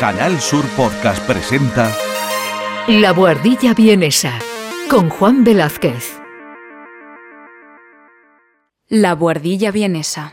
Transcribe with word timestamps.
Canal 0.00 0.40
Sur 0.40 0.64
Podcast 0.78 1.22
presenta 1.26 1.94
La 2.88 3.12
Buhardilla 3.12 3.74
Vienesa 3.74 4.32
con 4.88 5.10
Juan 5.10 5.44
Velázquez. 5.44 6.18
La 8.88 9.14
Buhardilla 9.14 9.70
Vienesa. 9.70 10.32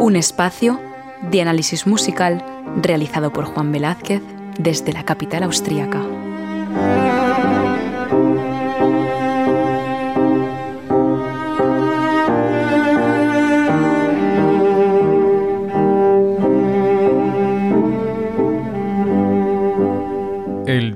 Un 0.00 0.16
espacio 0.16 0.80
de 1.30 1.42
análisis 1.42 1.86
musical 1.86 2.49
realizado 2.76 3.32
por 3.32 3.44
Juan 3.44 3.72
Velázquez 3.72 4.22
desde 4.58 4.92
la 4.92 5.04
capital 5.04 5.42
austríaca. 5.44 6.19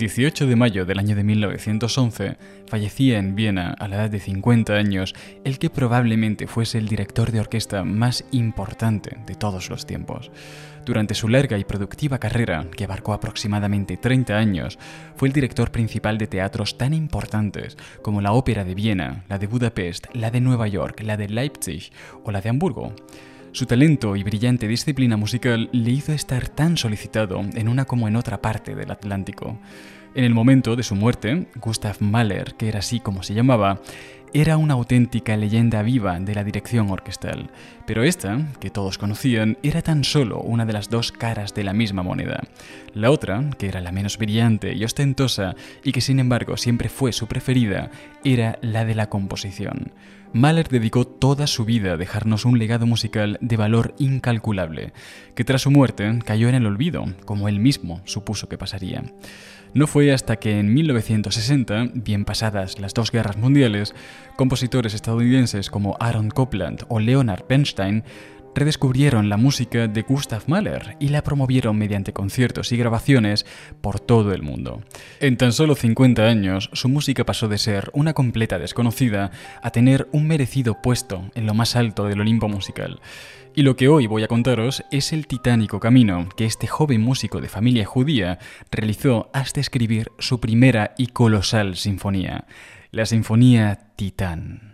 18 0.05 0.47
de 0.47 0.55
mayo 0.55 0.85
del 0.85 0.99
año 0.99 1.17
de 1.17 1.25
1911 1.25 2.37
fallecía 2.67 3.19
en 3.19 3.35
Viena 3.35 3.75
a 3.79 3.89
la 3.89 3.97
edad 3.97 4.11
de 4.11 4.21
50 4.21 4.75
años 4.75 5.15
el 5.45 5.59
que 5.59 5.71
probablemente 5.71 6.47
fuese 6.47 6.77
el 6.77 6.89
director 6.89 7.33
de 7.33 7.41
orquesta 7.41 7.85
más 7.85 8.27
importante 8.31 9.17
de 9.25 9.35
todos 9.35 9.71
los 9.71 9.87
tiempos. 9.87 10.31
Durante 10.85 11.15
su 11.15 11.27
larga 11.29 11.57
y 11.57 11.65
productiva 11.65 12.19
carrera, 12.19 12.67
que 12.77 12.85
abarcó 12.85 13.15
aproximadamente 13.15 13.97
30 13.97 14.37
años, 14.37 14.79
fue 15.17 15.29
el 15.29 15.33
director 15.33 15.71
principal 15.71 16.19
de 16.19 16.27
teatros 16.27 16.77
tan 16.77 16.93
importantes 16.93 17.79
como 18.03 18.21
la 18.21 18.33
Ópera 18.33 18.63
de 18.63 18.75
Viena, 18.75 19.25
la 19.31 19.39
de 19.39 19.47
Budapest, 19.47 20.09
la 20.13 20.31
de 20.31 20.43
Nueva 20.43 20.69
York, 20.69 21.01
la 21.03 21.17
de 21.17 21.31
Leipzig 21.31 21.91
o 22.25 22.31
la 22.31 22.43
de 22.43 22.51
Hamburgo. 22.51 22.95
Su 23.55 23.67
talento 23.67 24.17
y 24.17 24.25
brillante 24.25 24.67
disciplina 24.67 25.17
musical 25.17 25.69
le 25.71 25.93
hizo 25.93 26.13
estar 26.13 26.49
tan 26.49 26.77
solicitado 26.77 27.41
en 27.55 27.69
una 27.69 27.85
como 27.85 28.09
en 28.09 28.17
otra 28.17 28.43
parte 28.43 28.75
del 28.75 28.91
Atlántico. 28.91 29.61
En 30.17 30.25
el 30.25 30.35
momento 30.35 30.75
de 30.75 30.83
su 30.83 30.97
muerte, 30.97 31.47
Gustav 31.63 31.99
Mahler, 32.01 32.57
que 32.57 32.67
era 32.67 32.81
así 32.81 32.99
como 32.99 33.23
se 33.23 33.33
llamaba, 33.33 33.81
era 34.37 34.57
una 34.57 34.75
auténtica 34.75 35.37
leyenda 35.37 35.81
viva 35.83 36.19
de 36.19 36.35
la 36.35 36.43
dirección 36.43 36.91
orquestal, 36.91 37.51
pero 37.87 38.03
esta, 38.03 38.41
que 38.59 38.69
todos 38.69 38.99
conocían, 38.99 39.59
era 39.63 39.81
tan 39.81 40.03
solo 40.03 40.41
una 40.41 40.67
de 40.67 40.73
las 40.73 40.91
dos 40.91 41.13
caras 41.13 41.55
de 41.55 41.63
la 41.63 41.73
misma 41.73 42.03
moneda. 42.03 42.41
La 42.95 43.13
otra, 43.13 43.49
que 43.59 43.69
era 43.69 43.81
la 43.81 43.93
menos 43.93 44.19
brillante 44.19 44.75
y 44.75 44.83
ostentosa 44.83 45.55
y 45.85 45.93
que 45.93 46.01
sin 46.01 46.19
embargo 46.19 46.57
siempre 46.57 46.89
fue 46.89 47.13
su 47.13 47.29
preferida, 47.29 47.93
era 48.25 48.59
la 48.61 48.85
de 48.85 48.97
la 48.97 49.09
composición. 49.09 49.93
Mahler 50.33 50.67
dedicó 50.67 51.07
toda 51.07 51.47
su 51.47 51.65
vida 51.65 51.93
a 51.93 51.97
dejarnos 51.97 52.45
un 52.45 52.59
legado 52.59 52.87
musical 52.87 53.39
de 53.41 53.57
valor 53.57 53.95
incalculable, 53.99 54.93
que 55.37 55.45
tras 55.45 55.63
su 55.63 55.71
muerte 55.71 56.19
cayó 56.25 56.49
en 56.49 56.57
el 56.57 56.67
olvido, 56.67 57.05
como 57.25 57.49
él 57.49 57.61
mismo 57.61 58.01
supuso 58.05 58.49
que 58.49 58.59
pasaría. 58.59 59.05
No 59.75 59.89
fue 59.89 60.13
hasta 60.13 60.37
que 60.37 60.61
en 60.61 60.73
1960, 60.73 61.89
bien 61.95 62.25
pasadas 62.25 62.79
las 62.79 62.95
dos 62.95 63.11
guerras 63.11 63.37
mundiales, 63.37 63.93
compositores 64.37 64.95
estadounidenses 64.95 65.71
como 65.71 65.97
Aaron 66.01 66.31
Copland 66.31 66.85
o 66.89 66.99
Leonard 66.99 67.45
Bernstein 67.49 68.05
redescubrieron 68.55 69.29
la 69.29 69.37
música 69.37 69.89
de 69.89 70.03
Gustav 70.03 70.45
Mahler 70.47 70.97
y 71.01 71.09
la 71.09 71.23
promovieron 71.23 71.77
mediante 71.77 72.13
conciertos 72.13 72.73
y 72.73 72.77
grabaciones 72.77 73.47
por 73.81 74.01
todo 74.01 74.33
el 74.33 74.43
mundo. 74.43 74.83
En 75.21 75.37
tan 75.37 75.53
solo 75.53 75.75
50 75.75 76.23
años, 76.23 76.71
su 76.73 76.89
música 76.89 77.25
pasó 77.25 77.49
de 77.49 77.59
ser 77.59 77.91
una 77.93 78.15
completa 78.15 78.59
desconocida 78.59 79.31
a 79.63 79.71
tener 79.71 80.09
un 80.13 80.27
merecido 80.27 80.81
puesto 80.81 81.31
en 81.35 81.47
lo 81.47 81.55
más 81.55 81.77
alto 81.77 82.07
del 82.07 82.21
Olimpo 82.21 82.49
musical. 82.49 83.01
Y 83.57 83.63
lo 83.63 83.77
que 83.77 83.89
hoy 83.89 84.09
voy 84.09 84.25
a 84.25 84.29
contaros 84.29 84.83
es 84.91 85.13
el 85.13 85.29
titánico 85.29 85.79
camino 85.79 86.29
que 86.37 86.45
este 86.45 86.67
joven 86.67 87.01
músico 87.01 87.41
de 87.41 87.49
familia 87.49 87.85
judía 87.85 88.39
realizó 88.73 89.31
hasta 89.33 89.61
escribir 89.61 90.11
su 90.19 90.41
primera 90.41 90.95
y 90.99 91.09
colosal 91.09 91.77
sinfonía, 91.77 92.47
la 92.95 93.07
Sinfonía 93.07 93.91
Titán. 93.97 94.74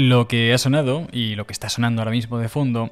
Lo 0.00 0.28
que 0.28 0.54
ha 0.54 0.56
sonado 0.56 1.08
y 1.12 1.34
lo 1.34 1.46
que 1.46 1.52
está 1.52 1.68
sonando 1.68 2.00
ahora 2.00 2.10
mismo 2.10 2.38
de 2.38 2.48
fondo 2.48 2.90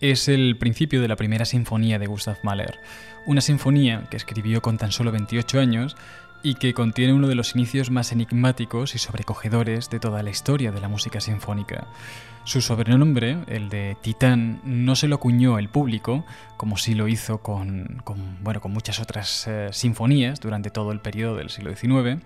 es 0.00 0.28
el 0.28 0.56
principio 0.56 1.02
de 1.02 1.08
la 1.08 1.14
primera 1.14 1.44
sinfonía 1.44 1.98
de 1.98 2.06
Gustav 2.06 2.38
Mahler, 2.42 2.80
una 3.26 3.42
sinfonía 3.42 4.06
que 4.10 4.16
escribió 4.16 4.62
con 4.62 4.78
tan 4.78 4.90
solo 4.90 5.12
28 5.12 5.60
años 5.60 5.94
y 6.42 6.54
que 6.54 6.72
contiene 6.72 7.12
uno 7.12 7.28
de 7.28 7.34
los 7.34 7.54
inicios 7.54 7.90
más 7.90 8.12
enigmáticos 8.12 8.94
y 8.94 8.98
sobrecogedores 8.98 9.90
de 9.90 10.00
toda 10.00 10.22
la 10.22 10.30
historia 10.30 10.72
de 10.72 10.80
la 10.80 10.88
música 10.88 11.20
sinfónica. 11.20 11.86
Su 12.44 12.62
sobrenombre, 12.62 13.40
el 13.48 13.68
de 13.68 13.98
Titán, 14.00 14.62
no 14.64 14.96
se 14.96 15.06
lo 15.06 15.16
acuñó 15.16 15.58
el 15.58 15.68
público, 15.68 16.24
como 16.56 16.78
sí 16.78 16.94
lo 16.94 17.08
hizo 17.08 17.42
con, 17.42 18.02
bueno, 18.40 18.62
con 18.62 18.72
muchas 18.72 19.00
otras 19.00 19.46
eh, 19.48 19.68
sinfonías 19.72 20.40
durante 20.40 20.70
todo 20.70 20.92
el 20.92 21.00
periodo 21.00 21.36
del 21.36 21.50
siglo 21.50 21.76
XIX, 21.76 22.22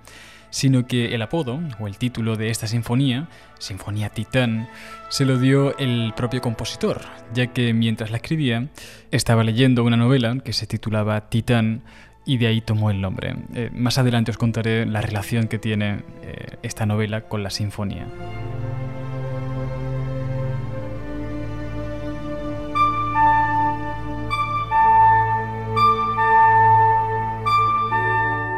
sino 0.52 0.86
que 0.86 1.14
el 1.14 1.22
apodo 1.22 1.60
o 1.80 1.88
el 1.88 1.96
título 1.96 2.36
de 2.36 2.50
esta 2.50 2.66
sinfonía, 2.66 3.28
Sinfonía 3.58 4.10
Titán, 4.10 4.68
se 5.08 5.24
lo 5.24 5.38
dio 5.38 5.76
el 5.78 6.12
propio 6.14 6.42
compositor, 6.42 7.00
ya 7.32 7.48
que 7.48 7.72
mientras 7.72 8.10
la 8.10 8.18
escribía 8.18 8.68
estaba 9.10 9.44
leyendo 9.44 9.82
una 9.82 9.96
novela 9.96 10.38
que 10.44 10.52
se 10.52 10.66
titulaba 10.66 11.30
Titán 11.30 11.82
y 12.26 12.36
de 12.36 12.48
ahí 12.48 12.60
tomó 12.60 12.90
el 12.90 13.00
nombre. 13.00 13.34
Eh, 13.54 13.70
más 13.72 13.96
adelante 13.96 14.30
os 14.30 14.36
contaré 14.36 14.84
la 14.84 15.00
relación 15.00 15.48
que 15.48 15.58
tiene 15.58 16.04
eh, 16.22 16.58
esta 16.62 16.84
novela 16.84 17.22
con 17.22 17.42
la 17.42 17.50
sinfonía. 17.50 18.06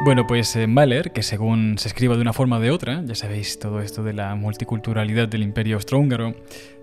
Bueno, 0.05 0.27
pues 0.27 0.55
eh, 0.55 0.67
Mahler, 0.67 1.13
que 1.13 1.23
según 1.23 1.79
se 1.79 1.89
escriba 1.89 2.15
de 2.15 2.21
una 2.21 2.35
forma 2.35 2.59
o 2.59 2.61
de 2.61 2.71
otra, 2.71 3.03
ya 3.07 3.15
sabéis 3.15 3.59
todo 3.59 3.81
esto 3.81 4.05
de 4.05 4.13
la 4.13 4.35
multiculturalidad 4.35 5.29
del 5.29 5.43
imperio 5.43 5.77
austrohúngaro, 5.77 6.35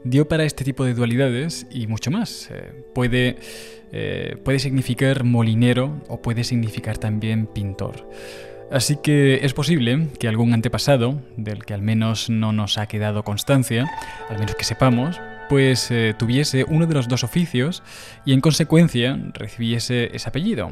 dio 0.04 0.28
para 0.28 0.44
este 0.44 0.64
tipo 0.64 0.86
de 0.86 0.96
dualidades 0.96 1.68
y 1.70 1.86
mucho 1.86 2.10
más. 2.10 2.50
Eh, 2.50 2.84
puede, 2.96 3.38
eh, 3.92 4.38
puede 4.44 4.58
significar 4.58 5.24
molinero 5.24 6.02
o 6.08 6.20
puede 6.20 6.44
significar 6.44 6.98
también 6.98 7.46
pintor. 7.46 8.10
Así 8.72 8.98
que 9.04 9.46
es 9.46 9.54
posible 9.54 10.08
que 10.18 10.28
algún 10.28 10.56
antepasado, 10.56 11.22
del 11.38 11.64
que 11.64 11.76
al 11.76 11.84
menos 11.84 12.28
no 12.32 12.54
nos 12.54 12.80
ha 12.80 12.88
quedado 12.88 13.24
constancia, 13.24 13.88
al 14.30 14.40
menos 14.40 14.56
que 14.56 14.64
sepamos, 14.64 15.22
pues 15.48 15.94
tuviese 16.18 16.66
uno 16.68 16.88
de 16.88 16.94
los 16.96 17.10
dos 17.10 17.24
oficios 17.24 17.84
y 18.26 18.32
en 18.34 18.42
consecuencia 18.42 19.20
recibiese 19.34 20.10
ese 20.16 20.30
apellido. 20.30 20.72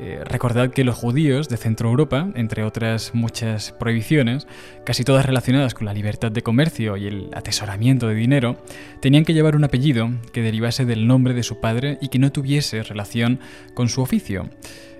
Eh, 0.00 0.20
recordad 0.24 0.70
que 0.70 0.82
los 0.82 0.96
judíos 0.96 1.48
de 1.48 1.56
Centro 1.56 1.88
Europa, 1.88 2.28
entre 2.34 2.64
otras 2.64 3.14
muchas 3.14 3.72
prohibiciones, 3.72 4.46
casi 4.84 5.04
todas 5.04 5.24
relacionadas 5.24 5.72
con 5.74 5.86
la 5.86 5.94
libertad 5.94 6.32
de 6.32 6.42
comercio 6.42 6.96
y 6.96 7.06
el 7.06 7.28
atesoramiento 7.32 8.08
de 8.08 8.14
dinero, 8.14 8.56
tenían 9.00 9.24
que 9.24 9.34
llevar 9.34 9.54
un 9.54 9.64
apellido 9.64 10.10
que 10.32 10.42
derivase 10.42 10.84
del 10.84 11.06
nombre 11.06 11.32
de 11.32 11.44
su 11.44 11.60
padre 11.60 11.98
y 12.00 12.08
que 12.08 12.18
no 12.18 12.32
tuviese 12.32 12.82
relación 12.82 13.38
con 13.74 13.88
su 13.88 14.02
oficio. 14.02 14.50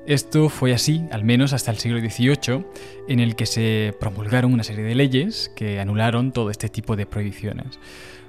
Esto 0.07 0.49
fue 0.49 0.75
así, 0.75 1.03
al 1.11 1.25
menos 1.25 1.55
hasta 1.55 1.71
el 1.71 1.79
siglo 1.79 1.99
XVIII, 1.99 2.65
en 3.09 3.21
el 3.21 3.37
que 3.37 3.47
se 3.47 3.95
promulgaron 3.99 4.53
una 4.53 4.63
serie 4.63 4.85
de 4.85 4.95
leyes 4.95 5.51
que 5.57 5.81
anularon 5.81 6.31
todo 6.31 6.51
este 6.51 6.69
tipo 6.69 6.95
de 6.95 7.07
prohibiciones. 7.07 7.79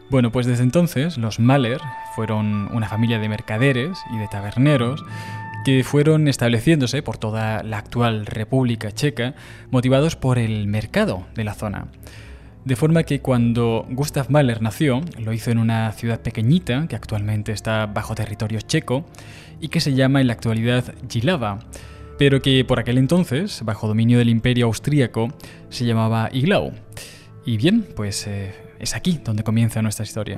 Bueno, 0.10 0.32
pues 0.32 0.46
desde 0.46 0.64
entonces 0.64 1.18
los 1.18 1.40
Mahler 1.40 1.82
fueron 2.16 2.70
una 2.74 2.88
familia 2.88 3.20
de 3.20 3.28
mercaderes 3.28 3.98
y 4.14 4.20
de 4.20 4.28
taberneros 4.28 5.04
que 5.66 5.84
fueron 5.84 6.28
estableciéndose 6.28 7.02
por 7.02 7.18
toda 7.18 7.64
la 7.64 7.80
actual 7.80 8.28
República 8.28 8.92
Checa, 8.92 9.34
motivados 9.72 10.16
por 10.16 10.38
el 10.38 10.68
mercado 10.68 11.26
de 11.34 11.44
la 11.44 11.56
zona. 11.56 11.88
De 12.66 12.76
forma 12.76 13.02
que 13.02 13.20
cuando 13.20 13.84
Gustav 13.90 14.30
Mahler 14.30 14.62
nació, 14.62 15.02
lo 15.18 15.34
hizo 15.34 15.50
en 15.50 15.58
una 15.58 15.92
ciudad 15.94 16.22
pequeñita 16.22 16.88
que 16.88 16.96
actualmente 16.96 17.52
está 17.52 17.88
bajo 17.88 18.14
territorio 18.14 18.62
checo 18.62 19.06
y 19.60 19.70
que 19.70 19.80
se 19.80 19.96
llama 19.96 20.22
en 20.22 20.28
la 20.28 20.34
actualidad 20.34 20.94
Gilava, 21.10 21.58
pero 22.20 22.44
que 22.44 22.64
por 22.64 22.80
aquel 22.80 23.00
entonces, 23.00 23.64
bajo 23.66 23.88
dominio 23.88 24.20
del 24.20 24.30
imperio 24.30 24.68
austríaco, 24.68 25.30
se 25.70 25.86
llamaba 25.86 26.30
Iglau. 26.32 26.74
Y 27.44 27.58
bien, 27.58 27.88
pues 27.96 28.28
eh, 28.28 28.54
es 28.78 28.96
aquí 28.96 29.20
donde 29.24 29.44
comienza 29.44 29.82
nuestra 29.82 30.06
historia. 30.06 30.38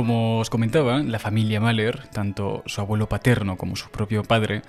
Como 0.00 0.38
os 0.38 0.48
comentaba, 0.48 1.02
la 1.02 1.18
familia 1.18 1.60
Mahler, 1.60 2.08
tanto 2.08 2.62
su 2.64 2.80
abuelo 2.80 3.06
paterno 3.06 3.58
como 3.58 3.76
su 3.76 3.90
propio 3.90 4.22
padre, 4.22 4.62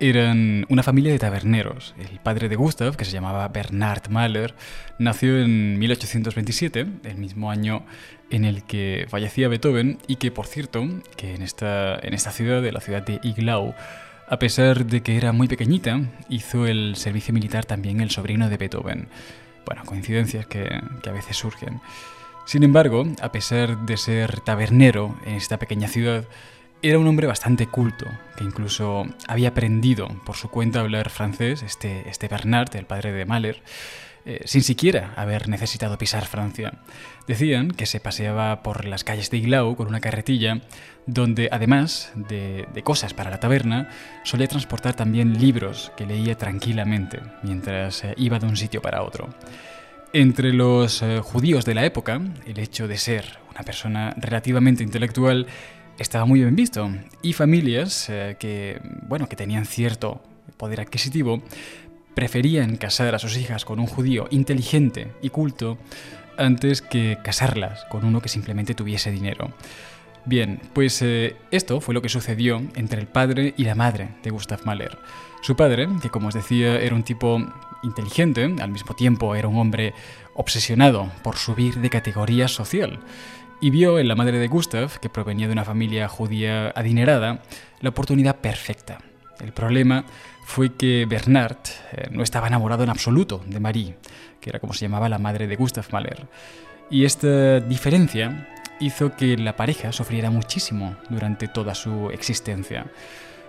eran 0.00 0.66
una 0.68 0.82
familia 0.82 1.12
de 1.12 1.20
taberneros. 1.20 1.94
El 2.00 2.18
padre 2.18 2.48
de 2.48 2.56
Gustav, 2.56 2.96
que 2.96 3.04
se 3.04 3.12
llamaba 3.12 3.46
Bernard 3.46 4.10
Mahler, 4.10 4.56
nació 4.98 5.40
en 5.40 5.78
1827, 5.78 6.84
el 7.04 7.16
mismo 7.16 7.52
año 7.52 7.84
en 8.28 8.44
el 8.44 8.64
que 8.64 9.06
fallecía 9.08 9.46
Beethoven, 9.46 9.98
y 10.08 10.16
que, 10.16 10.32
por 10.32 10.48
cierto, 10.48 10.84
que 11.16 11.36
en 11.36 11.42
esta, 11.42 11.96
en 12.02 12.12
esta 12.12 12.32
ciudad, 12.32 12.60
de 12.60 12.72
la 12.72 12.80
ciudad 12.80 13.04
de 13.06 13.20
Iglau, 13.22 13.76
a 14.26 14.38
pesar 14.40 14.84
de 14.84 15.00
que 15.04 15.16
era 15.16 15.30
muy 15.30 15.46
pequeñita, 15.46 16.00
hizo 16.28 16.66
el 16.66 16.96
servicio 16.96 17.32
militar 17.32 17.64
también 17.66 18.00
el 18.00 18.10
sobrino 18.10 18.48
de 18.48 18.56
Beethoven. 18.56 19.06
Bueno, 19.64 19.84
coincidencias 19.84 20.44
que, 20.48 20.68
que 21.04 21.08
a 21.08 21.12
veces 21.12 21.36
surgen. 21.36 21.80
Sin 22.44 22.62
embargo, 22.64 23.06
a 23.20 23.32
pesar 23.32 23.86
de 23.86 23.96
ser 23.96 24.40
tabernero 24.40 25.16
en 25.24 25.34
esta 25.34 25.58
pequeña 25.58 25.88
ciudad, 25.88 26.24
era 26.82 26.98
un 26.98 27.06
hombre 27.06 27.28
bastante 27.28 27.68
culto, 27.68 28.06
que 28.36 28.44
incluso 28.44 29.06
había 29.28 29.50
aprendido 29.50 30.08
por 30.26 30.36
su 30.36 30.48
cuenta 30.50 30.80
a 30.80 30.82
hablar 30.82 31.10
francés, 31.10 31.62
este, 31.62 32.08
este 32.08 32.26
Bernard, 32.26 32.74
el 32.74 32.86
padre 32.86 33.12
de 33.12 33.24
Mahler, 33.24 33.62
eh, 34.24 34.42
sin 34.44 34.62
siquiera 34.62 35.12
haber 35.16 35.48
necesitado 35.48 35.98
pisar 35.98 36.26
Francia. 36.26 36.74
Decían 37.26 37.72
que 37.72 37.86
se 37.86 37.98
paseaba 37.98 38.62
por 38.62 38.84
las 38.84 39.02
calles 39.02 39.30
de 39.30 39.38
Iglau 39.38 39.74
con 39.74 39.88
una 39.88 40.00
carretilla, 40.00 40.60
donde 41.06 41.48
además 41.50 42.12
de, 42.14 42.66
cosas 42.84 43.14
para 43.14 43.30
la 43.30 43.40
taberna, 43.40 43.88
solía 44.22 44.46
transportar 44.46 44.94
también 44.94 45.40
libros 45.40 45.90
que 45.96 46.06
leía 46.06 46.36
tranquilamente 46.36 47.20
mientras 47.42 48.04
eh, 48.04 48.14
iba 48.16 48.38
de 48.38 48.46
un 48.46 48.56
sitio 48.56 48.80
para 48.80 49.02
otro. 49.02 49.28
Entre 50.14 50.52
los 50.52 51.00
eh, 51.00 51.20
judíos 51.20 51.64
de 51.64 51.74
la 51.74 51.86
época, 51.86 52.20
el 52.44 52.58
hecho 52.58 52.86
de 52.86 52.98
ser 52.98 53.38
una 53.50 53.62
persona 53.62 54.14
relativamente 54.18 54.82
intelectual 54.82 55.46
estaba 55.98 56.26
muy 56.26 56.40
bien 56.40 56.54
visto 56.54 56.90
y 57.22 57.32
familias 57.32 58.10
eh, 58.10 58.36
que, 58.38 58.78
bueno, 59.08 59.26
que 59.26 59.36
tenían 59.36 59.64
cierto 59.64 60.22
poder 60.58 60.82
adquisitivo 60.82 61.42
preferían 62.14 62.76
casar 62.76 63.14
a 63.14 63.18
sus 63.18 63.38
hijas 63.38 63.64
con 63.64 63.80
un 63.80 63.86
judío 63.86 64.26
inteligente 64.30 65.12
y 65.22 65.30
culto 65.30 65.78
antes 66.36 66.82
que 66.82 67.16
casarlas 67.24 67.86
con 67.86 68.04
uno 68.04 68.20
que 68.20 68.28
simplemente 68.28 68.74
tuviese 68.74 69.10
dinero. 69.10 69.54
Bien, 70.24 70.60
pues 70.72 71.02
eh, 71.02 71.36
esto 71.50 71.80
fue 71.80 71.94
lo 71.94 72.02
que 72.02 72.08
sucedió 72.08 72.62
entre 72.76 73.00
el 73.00 73.08
padre 73.08 73.54
y 73.56 73.64
la 73.64 73.74
madre 73.74 74.10
de 74.22 74.30
Gustav 74.30 74.60
Mahler. 74.64 74.96
Su 75.42 75.56
padre, 75.56 75.88
que 76.00 76.10
como 76.10 76.28
os 76.28 76.34
decía 76.34 76.80
era 76.80 76.94
un 76.94 77.02
tipo 77.02 77.40
inteligente, 77.82 78.54
al 78.60 78.70
mismo 78.70 78.94
tiempo 78.94 79.34
era 79.34 79.48
un 79.48 79.58
hombre 79.58 79.94
obsesionado 80.34 81.10
por 81.24 81.36
subir 81.36 81.74
de 81.76 81.90
categoría 81.90 82.46
social, 82.46 83.00
y 83.60 83.70
vio 83.70 83.98
en 83.98 84.08
la 84.08 84.14
madre 84.14 84.38
de 84.38 84.48
Gustav, 84.48 84.98
que 85.00 85.08
provenía 85.08 85.46
de 85.46 85.52
una 85.52 85.64
familia 85.64 86.08
judía 86.08 86.72
adinerada, 86.74 87.42
la 87.80 87.90
oportunidad 87.90 88.36
perfecta. 88.36 88.98
El 89.40 89.52
problema 89.52 90.04
fue 90.44 90.74
que 90.74 91.06
Bernard 91.08 91.58
eh, 91.92 92.08
no 92.10 92.22
estaba 92.22 92.46
enamorado 92.46 92.84
en 92.84 92.90
absoluto 92.90 93.42
de 93.46 93.60
Marie, 93.60 93.96
que 94.40 94.50
era 94.50 94.60
como 94.60 94.72
se 94.72 94.84
llamaba 94.84 95.08
la 95.08 95.18
madre 95.18 95.46
de 95.46 95.56
Gustav 95.56 95.86
Mahler. 95.92 96.26
Y 96.90 97.04
esta 97.04 97.60
diferencia 97.60 98.48
hizo 98.82 99.16
que 99.16 99.36
la 99.36 99.56
pareja 99.56 99.92
sufriera 99.92 100.30
muchísimo 100.30 100.96
durante 101.08 101.48
toda 101.48 101.74
su 101.74 102.10
existencia. 102.10 102.86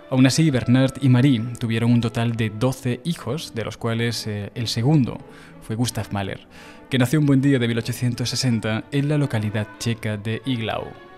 Aún 0.10 0.28
así, 0.28 0.52
Bernard 0.52 0.94
y 1.02 1.10
Marie 1.10 1.42
tuvieron 1.60 1.92
un 1.92 2.02
total 2.02 2.36
de 2.36 2.52
12 2.52 3.02
hijos, 3.04 3.56
de 3.56 3.66
los 3.66 3.78
cuales 3.78 4.28
eh, 4.28 4.52
el 4.54 4.68
segundo 4.68 5.18
fue 5.62 5.76
Gustav 5.76 6.08
Mahler, 6.12 6.42
que 6.90 7.00
nació 7.00 7.20
un 7.20 7.26
buen 7.26 7.42
día 7.42 7.58
de 7.58 7.68
1860 7.68 8.84
en 8.92 9.10
la 9.10 9.18
localidad 9.18 9.68
checa 9.80 10.18
de 10.18 10.42
Iglau. 10.46 11.13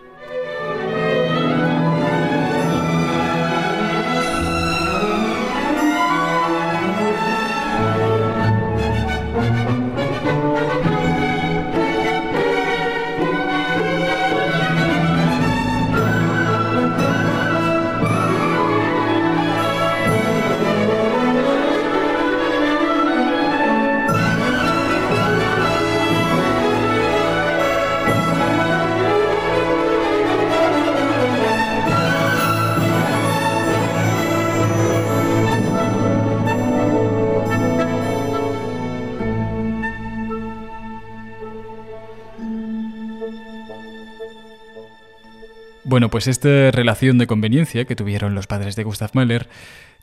Bueno, 45.87 46.09
pues 46.09 46.25
esta 46.25 46.71
relación 46.71 47.19
de 47.19 47.27
conveniencia 47.27 47.85
que 47.85 47.95
tuvieron 47.95 48.33
los 48.33 48.47
padres 48.47 48.75
de 48.75 48.83
Gustav 48.83 49.11
Mahler 49.13 49.47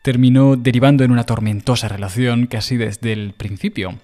terminó 0.03 0.55
derivando 0.55 1.03
en 1.03 1.11
una 1.11 1.25
tormentosa 1.25 1.89
relación 1.89 2.47
casi 2.47 2.77
desde 2.77 3.13
el 3.13 3.33
principio. 3.33 3.99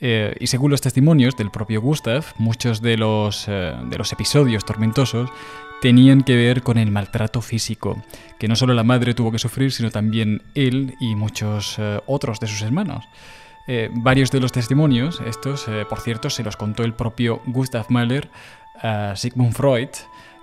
Eh, 0.00 0.34
y 0.40 0.48
según 0.48 0.72
los 0.72 0.80
testimonios 0.80 1.36
del 1.36 1.52
propio 1.52 1.80
Gustav, 1.80 2.24
muchos 2.38 2.82
de 2.82 2.96
los, 2.96 3.46
eh, 3.46 3.72
de 3.88 3.98
los 3.98 4.12
episodios 4.12 4.64
tormentosos 4.64 5.30
tenían 5.80 6.22
que 6.22 6.34
ver 6.34 6.64
con 6.64 6.76
el 6.76 6.90
maltrato 6.90 7.40
físico, 7.40 8.02
que 8.40 8.48
no 8.48 8.56
solo 8.56 8.74
la 8.74 8.82
madre 8.82 9.14
tuvo 9.14 9.30
que 9.30 9.38
sufrir, 9.38 9.70
sino 9.70 9.92
también 9.92 10.42
él 10.56 10.94
y 10.98 11.14
muchos 11.14 11.76
eh, 11.78 12.00
otros 12.06 12.40
de 12.40 12.48
sus 12.48 12.62
hermanos. 12.62 13.04
varios 13.92 14.32
de 14.32 14.40
los 14.40 14.50
testimonios, 14.50 15.22
estos, 15.24 15.66
por 15.88 16.00
cierto, 16.00 16.30
se 16.30 16.42
los 16.42 16.56
contó 16.56 16.82
el 16.82 16.94
propio 16.94 17.40
Gustav 17.46 17.86
Mahler 17.90 18.28
a 18.82 19.14
Sigmund 19.14 19.54
Freud, 19.54 19.90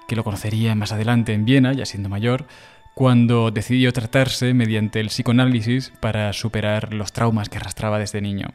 que 0.10 0.18
lo 0.18 0.26
conocería 0.26 0.76
más 0.76 0.92
adelante 0.92 1.32
en 1.34 1.46
Viena, 1.46 1.72
ya 1.72 1.86
siendo 1.86 2.10
mayor, 2.10 2.48
cuando 2.94 3.52
decidió 3.52 3.94
tratarse 3.94 4.54
mediante 4.54 5.00
el 5.00 5.08
psicoanálisis 5.08 5.94
para 6.02 6.34
superar 6.34 6.94
los 6.94 7.14
traumas 7.14 7.48
que 7.48 7.58
arrastraba 7.58 8.00
desde 8.00 8.20
niño. 8.20 8.48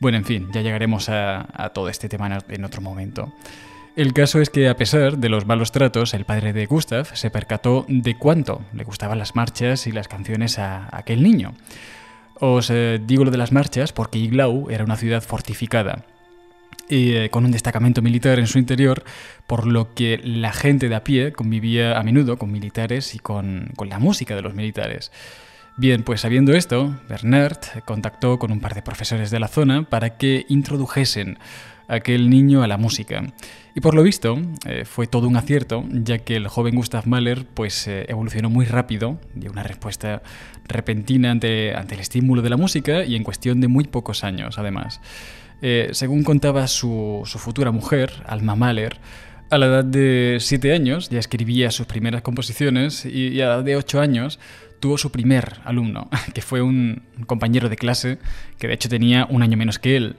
Bueno, 0.00 0.18
en 0.18 0.24
fin, 0.24 0.48
ya 0.52 0.62
llegaremos 0.62 1.08
a, 1.08 1.70
todo 1.72 1.88
este 1.88 2.08
tema 2.08 2.38
en 2.48 2.64
otro 2.64 2.80
momento. 2.80 3.32
El 3.94 4.12
caso 4.12 4.40
es 4.40 4.50
que 4.50 4.68
a 4.68 4.76
pesar 4.76 5.18
de 5.18 5.28
los 5.28 5.46
malos 5.46 5.70
tratos, 5.70 6.14
el 6.14 6.24
padre 6.24 6.52
de 6.52 6.66
Gustav 6.66 7.14
se 7.14 7.30
percató 7.30 7.84
de 7.88 8.18
cuánto 8.18 8.62
le 8.72 8.84
gustaban 8.84 9.18
las 9.18 9.36
marchas 9.36 9.86
y 9.86 9.92
las 9.92 10.08
canciones 10.08 10.58
a, 10.58 10.88
aquel 10.90 11.22
niño. 11.22 11.54
Os 12.40 12.70
eh, 12.70 13.00
digo 13.06 13.24
lo 13.24 13.30
de 13.30 13.38
las 13.38 13.52
marchas 13.52 13.92
porque 13.92 14.18
Iglau 14.18 14.68
era 14.70 14.84
una 14.84 14.96
ciudad 14.96 15.22
fortificada 15.22 16.04
eh, 16.88 17.28
con 17.30 17.44
un 17.44 17.50
destacamento 17.50 18.02
militar 18.02 18.38
en 18.38 18.46
su 18.46 18.58
interior, 18.58 19.04
por 19.46 19.66
lo 19.66 19.94
que 19.94 20.20
la 20.22 20.52
gente 20.52 20.88
de 20.88 20.94
a 20.94 21.04
pie 21.04 21.32
convivía 21.32 21.98
a 21.98 22.02
menudo 22.02 22.36
con 22.38 22.52
militares 22.52 23.14
y 23.14 23.18
con, 23.18 23.70
con 23.76 23.88
la 23.88 23.98
música 23.98 24.34
de 24.34 24.42
los 24.42 24.54
militares. 24.54 25.10
Bien, 25.78 26.04
pues 26.04 26.22
sabiendo 26.22 26.54
esto, 26.54 26.98
Bernard 27.06 27.58
contactó 27.84 28.38
con 28.38 28.50
un 28.50 28.60
par 28.60 28.74
de 28.74 28.80
profesores 28.80 29.30
de 29.30 29.40
la 29.40 29.48
zona 29.48 29.82
para 29.82 30.16
que 30.16 30.46
introdujesen 30.48 31.38
a 31.86 31.96
aquel 31.96 32.30
niño 32.30 32.62
a 32.62 32.66
la 32.66 32.78
música. 32.78 33.22
Y 33.74 33.80
por 33.80 33.94
lo 33.94 34.02
visto 34.02 34.38
eh, 34.66 34.86
fue 34.86 35.06
todo 35.06 35.28
un 35.28 35.36
acierto, 35.36 35.84
ya 35.90 36.16
que 36.18 36.36
el 36.36 36.48
joven 36.48 36.74
Gustav 36.76 37.06
Mahler 37.06 37.44
pues, 37.44 37.86
eh, 37.88 38.06
evolucionó 38.08 38.48
muy 38.48 38.64
rápido, 38.64 39.20
dio 39.34 39.50
una 39.50 39.62
respuesta 39.62 40.22
repentina 40.66 41.30
ante, 41.30 41.74
ante 41.74 41.94
el 41.94 42.00
estímulo 42.00 42.40
de 42.40 42.48
la 42.48 42.56
música 42.56 43.04
y 43.04 43.14
en 43.14 43.22
cuestión 43.22 43.60
de 43.60 43.68
muy 43.68 43.84
pocos 43.84 44.24
años, 44.24 44.58
además. 44.58 45.02
Eh, 45.62 45.88
según 45.92 46.22
contaba 46.22 46.66
su, 46.66 47.22
futura 47.24 47.70
mujer, 47.70 48.12
Alma 48.26 48.56
Mahler, 48.56 48.98
a 49.50 49.58
la 49.58 49.66
edad 49.66 49.84
de 49.84 50.38
7 50.40 50.72
años 50.72 51.08
ya 51.08 51.20
escribía 51.20 51.70
sus 51.70 51.86
primeras 51.86 52.22
composiciones 52.22 53.04
y, 53.06 53.40
a 53.40 53.46
la 53.46 53.54
edad 53.54 53.64
de 53.64 53.76
8 53.76 54.00
años 54.00 54.38
tuvo 54.80 54.98
su 54.98 55.10
primer 55.12 55.54
alumno, 55.64 56.10
que 56.34 56.42
fue 56.42 56.62
un 56.62 57.02
compañero 57.26 57.68
de 57.68 57.76
clase 57.76 58.18
que 58.58 58.68
de 58.68 58.74
hecho 58.74 58.88
tenía 58.88 59.26
un 59.30 59.42
año 59.42 59.56
menos 59.56 59.78
que 59.78 59.96
él 59.96 60.16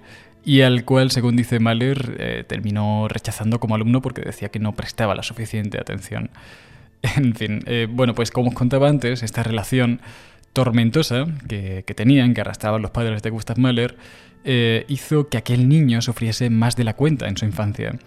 y 0.47 0.61
al 0.61 0.85
cual, 0.85 1.11
según 1.11 1.35
dice 1.35 1.59
Mahler, 1.59 2.15
eh, 2.19 2.43
terminó 2.47 3.09
rechazando 3.09 3.59
como 3.59 3.75
alumno 3.75 4.01
porque 4.01 4.21
decía 4.21 4.47
que 4.47 4.59
no 4.59 4.73
prestaba 4.73 5.13
la 5.13 5.23
suficiente 5.23 5.77
atención. 5.77 6.29
En 7.17 7.35
fin, 7.35 7.63
eh, 7.67 7.87
bueno, 7.89 8.15
pues 8.15 8.31
como 8.31 8.49
os 8.49 8.55
contaba 8.55 8.87
antes, 8.87 9.23
esta 9.23 9.43
relación 9.43 9.99
tormentosa 10.53 11.27
que, 11.47 11.83
tenían, 11.95 12.33
que 12.33 12.41
arrastraban 12.41 12.81
los 12.81 12.91
padres 12.91 13.21
de 13.21 13.29
Gustav 13.29 13.59
Mahler, 13.59 13.97
eh, 14.49 14.85
hizo 14.87 15.27
que 15.27 15.37
aquel 15.37 15.67
niño 15.67 16.01
sufriese 16.01 16.49
más 16.49 16.77
de 16.77 16.85
la 16.85 16.95
cuenta 16.95 17.27
en 17.27 17.35
su 17.35 17.43
infancia. 17.43 17.99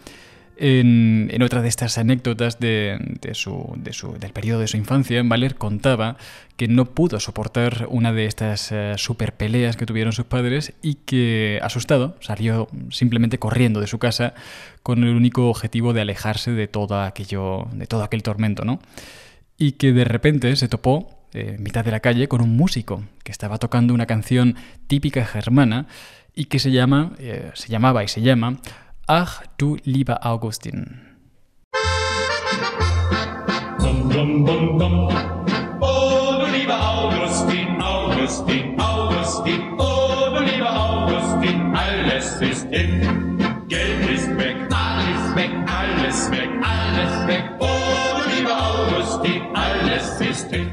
En, 0.56 1.42
otra 1.42 1.60
de 1.60 1.68
estas 1.68 1.98
anécdotas 1.98 2.58
de, 2.58 2.98
su, 3.32 3.76
del 3.78 4.32
periodo 4.32 4.60
de 4.60 4.66
su 4.66 4.78
infancia, 4.78 5.22
Mahler 5.22 5.56
contaba 5.56 6.16
que 6.56 6.66
no 6.66 6.86
pudo 6.86 7.20
soportar 7.20 7.86
una 7.90 8.14
de 8.14 8.24
estas 8.24 8.72
eh, 8.72 8.94
super 8.96 9.34
peleas 9.34 9.76
que 9.76 9.84
tuvieron 9.84 10.14
sus 10.14 10.24
padres 10.24 10.72
y 10.80 10.94
que, 10.94 11.60
asustado, 11.62 12.16
salió 12.20 12.68
simplemente 12.90 13.38
corriendo 13.38 13.82
de 13.82 13.86
su 13.86 13.98
casa 13.98 14.32
con 14.82 15.04
el 15.04 15.14
único 15.14 15.50
objetivo 15.50 15.92
de 15.92 16.00
alejarse 16.00 16.52
de 16.52 16.68
todo 16.68 17.02
aquello, 17.02 17.68
de 17.72 17.86
todo 17.86 18.02
aquel 18.02 18.22
tormento, 18.22 18.64
¿no? 18.64 18.80
Y 19.58 19.72
que 19.72 19.92
de 19.92 20.04
repente 20.04 20.56
se 20.56 20.68
topó 20.68 21.20
eh, 21.32 21.56
en 21.56 21.62
mitad 21.62 21.84
de 21.84 21.90
la 21.90 22.00
calle 22.00 22.28
con 22.28 22.40
un 22.40 22.56
músico 22.56 23.04
que 23.24 23.32
estaba 23.32 23.58
tocando 23.58 23.94
una 23.94 24.06
canción 24.06 24.56
típica 24.88 25.24
germana 25.24 25.86
y 26.34 26.46
que 26.46 26.58
se 26.58 26.70
llama, 26.70 27.12
eh, 27.18 27.50
se 27.54 27.68
llamaba 27.68 28.04
y 28.04 28.08
se 28.08 28.22
llama 28.22 28.58
Ach 29.06 29.42
du 29.58 29.76
lieber 29.84 30.18
Augustin. 30.22 31.10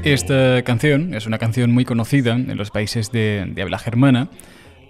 Esta 0.04 0.62
canción 0.62 1.12
es 1.12 1.26
una 1.26 1.38
canción 1.38 1.70
muy 1.70 1.84
conocida 1.84 2.32
en 2.32 2.56
los 2.56 2.70
países 2.70 3.12
de, 3.12 3.54
habla 3.60 3.78
germana. 3.78 4.28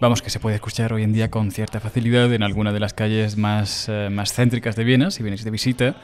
Vamos, 0.01 0.23
que 0.23 0.31
se 0.31 0.39
puede 0.39 0.55
escuchar 0.55 0.93
hoy 0.93 1.03
en 1.03 1.13
día 1.13 1.29
con 1.29 1.51
cierta 1.51 1.81
facilidad 1.81 2.33
en 2.33 2.45
alguna 2.45 2.73
de 2.73 2.79
las 2.79 2.95
calles 2.95 3.37
más, 3.37 3.89
eh, 3.89 4.09
más 4.13 4.33
céntricas 4.33 4.77
de 4.77 4.85
Viena, 4.85 5.11
si 5.11 5.25
vienes 5.25 5.43
de 5.43 5.51
visita, 5.51 5.97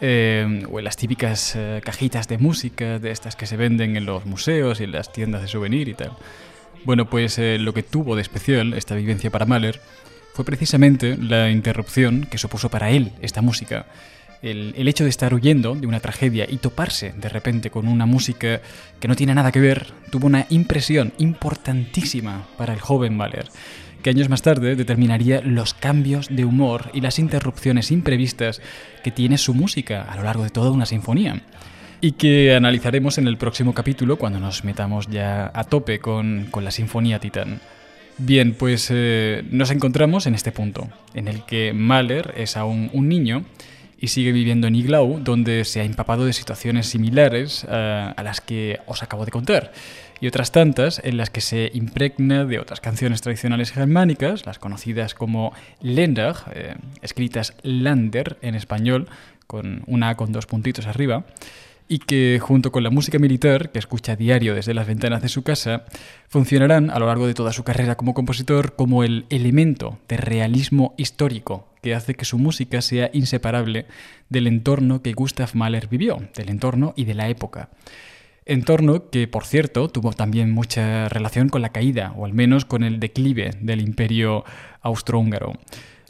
eh, 0.00 0.62
o 0.70 0.78
en 0.78 0.84
las 0.84 0.96
típicas 0.96 1.54
eh, 1.54 1.82
cajitas 1.84 2.26
de 2.26 2.38
música, 2.38 2.98
de 2.98 3.10
estas 3.10 3.36
que 3.36 3.44
se 3.44 3.58
venden 3.58 3.98
en 3.98 4.06
los 4.06 4.24
museos 4.24 4.80
y 4.80 4.84
en 4.84 4.92
las 4.92 5.12
tiendas 5.12 5.42
de 5.42 5.48
souvenir 5.48 5.88
y 5.88 5.94
tal. 5.94 6.12
Bueno, 6.86 7.10
pues 7.10 7.38
lo 7.38 7.74
que 7.74 7.82
tuvo 7.82 8.16
de 8.16 8.22
especial 8.22 8.72
esta 8.72 8.94
vivencia 8.94 9.30
para 9.30 9.44
Mahler 9.44 9.78
fue 10.32 10.46
precisamente 10.46 11.16
la 11.18 11.50
interrupción 11.50 12.24
que 12.24 12.38
supuso 12.38 12.70
para 12.70 12.90
él 12.90 13.12
esta 13.20 13.42
música. 13.42 13.86
El, 14.44 14.86
hecho 14.88 15.04
de 15.04 15.10
estar 15.10 15.32
huyendo 15.32 15.74
de 15.74 15.86
una 15.86 16.00
tragedia 16.00 16.46
y 16.46 16.58
toparse 16.58 17.14
de 17.16 17.30
repente 17.30 17.70
con 17.70 17.88
una 17.88 18.04
música 18.04 18.60
que 19.00 19.08
no 19.08 19.16
tiene 19.16 19.34
nada 19.34 19.50
que 19.50 19.60
ver 19.60 19.86
tuvo 20.10 20.26
una 20.26 20.44
impresión 20.50 21.14
importantísima 21.16 22.46
para 22.58 22.74
el 22.74 22.80
joven 22.80 23.16
Mahler, 23.16 23.48
que 24.02 24.10
años 24.10 24.28
más 24.28 24.42
tarde 24.42 24.76
determinaría 24.76 25.40
los 25.40 25.72
cambios 25.72 26.28
de 26.28 26.44
humor 26.44 26.90
y 26.92 27.00
las 27.00 27.18
interrupciones 27.18 27.90
imprevistas 27.90 28.60
que 29.02 29.10
tiene 29.10 29.38
su 29.38 29.54
música 29.54 30.02
a 30.02 30.16
lo 30.16 30.24
largo 30.24 30.44
de 30.44 30.50
toda 30.50 30.70
una 30.70 30.84
sinfonía 30.84 31.40
y 32.02 32.12
que 32.12 32.54
analizaremos 32.54 33.16
en 33.16 33.28
el 33.28 33.38
próximo 33.38 33.72
capítulo 33.72 34.18
cuando 34.18 34.40
nos 34.40 34.62
metamos 34.62 35.08
ya 35.08 35.50
a 35.54 35.64
tope 35.64 36.00
con, 36.00 36.48
con 36.50 36.62
la 36.64 36.70
Sinfonía 36.70 37.18
Titán. 37.18 37.60
Bien, 38.18 38.52
pues 38.52 38.88
eh, 38.90 39.42
nos 39.50 39.70
encontramos 39.70 40.26
en 40.26 40.34
este 40.34 40.52
punto, 40.52 40.86
en 41.14 41.28
el 41.28 41.46
que 41.46 41.72
Mahler 41.72 42.34
es 42.36 42.58
aún 42.58 42.90
un 42.92 43.08
niño 43.08 43.46
y 43.98 44.08
sigue 44.08 44.32
viviendo 44.32 44.66
en 44.66 44.74
Iglau, 44.74 45.20
donde 45.22 45.64
se 45.64 45.80
ha 45.80 45.84
empapado 45.84 46.26
de 46.26 46.32
situaciones 46.32 46.86
similares 46.86 47.66
eh, 47.68 48.12
a 48.16 48.22
las 48.22 48.40
que 48.40 48.80
os 48.86 49.02
acabo 49.02 49.24
de 49.24 49.30
contar, 49.30 49.72
y 50.20 50.26
otras 50.26 50.52
tantas 50.52 51.00
en 51.04 51.16
las 51.16 51.30
que 51.30 51.40
se 51.40 51.70
impregna 51.74 52.44
de 52.44 52.58
otras 52.58 52.80
canciones 52.80 53.20
tradicionales 53.20 53.72
germánicas, 53.72 54.46
las 54.46 54.58
conocidas 54.58 55.14
como 55.14 55.52
Länder, 55.80 56.34
eh, 56.54 56.74
escritas 57.02 57.54
Lander 57.62 58.38
en 58.40 58.54
español, 58.54 59.08
con 59.46 59.82
una 59.86 60.16
con 60.16 60.32
dos 60.32 60.46
puntitos 60.46 60.86
arriba, 60.86 61.24
y 61.88 61.98
que 61.98 62.38
junto 62.40 62.72
con 62.72 62.82
la 62.82 62.90
música 62.90 63.18
militar 63.18 63.70
que 63.70 63.78
escucha 63.78 64.16
diario 64.16 64.54
desde 64.54 64.72
las 64.72 64.86
ventanas 64.86 65.20
de 65.20 65.28
su 65.28 65.42
casa, 65.42 65.84
funcionarán 66.28 66.90
a 66.90 66.98
lo 66.98 67.06
largo 67.06 67.26
de 67.26 67.34
toda 67.34 67.52
su 67.52 67.62
carrera 67.62 67.96
como 67.96 68.14
compositor 68.14 68.74
como 68.74 69.04
el 69.04 69.26
elemento 69.28 69.98
de 70.08 70.16
realismo 70.16 70.94
histórico 70.96 71.73
que 71.84 71.94
hace 71.94 72.14
que 72.14 72.24
su 72.24 72.38
música 72.38 72.80
sea 72.80 73.10
inseparable 73.12 73.84
del 74.30 74.46
entorno 74.46 75.02
que 75.02 75.12
Gustav 75.12 75.50
Mahler 75.52 75.86
vivió, 75.86 76.18
del 76.34 76.48
entorno 76.48 76.94
y 76.96 77.04
de 77.04 77.12
la 77.12 77.28
época. 77.28 77.68
Entorno 78.46 79.10
que, 79.10 79.28
por 79.28 79.44
cierto, 79.44 79.88
tuvo 79.88 80.14
también 80.14 80.50
mucha 80.50 81.10
relación 81.10 81.50
con 81.50 81.60
la 81.60 81.72
caída, 81.72 82.14
o 82.16 82.24
al 82.24 82.32
menos 82.32 82.64
con 82.64 82.84
el 82.84 83.00
declive 83.00 83.50
del 83.60 83.82
imperio 83.82 84.44
austrohúngaro. 84.80 85.52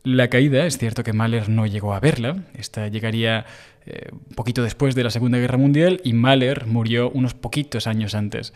La 0.04 0.28
caída, 0.28 0.64
es 0.64 0.78
cierto 0.78 1.02
que 1.02 1.12
Mahler 1.12 1.48
no 1.48 1.66
llegó 1.66 1.92
a 1.92 1.98
verla, 1.98 2.44
esta 2.56 2.86
llegaría 2.86 3.44
eh, 3.84 4.10
un 4.12 4.36
poquito 4.36 4.62
después 4.62 4.94
de 4.94 5.02
la 5.02 5.10
Segunda 5.10 5.38
Guerra 5.38 5.58
Mundial 5.58 6.00
y 6.04 6.12
Mahler 6.12 6.66
murió 6.66 7.10
unos 7.10 7.34
poquitos 7.34 7.88
años 7.88 8.14
antes. 8.14 8.52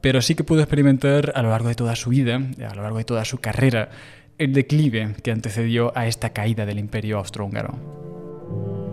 Pero 0.00 0.22
sí 0.22 0.34
que 0.34 0.44
pudo 0.44 0.60
experimentar 0.60 1.32
a 1.34 1.42
lo 1.42 1.50
largo 1.50 1.68
de 1.68 1.74
toda 1.74 1.94
su 1.94 2.08
vida, 2.08 2.36
a 2.36 2.74
lo 2.74 2.82
largo 2.82 2.96
de 2.96 3.04
toda 3.04 3.26
su 3.26 3.38
carrera, 3.38 3.90
el 4.38 4.52
declive 4.52 5.14
que 5.22 5.30
antecedió 5.30 5.96
a 5.96 6.06
esta 6.06 6.32
caída 6.32 6.66
del 6.66 6.78
imperio 6.78 7.18
austrohúngaro. 7.18 8.83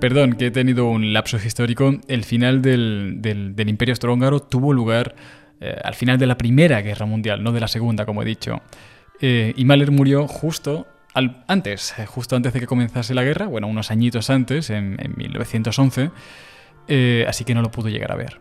Perdón, 0.00 0.32
que 0.32 0.46
he 0.46 0.50
tenido 0.50 0.86
un 0.86 1.12
lapso 1.12 1.36
histórico. 1.36 1.94
El 2.08 2.24
final 2.24 2.62
del, 2.62 3.54
Imperio 3.66 3.92
Austrohúngaro 3.92 4.40
tuvo 4.40 4.72
lugar 4.72 5.14
eh, 5.60 5.78
al 5.84 5.94
final 5.94 6.16
de 6.18 6.26
la 6.26 6.38
Primera 6.38 6.80
Guerra 6.80 7.04
Mundial, 7.04 7.42
no 7.44 7.52
de 7.52 7.60
la 7.60 7.68
Segunda, 7.68 8.06
como 8.06 8.22
he 8.22 8.24
dicho. 8.24 8.62
Eh, 9.20 9.52
y 9.54 9.64
Mahler 9.66 9.90
murió 9.90 10.26
justo 10.26 10.86
antes, 11.12 11.92
eh, 11.98 12.06
justo 12.06 12.34
antes 12.34 12.54
de 12.54 12.60
que 12.60 12.66
comenzase 12.66 13.12
la 13.12 13.22
guerra, 13.22 13.46
bueno, 13.46 13.66
unos 13.66 13.90
añitos 13.90 14.30
antes, 14.30 14.70
en, 14.70 14.96
1911, 15.16 16.10
así 17.26 17.44
que 17.44 17.54
no 17.54 17.60
lo 17.60 17.70
pudo 17.70 17.90
llegar 17.90 18.10
a 18.10 18.16
ver. 18.16 18.38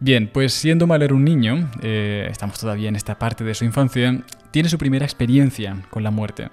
Bien, 0.00 0.28
pues 0.32 0.54
siendo 0.54 0.88
Mahler 0.88 1.12
un 1.12 1.24
niño, 1.24 1.70
estamos 1.82 2.58
todavía 2.58 2.88
en 2.88 2.96
esta 2.96 3.16
parte 3.16 3.44
de 3.44 3.54
su 3.54 3.64
infancia, 3.64 4.22
tiene 4.50 4.68
su 4.68 4.78
primera 4.78 5.04
experiencia 5.04 5.76
con 5.90 6.02
la 6.02 6.10
muerte 6.10 6.48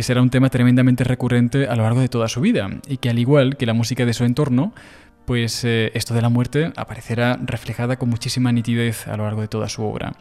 que 0.00 0.04
será 0.04 0.22
un 0.22 0.30
tema 0.30 0.48
tremendamente 0.48 1.04
recurrente 1.04 1.66
a 1.66 1.76
lo 1.76 1.82
largo 1.82 2.00
de 2.00 2.08
toda 2.08 2.26
su 2.26 2.40
vida 2.40 2.70
y 2.88 2.96
que 2.96 3.10
al 3.10 3.18
igual 3.18 3.58
que 3.58 3.66
la 3.66 3.74
música 3.74 4.06
de 4.06 4.14
su 4.14 4.24
entorno, 4.24 4.72
pues 5.26 5.62
eh, 5.62 5.90
esto 5.92 6.14
de 6.14 6.22
la 6.22 6.30
muerte 6.30 6.72
aparecerá 6.74 7.38
reflejada 7.44 7.96
con 7.96 8.08
muchísima 8.08 8.50
nitidez 8.50 9.06
a 9.08 9.18
lo 9.18 9.24
largo 9.24 9.42
de 9.42 9.48
toda 9.48 9.68
su 9.68 9.82
obra. 9.84 10.14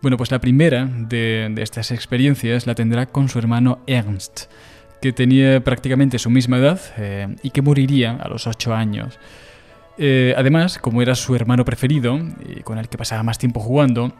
Bueno, 0.00 0.16
pues 0.16 0.30
la 0.30 0.40
primera 0.40 0.86
de, 0.86 1.52
estas 1.58 1.90
experiencias 1.90 2.66
la 2.66 2.74
tendrá 2.74 3.04
con 3.04 3.28
su 3.28 3.38
hermano 3.38 3.80
Ernst, 3.86 4.44
que 5.02 5.12
tenía 5.12 5.62
prácticamente 5.62 6.18
su 6.18 6.30
misma 6.30 6.56
edad 6.56 6.80
eh, 6.96 7.36
y 7.42 7.50
que 7.50 7.60
moriría 7.60 8.12
a 8.12 8.26
los 8.30 8.46
ocho 8.46 8.74
años. 8.74 9.18
Eh, 9.98 10.32
además, 10.34 10.78
como 10.78 11.02
era 11.02 11.14
su 11.14 11.36
hermano 11.36 11.66
preferido 11.66 12.18
y 12.56 12.62
con 12.62 12.78
el 12.78 12.88
que 12.88 12.96
pasaba 12.96 13.22
más 13.22 13.36
tiempo 13.36 13.60
jugando, 13.60 14.14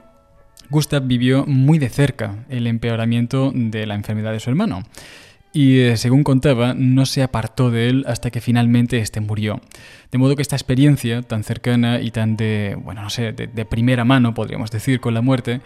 Gustav 0.71 1.07
vivió 1.07 1.45
muy 1.47 1.79
de 1.79 1.89
cerca 1.89 2.45
el 2.49 2.67
empeoramiento 2.67 3.53
de 3.55 3.87
la 3.87 3.95
enfermedad 3.95 4.33
de 4.33 4.41
su 4.41 4.51
hermano. 4.51 4.83
y 5.53 5.81
eh, 5.81 5.97
según 5.97 6.25
contaba, 6.25 6.75
no 6.75 7.07
se 7.07 7.23
apartó 7.23 7.71
de 7.71 7.89
él 7.89 8.05
hasta 8.09 8.31
que 8.31 8.41
finalmente 8.41 8.99
este 8.99 9.21
murió. 9.21 9.61
De 10.11 10.19
modo 10.19 10.35
que 10.35 10.43
esta 10.43 10.57
experiencia 10.57 11.23
tan 11.23 11.45
cercana 11.45 12.01
y 12.01 12.11
tan 12.11 12.37
de, 12.37 12.77
bueno, 12.83 13.03
no 13.03 13.11
sé, 13.11 13.33
de, 13.33 13.65
primera 13.65 14.05
mano, 14.05 14.35
podríamos 14.35 14.73
decir, 14.73 14.99
con 14.99 15.15
la 15.15 15.23
muerte, 15.23 15.61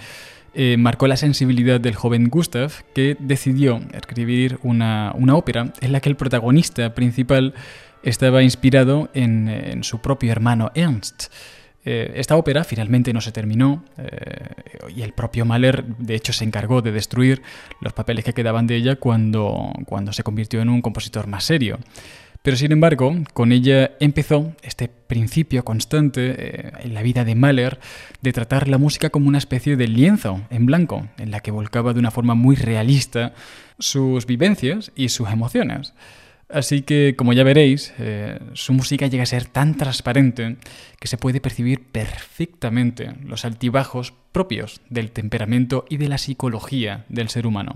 eh, 0.53 0.77
marcó 0.77 1.07
la 1.07 1.17
sensibilidad 1.17 1.81
del 1.81 1.95
joven 1.95 2.29
Gustav, 2.29 2.71
que 2.95 3.17
decidió 3.19 3.81
escribir 3.95 4.59
una, 4.63 5.15
ópera 5.33 5.73
en 5.81 5.93
la 5.93 6.01
que 6.01 6.11
el 6.11 6.17
protagonista 6.17 6.95
principal 6.95 7.55
estaba 8.03 8.43
inspirado 8.43 9.09
en 9.15 9.83
su 9.85 10.01
propio 10.01 10.33
hermano 10.33 10.71
Ernst. 10.75 11.33
Eh, 11.91 12.13
esta 12.17 12.37
ópera 12.37 12.65
finalmente 12.65 13.15
no 13.15 13.23
se 13.23 13.33
terminó 13.33 13.83
eh, 13.97 14.91
y 14.95 15.01
el 15.01 15.15
propio 15.15 15.47
Mahler 15.47 15.87
de 15.87 16.17
hecho 16.17 16.35
se 16.35 16.45
encargó 16.45 16.83
de 16.83 16.93
destruir 16.93 17.41
los 17.81 17.95
papeles 17.95 18.27
que 18.27 18.35
quedaban 18.35 18.67
de 18.67 18.77
ella 18.77 18.97
cuando, 18.97 19.73
cuando 19.87 20.13
se 20.13 20.23
convirtió 20.23 20.61
en 20.61 20.69
un 20.69 20.83
compositor 20.83 21.27
más 21.29 21.45
serio. 21.45 21.79
Pero 22.43 22.59
sin 22.59 22.73
embargo, 22.73 23.15
con 23.33 23.53
ella 23.53 23.93
empezó 24.01 24.53
este 24.61 24.89
principio 24.89 25.65
constante 25.65 26.35
eh, 26.37 26.73
en 26.81 26.93
la 26.93 27.01
vida 27.01 27.25
de 27.25 27.35
Mahler 27.35 27.81
de 28.21 28.35
tratar 28.35 28.69
la 28.69 28.77
música 28.77 29.09
como 29.09 29.27
una 29.27 29.39
especie 29.39 29.77
de 29.79 29.89
lienzo 29.89 30.43
en 30.51 30.67
blanco, 30.67 31.09
en 31.17 31.31
la 31.31 31.41
que 31.41 31.53
volcaba 31.53 31.95
de 31.95 32.01
una 32.01 32.11
forma 32.11 32.35
muy 32.35 32.57
realista 32.57 33.33
sus 33.79 34.27
vivencias 34.27 34.93
y 34.95 35.09
sus 35.09 35.31
emociones. 35.31 35.95
Así 36.49 36.81
que, 36.81 37.15
como 37.17 37.35
ya 37.35 37.45
veréis, 37.45 37.93
eh, 37.99 38.39
su 38.55 38.73
música 38.73 39.07
llega 39.07 39.25
a 39.25 39.27
ser 39.27 39.45
tan 39.45 39.77
transparente 39.77 40.57
que 40.99 41.09
se 41.09 41.19
puede 41.19 41.41
percibir 41.43 41.83
perfectamente 41.83 43.13
los 43.23 43.45
altibajos 43.45 44.15
propios 44.33 44.81
del 44.89 45.11
temperamento 45.11 45.85
y 45.91 45.99
de 45.99 46.09
la 46.09 46.17
psicología 46.17 47.05
del 47.11 47.29
ser 47.29 47.47
humano. 47.47 47.75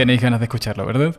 Tenéis 0.00 0.22
ganas 0.22 0.40
de 0.40 0.44
escucharlo, 0.44 0.86
¿verdad? 0.86 1.14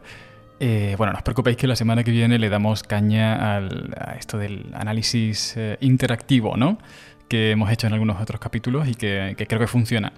Eh, 0.59 0.95
bueno, 0.97 1.13
no 1.13 1.17
os 1.17 1.23
preocupéis 1.23 1.55
que 1.55 1.67
la 1.67 1.75
semana 1.75 2.03
que 2.03 2.09
viene 2.09 2.39
le 2.39 2.50
damos 2.50 2.81
caña 2.81 3.55
al, 3.55 3.93
a 3.95 4.15
esto 4.15 4.39
del 4.39 4.71
análisis 4.73 5.53
eh, 5.55 5.77
interactivo, 5.81 6.57
¿no? 6.57 6.79
Que 7.27 7.51
hemos 7.51 7.71
hecho 7.71 7.85
en 7.85 7.93
algunos 7.93 8.19
otros 8.19 8.41
capítulos 8.41 8.88
y 8.88 8.95
que, 8.95 9.35
creo 9.47 9.59
que 9.59 9.67
funciona. 9.67 10.13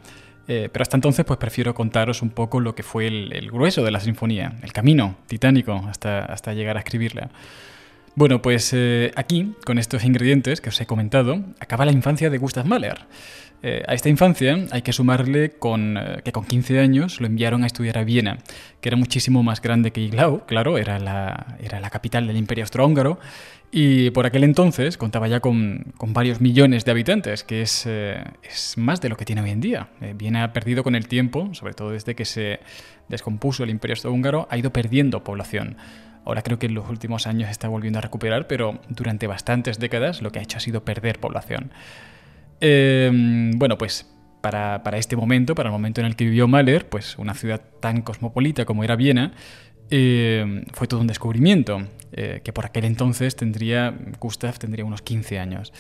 Eh, 0.47 0.69
pero 0.71 0.81
hasta 0.81 0.95
entonces, 0.95 1.25
pues 1.25 1.37
prefiero 1.39 1.73
contaros 1.73 2.21
un 2.21 2.29
poco 2.29 2.61
lo 2.61 2.73
que 2.73 2.83
fue 2.83 3.05
el, 3.07 3.51
grueso 3.51 3.83
de 3.83 3.91
la 3.91 3.99
sinfonía, 3.99 4.53
el 4.61 4.71
camino 4.71 5.17
titánico 5.27 5.83
hasta, 5.89 6.23
hasta 6.23 6.53
llegar 6.53 6.77
a 6.77 6.79
escribirla. 6.79 7.31
Bueno, 8.15 8.41
pues 8.41 8.75
aquí, 9.15 9.53
con 9.65 9.79
estos 9.79 10.03
ingredientes 10.03 10.61
que 10.61 10.69
os 10.69 10.79
he 10.79 10.85
comentado, 10.85 11.43
acaba 11.59 11.85
la 11.85 11.91
infancia 11.91 12.29
de 12.29 12.37
Gustav 12.37 12.65
Mahler. 12.65 13.07
Eh, 13.65 13.81
a 13.87 13.93
esta 13.93 14.09
infancia 14.09 14.57
hay 14.71 14.81
que 14.81 14.91
sumarle 14.91 15.45
eh, 15.45 16.21
que 16.21 16.31
con 16.33 16.43
15 16.43 16.79
años 16.79 17.21
lo 17.21 17.27
enviaron 17.27 17.63
a 17.63 17.67
estudiar 17.67 17.97
a 17.97 18.03
Viena, 18.03 18.39
que 18.81 18.89
era 18.89 18.97
muchísimo 18.97 19.41
más 19.41 19.61
grande 19.61 19.91
que 19.91 20.01
Iglau, 20.01 20.45
claro, 20.45 20.77
era 20.77 20.99
la, 20.99 21.57
era 21.63 21.79
la 21.79 21.89
capital 21.89 22.27
del 22.27 22.35
Imperio 22.35 22.65
Austrohúngaro, 22.65 23.19
y 23.71 24.11
por 24.11 24.25
aquel 24.25 24.43
entonces 24.43 24.97
contaba 24.97 25.29
ya 25.29 25.39
con, 25.39 25.93
con 25.97 26.11
varios 26.11 26.41
millones 26.41 26.83
de 26.83 26.91
habitantes, 26.91 27.45
que 27.45 27.61
es, 27.61 27.85
eh, 27.87 28.21
es, 28.43 28.77
más 28.77 28.99
de 28.99 29.07
lo 29.07 29.15
que 29.15 29.23
tiene 29.23 29.41
hoy 29.41 29.51
en 29.51 29.61
día. 29.61 29.87
Viena 30.15 30.43
ha 30.43 30.51
perdido 30.51 30.83
con 30.83 30.93
el 30.93 31.07
tiempo, 31.07 31.49
sobre 31.53 31.73
todo 31.73 31.91
desde 31.91 32.15
que 32.15 32.25
se 32.25 32.59
descompuso 33.07 33.63
el 33.63 33.69
Imperio 33.69 33.93
Austrohúngaro, 33.93 34.45
ha 34.51 34.57
ido 34.57 34.73
perdiendo 34.73 35.23
población. 35.23 35.77
Ahora 36.25 36.41
creo 36.41 36.59
que 36.59 36.67
en 36.67 36.73
los 36.73 36.89
últimos 36.89 37.27
años 37.27 37.49
está 37.49 37.67
volviendo 37.67 37.99
a 37.99 38.01
recuperar, 38.01 38.47
pero 38.47 38.79
durante 38.89 39.27
bastantes 39.27 39.79
décadas 39.79 40.21
lo 40.21 40.31
que 40.31 40.39
ha 40.39 40.41
hecho 40.41 40.57
ha 40.57 40.61
sido 40.61 40.85
perder 40.85 41.19
población. 41.19 41.71
Em, 42.59 43.51
bueno, 43.57 43.77
pues 43.77 44.09
para, 44.41 44.81
este 44.97 45.15
momento, 45.15 45.55
para 45.55 45.69
el 45.69 45.73
momento 45.73 46.01
en 46.01 46.07
el 46.07 46.15
que 46.15 46.25
vivió 46.25 46.47
Mahler, 46.47 46.87
pues 46.87 47.17
una 47.17 47.33
ciudad 47.33 47.61
tan 47.79 48.01
cosmopolita 48.01 48.65
como 48.65 48.83
era 48.83 48.95
Viena, 48.95 49.33
em, 49.89 50.65
fue 50.73 50.87
todo 50.87 50.99
un 51.01 51.07
descubrimiento, 51.07 51.87
eh, 52.13 52.41
que 52.43 52.53
por 52.53 52.65
aquel 52.65 52.85
entonces 52.85 53.35
tendría, 53.35 53.93
Gustav 54.19 54.59
tendría 54.59 54.85
unos 54.85 55.01
15 55.01 55.39
años. 55.39 55.73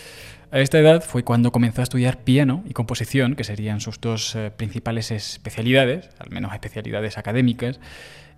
A 0.51 0.59
esta 0.59 0.79
edad 0.79 1.03
fue 1.03 1.23
cuando 1.23 1.51
comenzó 1.51 1.81
a 1.81 1.83
estudiar 1.83 2.19
piano 2.19 2.63
y 2.65 2.73
composición, 2.73 3.35
que 3.35 3.43
serían 3.43 3.79
sus 3.79 3.99
dos 3.99 4.35
eh, 4.35 4.51
principales 4.55 5.11
especialidades, 5.11 6.09
al 6.19 6.29
menos 6.29 6.53
especialidades 6.53 7.17
académicas, 7.17 7.79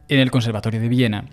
en 0.08 0.20
el 0.20 0.32
Conservatorio 0.32 0.80
de 0.80 0.88
Viena. 0.88 1.26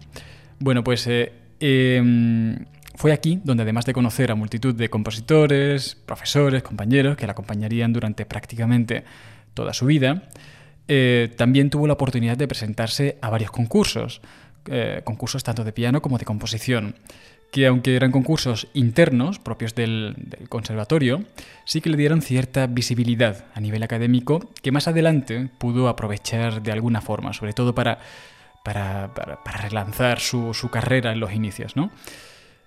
Bueno, 0.62 0.84
pues 0.84 1.08
eh, 1.08 1.32
em, 1.58 2.66
fue 2.94 3.12
aquí 3.12 3.40
donde 3.42 3.64
además 3.64 3.84
de 3.84 3.92
conocer 3.92 4.30
a 4.30 4.36
multitud 4.36 4.72
de 4.72 4.88
compositores, 4.88 5.96
profesores, 6.06 6.62
compañeros 6.62 7.16
que 7.16 7.26
la 7.26 7.32
acompañarían 7.32 7.92
durante 7.92 8.24
prácticamente 8.26 9.02
toda 9.54 9.72
su 9.72 9.86
vida, 9.86 10.22
eh, 10.86 11.34
también 11.36 11.68
tuvo 11.68 11.88
la 11.88 11.94
oportunidad 11.94 12.36
de 12.36 12.46
presentarse 12.46 13.18
a 13.20 13.28
varios 13.28 13.50
concursos, 13.50 14.20
eh, 14.66 15.00
concursos 15.02 15.42
tanto 15.42 15.64
de 15.64 15.72
piano 15.72 16.00
como 16.00 16.16
de 16.16 16.24
composición, 16.24 16.94
que 17.50 17.66
aunque 17.66 17.96
eran 17.96 18.12
concursos 18.12 18.68
internos 18.72 19.40
propios 19.40 19.74
del, 19.74 20.14
conservatorio, 20.48 21.24
sí 21.64 21.80
que 21.80 21.90
le 21.90 21.96
dieron 21.96 22.22
cierta 22.22 22.68
visibilidad 22.68 23.46
a 23.52 23.60
nivel 23.60 23.82
académico 23.82 24.48
que 24.62 24.70
más 24.70 24.86
adelante 24.86 25.50
pudo 25.58 25.88
aprovechar 25.88 26.62
de 26.62 26.70
alguna 26.70 27.00
forma, 27.00 27.32
sobre 27.32 27.52
todo 27.52 27.74
para, 27.74 27.98
para, 28.62 29.10
relanzar 29.60 30.20
su, 30.20 30.54
su, 30.54 30.70
carrera 30.70 31.12
en 31.12 31.20
los 31.20 31.32
inicios. 31.32 31.76
¿no? 31.76 31.90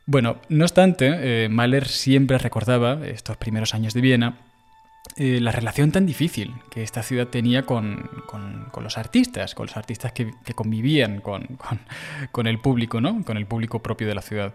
Bueno, 0.05 0.37
no 0.49 0.65
obstante, 0.65 1.45
eh, 1.45 1.49
Mahler 1.49 1.87
siempre 1.87 2.37
recordaba 2.37 3.05
estos 3.05 3.37
primeros 3.37 3.73
años 3.73 3.93
de 3.93 4.01
Viena 4.01 4.37
eh, 5.17 5.39
la 5.39 5.51
relación 5.51 5.91
tan 5.91 6.05
difícil 6.05 6.53
que 6.69 6.83
esta 6.83 7.01
ciudad 7.01 7.27
tenía 7.27 7.63
con, 7.63 8.09
los 8.81 8.97
artistas, 8.97 9.55
con 9.55 9.67
los 9.67 9.77
artistas 9.77 10.11
que, 10.11 10.33
convivían 10.53 11.21
con, 11.21 11.57
el 12.47 12.59
público, 12.59 12.99
¿no? 12.99 13.23
con 13.23 13.37
el 13.37 13.45
público 13.45 13.81
propio 13.81 14.07
de 14.07 14.15
la 14.15 14.21
ciudad. 14.21 14.53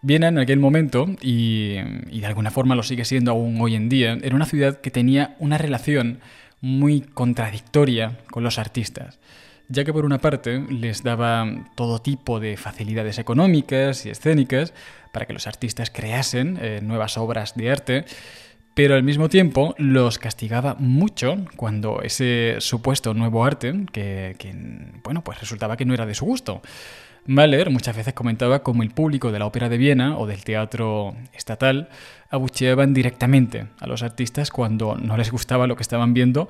Viena 0.00 0.28
en 0.28 0.38
aquel 0.38 0.60
momento, 0.60 1.06
y, 1.20 1.76
y 2.10 2.20
de 2.20 2.26
alguna 2.26 2.50
forma 2.50 2.74
lo 2.74 2.84
sigue 2.84 3.04
siendo 3.04 3.32
aún 3.32 3.60
hoy 3.60 3.74
en 3.74 3.88
día, 3.88 4.16
era 4.22 4.34
una 4.34 4.46
ciudad 4.46 4.80
que 4.80 4.90
tenía 4.90 5.36
una 5.40 5.58
relación 5.58 6.20
muy 6.60 7.02
contradictoria 7.02 8.18
con 8.30 8.44
los 8.44 8.58
artistas 8.58 9.18
ya 9.68 9.84
que 9.84 9.92
por 9.92 10.04
una 10.04 10.18
parte 10.18 10.60
les 10.70 11.02
daba 11.02 11.46
todo 11.74 12.00
tipo 12.00 12.40
de 12.40 12.56
facilidades 12.56 13.18
económicas 13.18 14.06
y 14.06 14.10
escénicas 14.10 14.72
para 15.12 15.26
que 15.26 15.32
los 15.32 15.46
artistas 15.46 15.90
creasen 15.90 16.58
eh, 16.60 16.80
nuevas 16.82 17.18
obras 17.18 17.54
de 17.54 17.70
arte, 17.70 18.04
pero 18.74 18.94
al 18.94 19.02
mismo 19.02 19.28
tiempo 19.28 19.74
los 19.76 20.18
castigaba 20.18 20.76
mucho 20.78 21.36
cuando 21.56 22.00
ese 22.02 22.56
supuesto 22.60 23.12
nuevo 23.12 23.44
arte, 23.44 23.74
que, 23.92 24.36
bueno, 25.02 25.24
pues 25.24 25.40
resultaba 25.40 25.76
que 25.76 25.84
no 25.84 25.94
era 25.94 26.06
de 26.06 26.14
su 26.14 26.24
gusto. 26.24 26.62
Mahler 27.26 27.70
muchas 27.70 27.96
veces 27.96 28.14
comentaba 28.14 28.62
cómo 28.62 28.82
el 28.82 28.90
público 28.90 29.32
de 29.32 29.38
la 29.38 29.46
ópera 29.46 29.68
de 29.68 29.76
Viena 29.76 30.16
o 30.16 30.26
del 30.26 30.44
teatro 30.44 31.14
estatal 31.34 31.88
abucheaban 32.30 32.94
directamente 32.94 33.66
a 33.80 33.86
los 33.86 34.02
artistas 34.02 34.50
cuando 34.50 34.96
no 34.96 35.16
les 35.16 35.30
gustaba 35.30 35.66
lo 35.66 35.76
que 35.76 35.82
estaban 35.82 36.14
viendo 36.14 36.48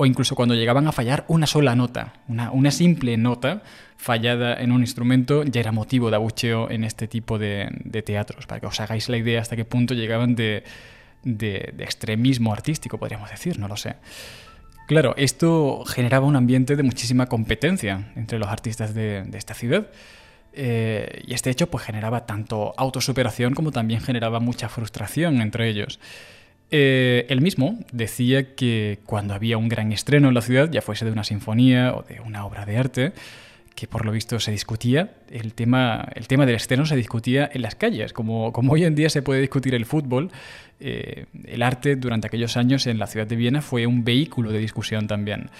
o 0.00 0.06
incluso 0.06 0.34
cuando 0.34 0.54
llegaban 0.54 0.88
a 0.88 0.92
fallar 0.92 1.26
una 1.28 1.46
sola 1.46 1.76
nota, 1.76 2.14
una, 2.26 2.70
simple 2.70 3.18
nota 3.18 3.60
fallada 3.98 4.54
en 4.58 4.72
un 4.72 4.80
instrumento 4.80 5.42
ya 5.44 5.60
era 5.60 5.72
motivo 5.72 6.08
de 6.08 6.16
abucheo 6.16 6.70
en 6.70 6.84
este 6.84 7.06
tipo 7.06 7.38
de, 7.38 7.68
teatros, 8.06 8.46
para 8.46 8.62
que 8.62 8.66
os 8.66 8.80
hagáis 8.80 9.10
la 9.10 9.18
idea 9.18 9.42
hasta 9.42 9.56
qué 9.56 9.66
punto 9.66 9.92
llegaban 9.92 10.34
de, 10.34 10.64
extremismo 11.78 12.50
artístico, 12.50 12.96
podríamos 12.96 13.30
decir, 13.30 13.58
no 13.58 13.68
lo 13.68 13.76
sé. 13.76 13.96
Claro, 14.88 15.12
esto 15.18 15.84
generaba 15.84 16.24
un 16.24 16.36
ambiente 16.36 16.76
de 16.76 16.82
muchísima 16.82 17.26
competencia 17.26 18.10
entre 18.16 18.38
los 18.38 18.48
artistas 18.48 18.94
de, 18.94 19.28
esta 19.34 19.52
ciudad. 19.52 19.88
Eh, 20.54 21.24
y 21.26 21.34
este 21.34 21.50
hecho 21.50 21.70
pues 21.70 21.84
generaba 21.84 22.24
tanto 22.24 22.72
autosuperación 22.78 23.52
como 23.52 23.70
también 23.70 24.00
generaba 24.00 24.40
mucha 24.40 24.70
frustración 24.70 25.42
entre 25.42 25.68
ellos. 25.68 26.00
Eh, 26.70 27.26
él 27.28 27.40
mismo 27.40 27.78
decía 27.92 28.54
que 28.54 29.00
cuando 29.04 29.34
había 29.34 29.58
un 29.58 29.68
gran 29.68 29.92
estreno 29.92 30.28
en 30.28 30.34
la 30.34 30.40
ciudad, 30.40 30.70
ya 30.70 30.82
fuese 30.82 31.04
de 31.04 31.10
una 31.10 31.24
sinfonía 31.24 31.94
o 31.94 32.02
de 32.02 32.20
una 32.20 32.44
obra 32.46 32.64
de 32.64 32.76
arte, 32.76 33.12
que 33.74 33.86
por 33.86 34.04
lo 34.04 34.12
visto 34.12 34.38
se 34.38 34.50
discutía, 34.50 35.14
el 35.30 35.54
tema, 35.54 36.08
el 36.14 36.28
tema 36.28 36.46
del 36.46 36.56
estreno 36.56 36.86
se 36.86 36.96
discutía 36.96 37.50
en 37.52 37.62
las 37.62 37.74
calles, 37.74 38.12
como, 38.12 38.52
como 38.52 38.72
hoy 38.72 38.84
en 38.84 38.94
día 38.94 39.08
se 39.10 39.22
puede 39.22 39.40
discutir 39.40 39.74
el 39.74 39.86
fútbol, 39.86 40.30
eh, 40.80 41.26
el 41.44 41.62
arte 41.62 41.96
durante 41.96 42.26
aquellos 42.26 42.56
años 42.56 42.86
en 42.86 42.98
la 42.98 43.06
ciudad 43.06 43.26
de 43.26 43.36
Viena 43.36 43.62
fue 43.62 43.86
un 43.86 44.04
vehículo 44.04 44.52
de 44.52 44.58
discusión 44.58 45.06
también. 45.06 45.50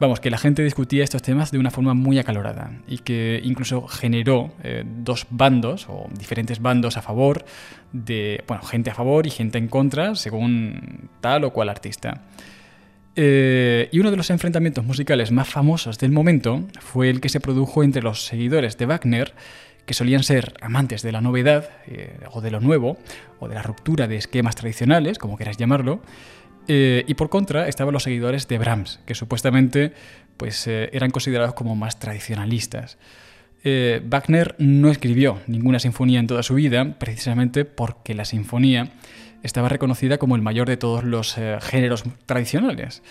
Vamos, 0.00 0.20
que 0.20 0.30
la 0.30 0.38
gente 0.38 0.62
discutía 0.62 1.02
estos 1.02 1.22
temas 1.22 1.50
de 1.50 1.58
una 1.58 1.72
forma 1.72 1.92
muy 1.92 2.20
acalorada 2.20 2.70
y 2.86 2.98
que 2.98 3.40
incluso 3.42 3.88
generó 3.88 4.52
eh, 4.62 4.84
dos 4.86 5.26
bandos 5.30 5.86
o 5.88 6.08
diferentes 6.16 6.62
bandos 6.62 6.96
a 6.96 7.02
favor 7.02 7.44
de, 7.92 8.44
bueno, 8.46 8.62
gente 8.62 8.90
a 8.90 8.94
favor 8.94 9.26
y 9.26 9.30
gente 9.30 9.58
en 9.58 9.66
contra 9.66 10.14
según 10.14 11.10
tal 11.20 11.42
o 11.42 11.52
cual 11.52 11.68
artista. 11.68 12.22
Eh, 13.16 13.88
y 13.90 13.98
uno 13.98 14.12
de 14.12 14.16
los 14.16 14.30
enfrentamientos 14.30 14.84
musicales 14.84 15.32
más 15.32 15.48
famosos 15.48 15.98
del 15.98 16.12
momento 16.12 16.68
fue 16.78 17.10
el 17.10 17.20
que 17.20 17.28
se 17.28 17.40
produjo 17.40 17.82
entre 17.82 18.00
los 18.00 18.24
seguidores 18.24 18.78
de 18.78 18.86
Wagner, 18.86 19.34
que 19.84 19.94
solían 19.94 20.22
ser 20.22 20.54
amantes 20.60 21.02
de 21.02 21.10
la 21.10 21.20
novedad 21.20 21.70
eh, 21.88 22.20
o 22.30 22.40
de 22.40 22.52
lo 22.52 22.60
nuevo, 22.60 22.98
o 23.40 23.48
de 23.48 23.56
la 23.56 23.62
ruptura 23.62 24.06
de 24.06 24.16
esquemas 24.16 24.54
tradicionales, 24.54 25.18
como 25.18 25.36
queráis 25.36 25.56
llamarlo, 25.56 26.00
eh, 26.68 27.04
y 27.06 27.14
por 27.14 27.30
contra 27.30 27.66
estaban 27.66 27.94
los 27.94 28.02
seguidores 28.02 28.46
de 28.46 28.58
Brahms, 28.58 29.00
que 29.06 29.14
supuestamente 29.14 29.94
pues, 30.36 30.66
eh, 30.66 30.90
eran 30.92 31.10
considerados 31.10 31.54
como 31.54 31.74
más 31.74 31.98
tradicionalistas. 31.98 32.98
Eh, 33.64 34.02
Wagner 34.04 34.54
no 34.58 34.90
escribió 34.90 35.40
ninguna 35.46 35.78
sinfonía 35.78 36.20
en 36.20 36.26
toda 36.26 36.42
su 36.42 36.54
vida, 36.54 36.98
precisamente 36.98 37.64
porque 37.64 38.14
la 38.14 38.26
sinfonía 38.26 38.90
estaba 39.42 39.70
reconocida 39.70 40.18
como 40.18 40.36
el 40.36 40.42
mayor 40.42 40.68
de 40.68 40.76
todos 40.76 41.04
los 41.04 41.36
géneros 41.60 42.04
tradicionales. 42.26 43.02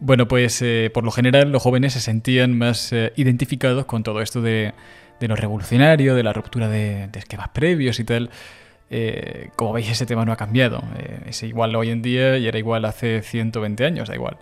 Bueno, 0.00 0.26
pues 0.26 0.64
por 0.92 1.04
lo 1.04 1.10
general 1.10 1.52
los 1.52 1.62
jóvenes 1.62 1.92
se 1.92 2.00
sentían 2.00 2.56
más 2.56 2.92
identificados 3.16 3.84
con 3.84 4.02
todo 4.02 4.20
esto 4.20 4.40
de, 4.40 4.72
lo 5.20 5.36
revolucionario, 5.36 6.14
de 6.14 6.22
la 6.22 6.32
ruptura 6.32 6.68
de, 6.68 7.08
de 7.08 7.18
esquemas 7.18 7.48
previos 7.48 7.98
y 7.98 8.04
tal. 8.04 8.30
Eh, 8.90 9.50
como 9.56 9.72
veis, 9.72 9.90
ese 9.90 10.06
tema 10.06 10.24
no 10.24 10.32
ha 10.32 10.36
cambiado. 10.36 10.82
Eh, 10.98 11.20
es 11.26 11.42
igual 11.42 11.74
hoy 11.76 11.90
en 11.90 12.02
día 12.02 12.38
y 12.38 12.46
era 12.46 12.58
igual 12.58 12.84
hace 12.84 13.22
120 13.22 13.84
años, 13.84 14.08
da 14.08 14.14
igual. 14.14 14.38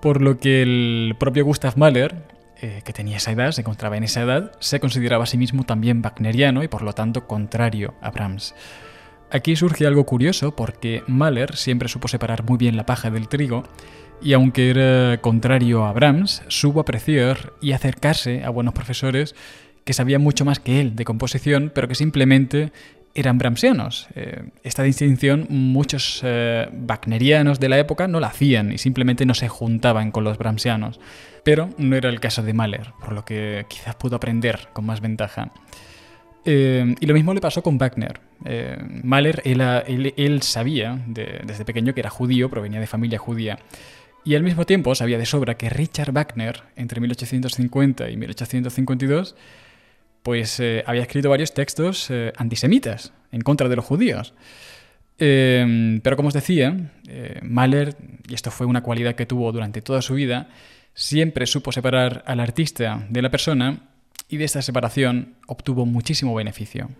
Por 0.00 0.22
lo 0.22 0.38
que 0.38 0.62
el 0.62 1.16
propio 1.18 1.44
Gustav 1.44 1.76
Mahler, 1.76 2.14
eh, 2.60 2.82
que 2.84 2.92
tenía 2.92 3.16
esa 3.16 3.32
edad, 3.32 3.50
se 3.52 3.62
encontraba 3.62 3.96
en 3.96 4.04
esa 4.04 4.22
edad, 4.22 4.52
se 4.60 4.80
consideraba 4.80 5.24
a 5.24 5.26
sí 5.26 5.36
mismo 5.36 5.64
también 5.64 6.02
wagneriano 6.02 6.62
y 6.62 6.68
por 6.68 6.82
lo 6.82 6.92
tanto 6.92 7.26
contrario 7.26 7.94
a 8.00 8.10
Brahms. 8.10 8.54
Aquí 9.30 9.56
surge 9.56 9.86
algo 9.86 10.06
curioso 10.06 10.54
porque 10.54 11.02
Mahler 11.08 11.56
siempre 11.56 11.88
supo 11.88 12.06
separar 12.06 12.44
muy 12.44 12.58
bien 12.58 12.76
la 12.76 12.86
paja 12.86 13.10
del 13.10 13.28
trigo 13.28 13.64
y 14.22 14.32
aunque 14.32 14.70
era 14.70 15.20
contrario 15.20 15.84
a 15.84 15.92
Brahms, 15.92 16.42
supo 16.48 16.80
apreciar 16.80 17.52
y 17.60 17.72
acercarse 17.72 18.44
a 18.44 18.50
buenos 18.50 18.72
profesores 18.72 19.34
que 19.84 19.92
sabían 19.92 20.22
mucho 20.22 20.44
más 20.44 20.58
que 20.58 20.80
él 20.80 20.96
de 20.96 21.04
composición, 21.04 21.70
pero 21.74 21.86
que 21.86 21.94
simplemente 21.94 22.72
eran 23.16 23.38
brahmsianos. 23.38 24.08
Eh, 24.14 24.44
esta 24.62 24.82
distinción 24.82 25.46
muchos 25.48 26.20
eh, 26.22 26.68
wagnerianos 26.86 27.58
de 27.58 27.70
la 27.70 27.78
época 27.78 28.06
no 28.06 28.20
la 28.20 28.26
hacían 28.28 28.72
y 28.72 28.78
simplemente 28.78 29.24
no 29.24 29.32
se 29.32 29.48
juntaban 29.48 30.12
con 30.12 30.22
los 30.22 30.36
brahmsianos. 30.36 31.00
Pero 31.42 31.70
no 31.78 31.96
era 31.96 32.10
el 32.10 32.20
caso 32.20 32.42
de 32.42 32.52
Mahler, 32.52 32.92
por 33.00 33.12
lo 33.12 33.24
que 33.24 33.64
quizás 33.68 33.94
pudo 33.94 34.16
aprender 34.16 34.68
con 34.74 34.84
más 34.84 35.00
ventaja. 35.00 35.50
Eh, 36.44 36.94
y 37.00 37.06
lo 37.06 37.14
mismo 37.14 37.32
le 37.32 37.40
pasó 37.40 37.62
con 37.62 37.78
Wagner. 37.78 38.20
Mahler, 39.02 39.42
él, 39.44 40.42
sabía 40.42 41.00
desde 41.06 41.64
pequeño 41.64 41.94
que 41.94 42.00
era 42.00 42.10
judío, 42.10 42.50
provenía 42.50 42.80
de 42.80 42.86
familia 42.86 43.18
judía. 43.18 43.58
Y 44.24 44.34
al 44.34 44.42
mismo 44.42 44.66
tiempo 44.66 44.94
sabía 44.94 45.18
de 45.18 45.26
sobra 45.26 45.56
que 45.56 45.70
Richard 45.70 46.12
Wagner, 46.12 46.64
entre 46.76 47.00
1850 47.00 48.10
y 48.10 48.16
1852, 48.16 49.36
pues 50.26 50.58
eh, 50.58 50.82
había 50.88 51.02
escrito 51.02 51.30
varios 51.30 51.54
textos 51.54 52.10
eh, 52.10 52.32
antisemitas 52.36 53.12
en 53.30 53.42
contra 53.42 53.68
de 53.68 53.76
los 53.76 53.84
judíos. 53.84 54.34
Em, 55.20 56.00
pero 56.00 56.16
como 56.16 56.30
os 56.30 56.34
decía, 56.34 56.90
eh, 57.06 57.38
Mahler, 57.44 57.94
y 58.28 58.34
esto 58.34 58.50
fue 58.50 58.66
una 58.66 58.82
cualidad 58.82 59.14
que 59.14 59.24
tuvo 59.24 59.52
durante 59.52 59.82
toda 59.82 60.02
su 60.02 60.14
vida, 60.14 60.48
siempre 60.94 61.46
supo 61.46 61.70
separar 61.70 62.24
al 62.26 62.40
artista 62.40 63.06
de 63.08 63.22
la 63.22 63.30
persona 63.30 63.78
y 64.28 64.36
de 64.36 64.46
esta 64.46 64.62
separación 64.62 65.36
obtuvo 65.46 65.86
muchísimo 65.86 66.34
beneficio. 66.34 66.90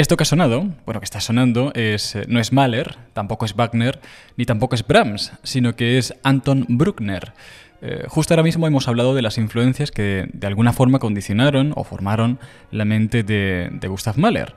Esto 0.00 0.16
que 0.16 0.22
ha 0.22 0.24
sonado, 0.24 0.66
bueno, 0.86 0.98
que 0.98 1.04
está 1.04 1.20
sonando, 1.20 1.72
es, 1.74 2.16
eh, 2.16 2.24
no 2.26 2.40
es 2.40 2.54
Mahler, 2.54 2.96
tampoco 3.12 3.44
es 3.44 3.54
Wagner, 3.54 4.00
ni 4.38 4.46
tampoco 4.46 4.74
es 4.74 4.86
Brahms, 4.86 5.30
sino 5.42 5.76
que 5.76 5.98
es 5.98 6.14
Anton 6.22 6.64
Bruckner. 6.70 7.34
Eh, 7.82 8.04
justo 8.08 8.32
ahora 8.32 8.42
mismo 8.42 8.66
hemos 8.66 8.88
hablado 8.88 9.14
de 9.14 9.20
las 9.20 9.36
influencias 9.36 9.90
que 9.90 10.26
de 10.32 10.46
alguna 10.46 10.72
forma 10.72 11.00
condicionaron 11.00 11.74
o 11.76 11.84
formaron 11.84 12.38
la 12.70 12.86
mente 12.86 13.22
de, 13.24 13.68
de 13.70 13.88
Gustav 13.88 14.16
Mahler. 14.16 14.54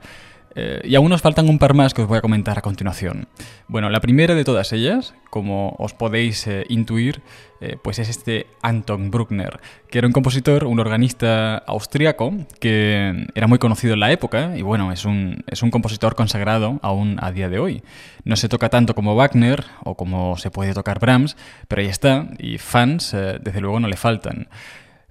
Eh, 0.56 0.80
y 0.84 0.94
aún 0.94 1.08
nos 1.08 1.22
faltan 1.22 1.48
un 1.48 1.58
par 1.58 1.74
más 1.74 1.94
que 1.94 2.02
os 2.02 2.08
voy 2.08 2.18
a 2.18 2.20
comentar 2.20 2.58
a 2.58 2.62
continuación. 2.62 3.26
Bueno, 3.66 3.90
la 3.90 4.00
primera 4.00 4.34
de 4.34 4.44
todas 4.44 4.72
ellas, 4.72 5.14
como 5.30 5.74
os 5.78 5.94
podéis 5.94 6.46
eh, 6.46 6.64
intuir, 6.68 7.22
eh, 7.60 7.76
pues 7.82 7.98
es 7.98 8.08
este 8.08 8.46
Anton 8.62 9.10
Bruckner, 9.10 9.58
que 9.90 9.98
era 9.98 10.06
un 10.06 10.12
compositor, 10.12 10.64
un 10.64 10.78
organista 10.78 11.56
austriaco, 11.58 12.32
que 12.60 13.26
era 13.34 13.46
muy 13.46 13.58
conocido 13.58 13.94
en 13.94 14.00
la 14.00 14.12
época 14.12 14.56
y 14.56 14.62
bueno, 14.62 14.92
es 14.92 15.04
un, 15.04 15.44
es 15.48 15.62
un 15.62 15.70
compositor 15.70 16.14
consagrado 16.14 16.78
aún 16.82 17.18
a 17.20 17.32
día 17.32 17.48
de 17.48 17.58
hoy. 17.58 17.82
No 18.24 18.36
se 18.36 18.48
toca 18.48 18.68
tanto 18.68 18.94
como 18.94 19.16
Wagner 19.16 19.64
o 19.82 19.96
como 19.96 20.36
se 20.36 20.50
puede 20.50 20.74
tocar 20.74 21.00
Brahms, 21.00 21.36
pero 21.68 21.82
ahí 21.82 21.88
está, 21.88 22.28
y 22.38 22.58
fans 22.58 23.12
desde 23.12 23.60
luego 23.60 23.80
no 23.80 23.88
le 23.88 23.96
faltan. 23.96 24.48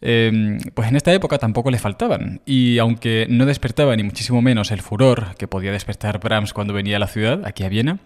Em, 0.05 0.57
pues 0.73 0.89
en 0.89 0.97
esta 0.97 1.13
época 1.13 1.37
tampoco 1.37 1.71
le 1.71 1.79
faltaban. 1.79 2.41
Y 2.45 2.77
aunque 2.79 3.25
no 3.29 3.45
despertaba 3.45 3.95
ni 3.95 4.03
muchísimo 4.03 4.41
menos 4.41 4.71
el 4.71 4.81
furor 4.81 5.33
que 5.37 5.47
podía 5.47 5.71
despertar 5.71 6.19
Brahms 6.19 6.51
cuando 6.51 6.73
venía 6.73 6.97
a 6.97 6.99
la 6.99 7.07
ciudad, 7.07 7.45
aquí 7.45 7.63
a 7.63 7.69
Viena, 7.69 7.99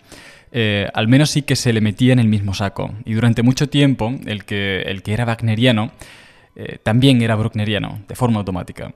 eh, 0.52 0.88
al 0.94 1.08
menos 1.08 1.32
sí 1.32 1.42
que 1.42 1.56
se 1.56 1.74
le 1.74 1.82
metía 1.82 2.14
en 2.14 2.20
el 2.20 2.28
mismo 2.28 2.54
saco. 2.54 2.94
Y 3.04 3.14
durante 3.14 3.42
mucho 3.42 3.68
tiempo, 3.68 4.14
el 4.28 4.46
que, 4.46 4.84
el 4.84 5.02
que 5.02 5.14
era 5.14 5.26
wagneriano 5.26 5.92
eh, 6.56 6.78
también 6.84 7.20
era 7.24 7.36
bruckneriano, 7.36 8.04
de 8.08 8.16
forma 8.16 8.38
automática. 8.38 8.94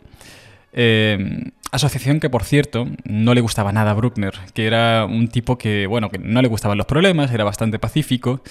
Em, 0.71 1.51
asociación 1.71 2.19
que, 2.19 2.29
por 2.29 2.43
cierto, 2.43 2.87
no 3.03 3.33
le 3.33 3.41
gustaba 3.41 3.71
nada 3.71 3.91
a 3.91 3.93
Bruckner, 3.95 4.33
que 4.53 4.67
era 4.67 5.05
un 5.05 5.27
tipo 5.27 5.57
que, 5.57 5.87
bueno, 5.87 6.09
que 6.09 6.19
no 6.19 6.41
le 6.41 6.47
gustaban 6.47 6.77
los 6.77 6.85
problemas, 6.85 7.31
era 7.31 7.43
bastante 7.43 7.79
pacífico 7.79 8.43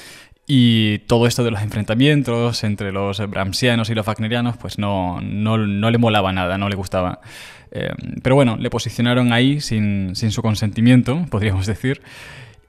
y 0.52 0.98
todo 1.06 1.28
esto 1.28 1.44
de 1.44 1.52
los 1.52 1.62
enfrentamientos 1.62 2.64
entre 2.64 2.90
los 2.90 3.20
brahmsianos 3.30 3.88
y 3.88 3.94
los 3.94 4.04
wagnerianos, 4.04 4.56
pues 4.56 4.80
no, 4.80 5.20
no, 5.20 5.56
le 5.56 5.98
molaba 5.98 6.32
nada, 6.32 6.58
no 6.58 6.68
le 6.68 6.74
gustaba. 6.74 7.20
Eh, 7.70 7.92
pero 8.20 8.34
bueno, 8.34 8.56
le 8.56 8.68
posicionaron 8.68 9.32
ahí 9.32 9.60
sin, 9.60 10.16
su 10.16 10.42
consentimiento, 10.42 11.24
podríamos 11.30 11.66
decir. 11.66 12.02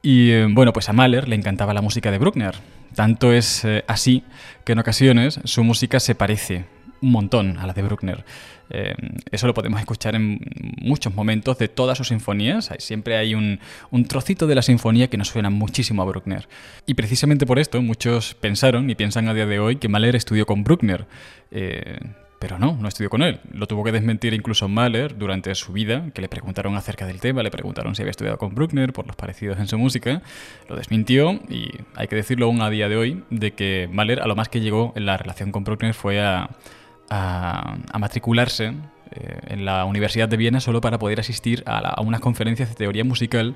Y 0.04 0.30
eh, 0.30 0.48
bueno, 0.48 0.74
pues 0.74 0.89
a 0.89 0.94
Mahler 0.94 1.28
le 1.28 1.36
encantaba 1.36 1.74
la 1.74 1.82
música 1.82 2.12
de 2.12 2.20
Bruckner. 2.20 2.54
Tanto 2.94 3.34
es 3.34 3.65
eh, 3.65 3.84
así 3.88 4.26
que 4.63 4.74
en 4.74 4.80
ocasiones 4.80 5.39
su 5.46 5.63
música 5.63 6.00
se 6.00 6.13
parece 6.13 6.65
un 7.02 7.12
montón 7.12 7.58
a 7.58 7.68
la 7.68 7.74
de 7.74 7.82
Bruckner. 7.82 8.24
Eh, 8.70 8.96
eso 9.32 9.48
lo 9.48 9.54
podemos 9.54 9.80
escuchar 9.80 10.16
en 10.16 10.40
muchos 10.82 11.14
momentos 11.14 11.58
de 11.58 11.68
todas 11.68 11.98
sus 11.98 12.08
sinfonías. 12.08 12.72
Siempre 12.80 13.18
hay 13.18 13.36
un, 13.36 13.60
trocito 14.08 14.48
de 14.48 14.56
la 14.56 14.62
sinfonía 14.62 15.10
que 15.10 15.18
nos 15.18 15.28
suena 15.28 15.50
muchísimo 15.50 16.02
a 16.02 16.06
Bruckner. 16.06 16.48
Y 16.86 16.94
precisamente 16.94 17.46
por 17.46 17.60
esto 17.60 17.82
muchos 17.82 18.34
pensaron 18.36 18.90
y 18.90 18.96
piensan 18.96 19.28
a 19.28 19.34
día 19.34 19.46
de 19.46 19.60
hoy 19.60 19.76
que 19.76 19.90
Mahler 19.90 20.16
estudió 20.16 20.46
con 20.46 20.64
Bruckner. 20.64 21.06
Eh, 21.52 22.00
pero 22.40 22.58
no, 22.58 22.76
no 22.76 22.88
estudió 22.88 23.12
con 23.12 23.22
él. 23.22 23.40
Lo 23.54 23.68
tuvo 23.68 23.84
que 23.84 23.92
desmentir 23.92 24.34
incluso 24.34 24.68
Mahler 24.68 25.16
durante 25.16 25.54
su 25.54 25.74
vida, 25.74 26.10
que 26.16 26.22
le 26.22 26.28
preguntaron 26.28 26.76
acerca 26.76 27.06
del 27.06 27.20
tema, 27.20 27.44
le 27.44 27.52
preguntaron 27.52 27.94
si 27.94 28.02
había 28.02 28.10
estudiado 28.10 28.40
con 28.40 28.56
Bruckner 28.56 28.94
por 28.94 29.06
los 29.06 29.16
parecidos 29.16 29.60
en 29.60 29.68
su 29.68 29.78
música. 29.78 30.24
Lo 30.68 30.76
desmintió 30.76 31.40
y 31.50 31.70
hay 31.94 32.08
que 32.08 32.16
decirlo 32.16 32.48
aún 32.48 32.62
a 32.62 32.72
día 32.72 32.90
de 32.90 32.98
hoy, 32.98 33.24
de 33.30 33.52
que 33.52 33.88
Mahler 33.92 34.22
a 34.22 34.28
lo 34.28 34.36
más 34.36 34.50
que 34.50 34.60
llegó 34.60 34.92
en 34.96 35.06
la 35.06 35.18
relación 35.18 35.52
con 35.52 35.64
Bruckner 35.64 35.94
fue 35.94 36.20
a 36.20 36.50
a, 37.12 37.78
matricularse 38.00 38.74
eh, 39.12 39.39
en 39.47 39.65
la 39.65 39.86
Universidad 39.86 40.30
de 40.30 40.38
Viena 40.38 40.60
solo 40.62 40.82
para 40.82 40.97
poder 40.97 41.19
asistir 41.19 41.62
a, 41.65 41.78
a 41.78 42.02
unas 42.02 42.21
conferencias 42.21 42.69
de 42.69 42.76
teoría 42.76 43.04
musical 43.04 43.56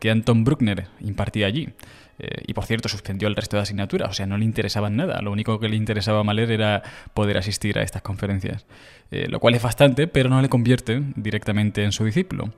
que 0.00 0.10
Anton 0.10 0.44
Bruckner 0.44 0.88
impartía 1.00 1.46
allí. 1.46 1.70
Eh, 2.18 2.44
y 2.46 2.54
por 2.54 2.64
cierto, 2.64 2.88
suspendió 2.88 3.28
el 3.28 3.36
resto 3.36 3.56
de 3.56 3.62
asignaturas, 3.62 4.10
o 4.10 4.12
sea, 4.12 4.26
no 4.26 4.38
le 4.38 4.44
interesaban 4.44 4.96
nada. 4.96 5.20
Lo 5.20 5.30
único 5.32 5.58
que 5.58 5.68
le 5.68 5.76
interesaba 5.76 6.20
a 6.20 6.22
Mahler 6.22 6.50
era 6.50 6.82
poder 7.14 7.36
asistir 7.36 7.78
a 7.78 7.82
estas 7.82 8.02
conferencias. 8.02 8.64
Eh, 9.10 9.26
lo 9.28 9.38
cual 9.38 9.54
es 9.54 9.62
bastante, 9.62 10.06
pero 10.06 10.28
no 10.28 10.40
le 10.40 10.48
convierte 10.48 11.02
directamente 11.14 11.84
en 11.84 11.92
su 11.92 12.04
discípulo. 12.04 12.52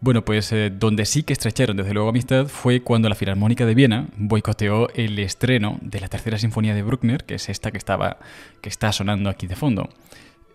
Bueno, 0.00 0.24
pues 0.24 0.52
eh, 0.52 0.70
donde 0.70 1.06
sí 1.06 1.22
que 1.22 1.32
estrecharon 1.32 1.76
desde 1.76 1.94
luego 1.94 2.10
amistad 2.10 2.46
fue 2.48 2.80
cuando 2.80 3.08
la 3.08 3.14
Filarmónica 3.14 3.64
de 3.64 3.74
Viena 3.74 4.08
boicoteó 4.16 4.88
el 4.94 5.18
estreno 5.18 5.78
de 5.80 6.00
la 6.00 6.08
tercera 6.08 6.38
sinfonía 6.38 6.74
de 6.74 6.82
Bruckner, 6.82 7.24
que 7.24 7.36
es 7.36 7.48
esta 7.48 7.70
que, 7.70 7.78
estaba, 7.78 8.18
que 8.60 8.68
está 8.68 8.92
sonando 8.92 9.30
aquí 9.30 9.46
de 9.46 9.56
fondo. 9.56 9.88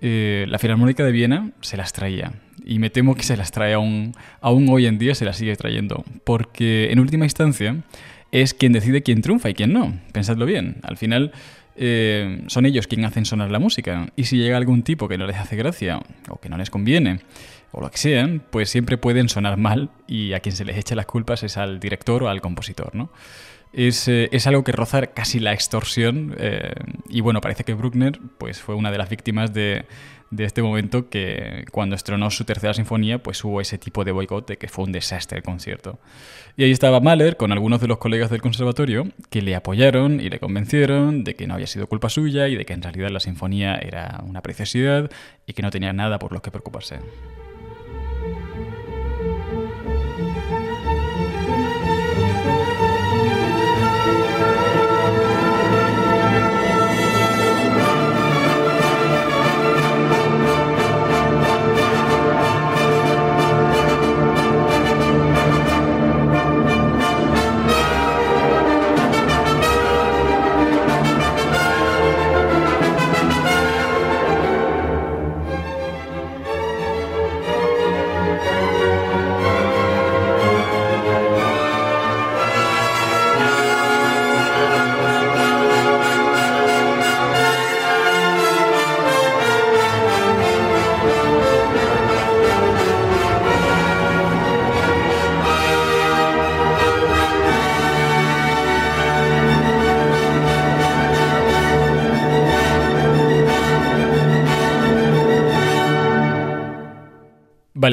la 0.02 0.60
Filarmónica 0.60 1.04
de 1.04 1.12
Viena 1.12 1.52
se 1.62 1.76
las 1.76 1.92
traía. 1.92 2.34
Y 2.64 2.78
me 2.78 2.92
temo 2.92 3.16
que 3.16 3.24
se 3.24 3.36
las 3.36 3.52
trae 3.52 3.74
aún, 3.74 4.14
aún 4.40 4.70
hoy 4.70 4.86
en 4.86 5.00
día, 5.00 5.16
se 5.16 5.26
las 5.26 5.38
sigue 5.38 5.56
trayendo. 5.56 6.06
Porque 6.24 6.92
en 6.92 7.00
última 7.00 7.26
instancia, 7.26 7.78
es 8.32 8.54
quien 8.54 8.74
decide 8.74 9.04
quién 9.04 9.22
triunfa 9.22 9.50
y 9.50 9.54
quién 9.54 9.74
no. 9.74 10.00
Pensadlo 10.14 10.46
bien. 10.46 10.78
Al 10.84 10.98
final 10.98 11.32
eh, 11.76 12.44
son 12.48 12.66
ellos 12.66 12.88
quienes 12.88 13.08
hacen 13.08 13.26
sonar 13.26 13.52
la 13.52 13.60
música. 13.60 14.08
Y 14.16 14.26
si 14.26 14.38
llega 14.38 14.58
algún 14.58 14.84
tipo 14.84 15.08
que 15.08 15.18
no 15.18 15.28
les 15.28 15.38
hace 15.38 15.56
gracia 15.56 16.00
o 16.30 16.40
que 16.40 16.50
no 16.50 16.58
les 16.58 16.70
conviene 16.70 17.20
o 17.72 17.82
lo 17.82 17.90
que 17.90 17.98
sea, 17.98 18.28
pues 18.50 18.70
siempre 18.70 18.98
pueden 18.98 19.30
sonar 19.30 19.58
mal 19.58 19.90
y 20.08 20.34
a 20.34 20.40
quien 20.40 20.56
se 20.56 20.66
les 20.66 20.78
echa 20.78 20.96
las 20.96 21.06
culpas 21.06 21.44
es 21.44 21.58
al 21.58 21.80
director 21.80 22.24
o 22.24 22.30
al 22.30 22.42
compositor, 22.42 22.94
¿no? 22.96 23.12
Es, 23.74 24.10
eh, 24.10 24.28
es, 24.34 24.48
algo 24.48 24.66
que 24.66 24.74
roza 24.74 25.08
casi 25.08 25.40
la 25.40 25.54
extorsión 25.54 26.36
eh, 26.38 26.74
y 27.08 27.22
bueno, 27.22 27.40
parece 27.40 27.64
que 27.64 27.74
Bruckner 27.74 28.20
pues, 28.38 28.60
fue 28.60 28.76
una 28.76 28.92
de 28.92 28.98
las 28.98 29.10
víctimas 29.10 29.54
de, 29.54 29.86
de 30.32 30.46
este 30.46 30.62
momento 30.62 31.10
que 31.10 31.66
cuando 31.72 31.96
estrenó 31.96 32.32
su 32.32 32.46
tercera 32.46 32.74
sinfonía, 32.74 33.22
pues 33.22 33.44
hubo 33.44 33.62
ese 33.62 33.78
tipo 33.78 34.04
de 34.06 34.14
boicot 34.14 34.48
de 34.48 34.58
que 34.58 34.70
fue 34.70 34.86
un 34.86 34.92
desastre 34.94 35.38
el 35.38 35.44
concierto. 35.44 36.00
Y 36.56 36.64
ahí 36.64 36.72
estaba 36.72 37.02
Mahler 37.02 37.36
con 37.36 37.52
algunos 37.52 37.82
de 37.82 37.88
los 37.88 37.98
colegas 37.98 38.30
del 38.30 38.42
conservatorio 38.42 39.08
que 39.30 39.42
le 39.42 39.56
apoyaron 39.56 40.22
y 40.22 40.30
le 40.30 40.40
convencieron 40.40 41.26
de 41.26 41.36
que 41.36 41.48
no 41.48 41.54
había 41.54 41.68
sido 41.68 41.88
culpa 41.88 42.10
suya 42.10 42.48
y 42.48 42.56
de 42.56 42.66
que 42.66 42.74
en 42.74 42.82
realidad 42.82 43.10
la 43.10 43.20
sinfonía 43.20 43.76
era 43.76 44.24
una 44.26 44.42
preciosidad 44.42 45.12
y 45.46 45.54
que 45.54 45.62
no 45.62 45.70
tenía 45.70 45.92
nada 45.92 46.18
por 46.18 46.32
lo 46.32 46.42
que 46.42 46.50
preocuparse. 46.50 47.00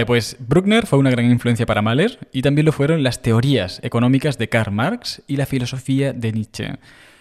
Pues 0.07 0.37
Bruckner 0.39 0.87
fue 0.87 0.99
una 0.99 1.11
gran 1.11 1.31
influencia 1.31 1.67
para 1.67 1.83
Mahler 1.83 2.19
y 2.33 2.43
también 2.43 2.65
lo 2.65 2.73
fueron 2.73 3.03
las 3.03 3.23
teorías 3.23 3.81
económicas 3.83 4.39
de 4.39 4.49
Karl 4.49 4.73
Marx 4.73 5.23
y 5.27 5.37
la 5.37 5.47
filosofía 5.47 6.13
de 6.13 6.33
Nietzsche. 6.33 6.79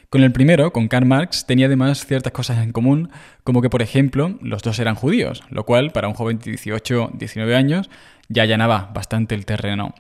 Con 0.10 0.24
el 0.24 0.32
primero, 0.32 0.72
con 0.72 0.88
Karl 0.88 1.06
Marx, 1.06 1.46
tenía 1.46 1.66
además 1.66 2.06
ciertas 2.06 2.32
cosas 2.32 2.60
en 2.60 2.72
común, 2.72 3.10
como 3.44 3.62
que, 3.62 3.70
por 3.70 3.82
ejemplo, 3.82 4.38
los 4.42 4.64
dos 4.64 4.80
eran 4.80 4.96
judíos, 4.96 5.44
lo 5.50 5.66
cual, 5.66 5.92
para 5.92 6.08
un 6.08 6.14
joven 6.14 6.40
de 6.40 6.52
18, 6.52 7.12
19 7.14 7.56
años, 7.56 7.90
ya 8.30 8.44
allanaba 8.44 8.92
bastante 8.94 9.36
el 9.36 9.46
terreno. 9.46 9.94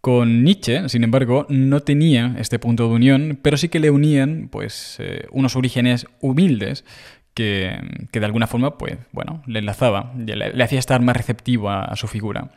Con 0.00 0.44
Nietzsche, 0.44 0.88
sin 0.88 1.04
embargo, 1.04 1.46
no 1.48 1.80
tenía 1.80 2.36
este 2.38 2.58
punto 2.58 2.88
de 2.88 2.94
unión, 2.94 3.38
pero 3.42 3.56
sí 3.56 3.68
que 3.68 3.80
le 3.80 3.90
unían 3.90 4.48
pues, 4.50 4.96
eh, 5.00 5.26
unos 5.30 5.56
orígenes 5.56 6.06
humildes 6.20 6.84
que, 7.34 7.78
de 8.12 8.24
alguna 8.24 8.46
forma, 8.46 8.76
pues, 8.78 8.98
bueno, 9.12 9.42
le 9.46 9.60
enlazaba, 9.60 10.12
le, 10.16 10.62
hacía 10.62 10.78
estar 10.78 11.00
más 11.00 11.16
receptivo 11.16 11.70
a, 11.70 11.94
su 11.96 12.08
figura. 12.08 12.50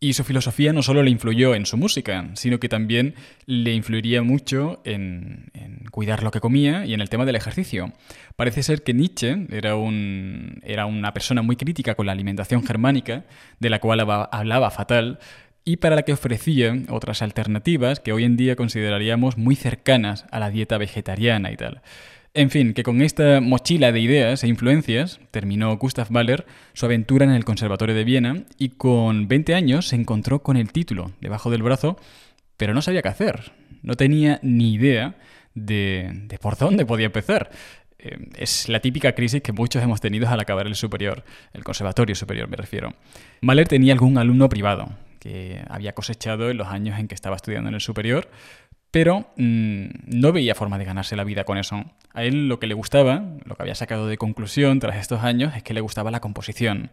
Y 0.00 0.12
su 0.12 0.24
filosofía 0.24 0.72
no 0.72 0.82
solo 0.82 1.02
le 1.02 1.10
influyó 1.10 1.54
en 1.54 1.64
su 1.64 1.78
música, 1.78 2.28
sino 2.34 2.60
que 2.60 2.68
también 2.68 3.14
le 3.46 3.72
influiría 3.72 4.22
mucho 4.22 4.82
en, 4.84 5.50
cuidar 5.90 6.22
lo 6.22 6.30
que 6.30 6.40
comía 6.40 6.84
y 6.84 6.92
en 6.92 7.00
el 7.00 7.08
tema 7.08 7.24
del 7.24 7.36
ejercicio. 7.36 7.92
Parece 8.36 8.62
ser 8.62 8.82
que 8.82 8.92
Nietzsche 8.92 9.46
era, 9.50 9.76
un, 9.76 10.60
era 10.62 10.86
una 10.86 11.14
persona 11.14 11.40
muy 11.40 11.56
crítica 11.56 11.94
con 11.94 12.06
la 12.06 12.12
alimentación 12.12 12.66
germánica, 12.66 13.24
de 13.60 13.70
la 13.70 13.78
cual 13.78 14.00
hablaba 14.00 14.70
fatal, 14.70 15.20
y 15.64 15.78
para 15.78 15.96
la 15.96 16.02
que 16.02 16.12
ofrecía 16.12 16.76
otras 16.90 17.22
alternativas 17.22 18.00
que 18.00 18.12
hoy 18.12 18.24
en 18.24 18.36
día 18.36 18.56
consideraríamos 18.56 19.38
muy 19.38 19.56
cercanas 19.56 20.26
a 20.30 20.38
la 20.38 20.50
dieta 20.50 20.76
vegetariana 20.76 21.50
y 21.50 21.56
tal. 21.56 21.80
En 22.36 22.50
fin, 22.50 22.74
que 22.74 22.82
con 22.82 23.00
esta 23.00 23.40
mochila 23.40 23.92
de 23.92 24.00
ideas 24.00 24.42
e 24.42 24.48
influencias 24.48 25.20
terminó 25.30 25.76
Gustav 25.76 26.10
Mahler 26.10 26.46
su 26.72 26.84
aventura 26.84 27.24
en 27.24 27.30
el 27.30 27.44
Conservatorio 27.44 27.94
de 27.94 28.02
Viena 28.02 28.42
y 28.58 28.70
con 28.70 29.28
20 29.28 29.54
años 29.54 29.86
se 29.86 29.94
encontró 29.94 30.42
con 30.42 30.56
el 30.56 30.72
título 30.72 31.12
debajo 31.20 31.48
del 31.48 31.62
brazo, 31.62 31.96
pero 32.56 32.74
no 32.74 32.82
sabía 32.82 33.02
qué 33.02 33.08
hacer. 33.08 33.52
No 33.82 33.94
tenía 33.94 34.40
ni 34.42 34.74
idea 34.74 35.14
de, 35.54 36.26
por 36.40 36.56
dónde 36.56 36.84
podía 36.84 37.06
empezar. 37.06 37.52
Eh, 38.00 38.18
es 38.36 38.68
la 38.68 38.80
típica 38.80 39.14
crisis 39.14 39.40
que 39.40 39.52
muchos 39.52 39.80
hemos 39.84 40.00
tenido 40.00 40.28
al 40.28 40.40
acabar 40.40 40.66
el 40.66 40.74
superior, 40.74 41.22
el 41.52 41.62
conservatorio 41.62 42.16
superior 42.16 42.48
me 42.48 42.56
refiero. 42.56 42.94
Mahler 43.42 43.68
tenía 43.68 43.92
algún 43.92 44.18
alumno 44.18 44.48
privado 44.48 44.88
que 45.24 45.64
había 45.70 45.94
cosechado 45.94 46.50
en 46.50 46.58
los 46.58 46.68
años 46.68 46.98
en 46.98 47.08
que 47.08 47.14
estaba 47.14 47.36
estudiando 47.36 47.70
en 47.70 47.76
el 47.76 47.80
superior, 47.80 48.28
pero 48.94 49.26
mm, 49.36 49.86
no 50.06 50.30
veía 50.30 50.54
forma 50.54 50.78
de 50.78 50.84
ganarse 50.84 51.16
la 51.16 51.24
vida 51.24 51.42
con 51.42 51.58
eso. 51.58 51.84
A 52.12 52.22
él 52.22 52.46
lo 52.46 52.60
que 52.60 52.68
le 52.68 52.74
gustaba, 52.74 53.24
lo 53.44 53.56
que 53.56 53.62
había 53.62 53.74
sacado 53.74 54.06
de 54.06 54.16
conclusión 54.16 54.78
tras 54.78 54.98
estos 54.98 55.24
años, 55.24 55.56
es 55.56 55.64
que 55.64 55.74
le 55.74 55.80
gustaba 55.80 56.12
la 56.12 56.20
composición. 56.20 56.92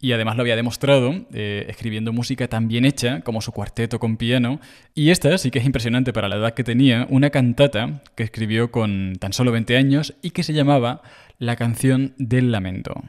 Y 0.00 0.12
además 0.12 0.36
lo 0.36 0.40
había 0.40 0.56
demostrado 0.56 1.26
eh, 1.34 1.66
escribiendo 1.68 2.14
música 2.14 2.48
tan 2.48 2.66
bien 2.66 2.86
hecha 2.86 3.20
como 3.20 3.42
su 3.42 3.52
cuarteto 3.52 3.98
con 3.98 4.16
piano. 4.16 4.58
Y 4.94 5.10
esta 5.10 5.36
sí 5.36 5.50
que 5.50 5.58
es 5.58 5.66
impresionante 5.66 6.14
para 6.14 6.30
la 6.30 6.36
edad 6.36 6.54
que 6.54 6.64
tenía, 6.64 7.06
una 7.10 7.28
cantata 7.28 8.00
que 8.14 8.22
escribió 8.22 8.70
con 8.70 9.12
tan 9.20 9.34
solo 9.34 9.52
20 9.52 9.76
años 9.76 10.14
y 10.22 10.30
que 10.30 10.44
se 10.44 10.54
llamaba 10.54 11.02
La 11.38 11.56
canción 11.56 12.14
del 12.16 12.52
lamento. 12.52 13.02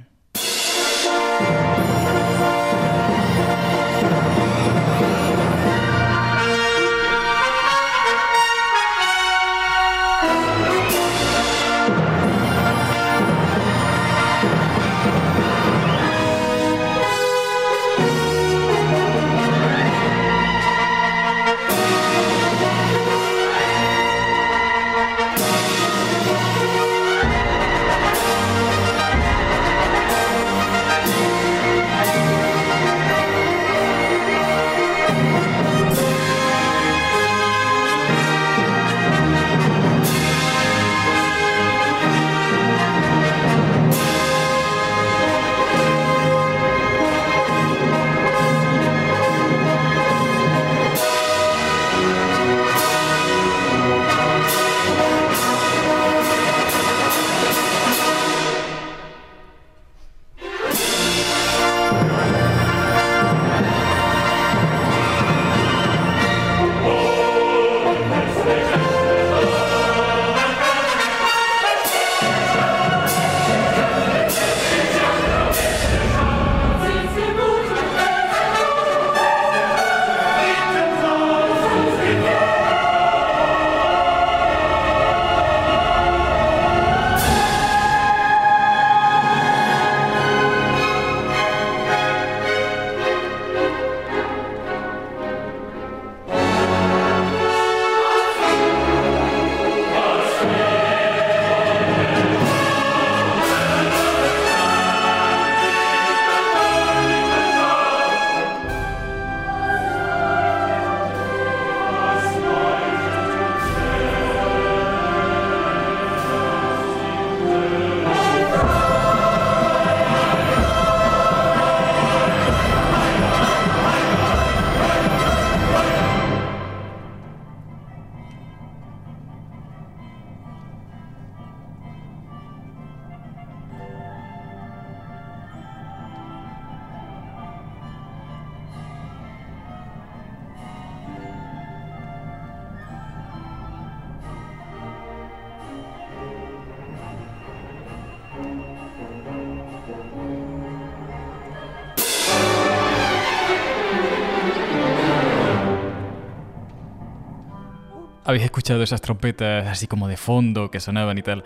Habéis 158.36 158.46
escuchado 158.46 158.84
esas 158.84 159.00
trompetas 159.00 159.66
así 159.68 159.88
como 159.88 160.10
de 160.10 160.18
fondo 160.18 160.70
que 160.70 160.82
sonaban 160.82 161.18
y 161.18 161.22
tal. 161.22 161.46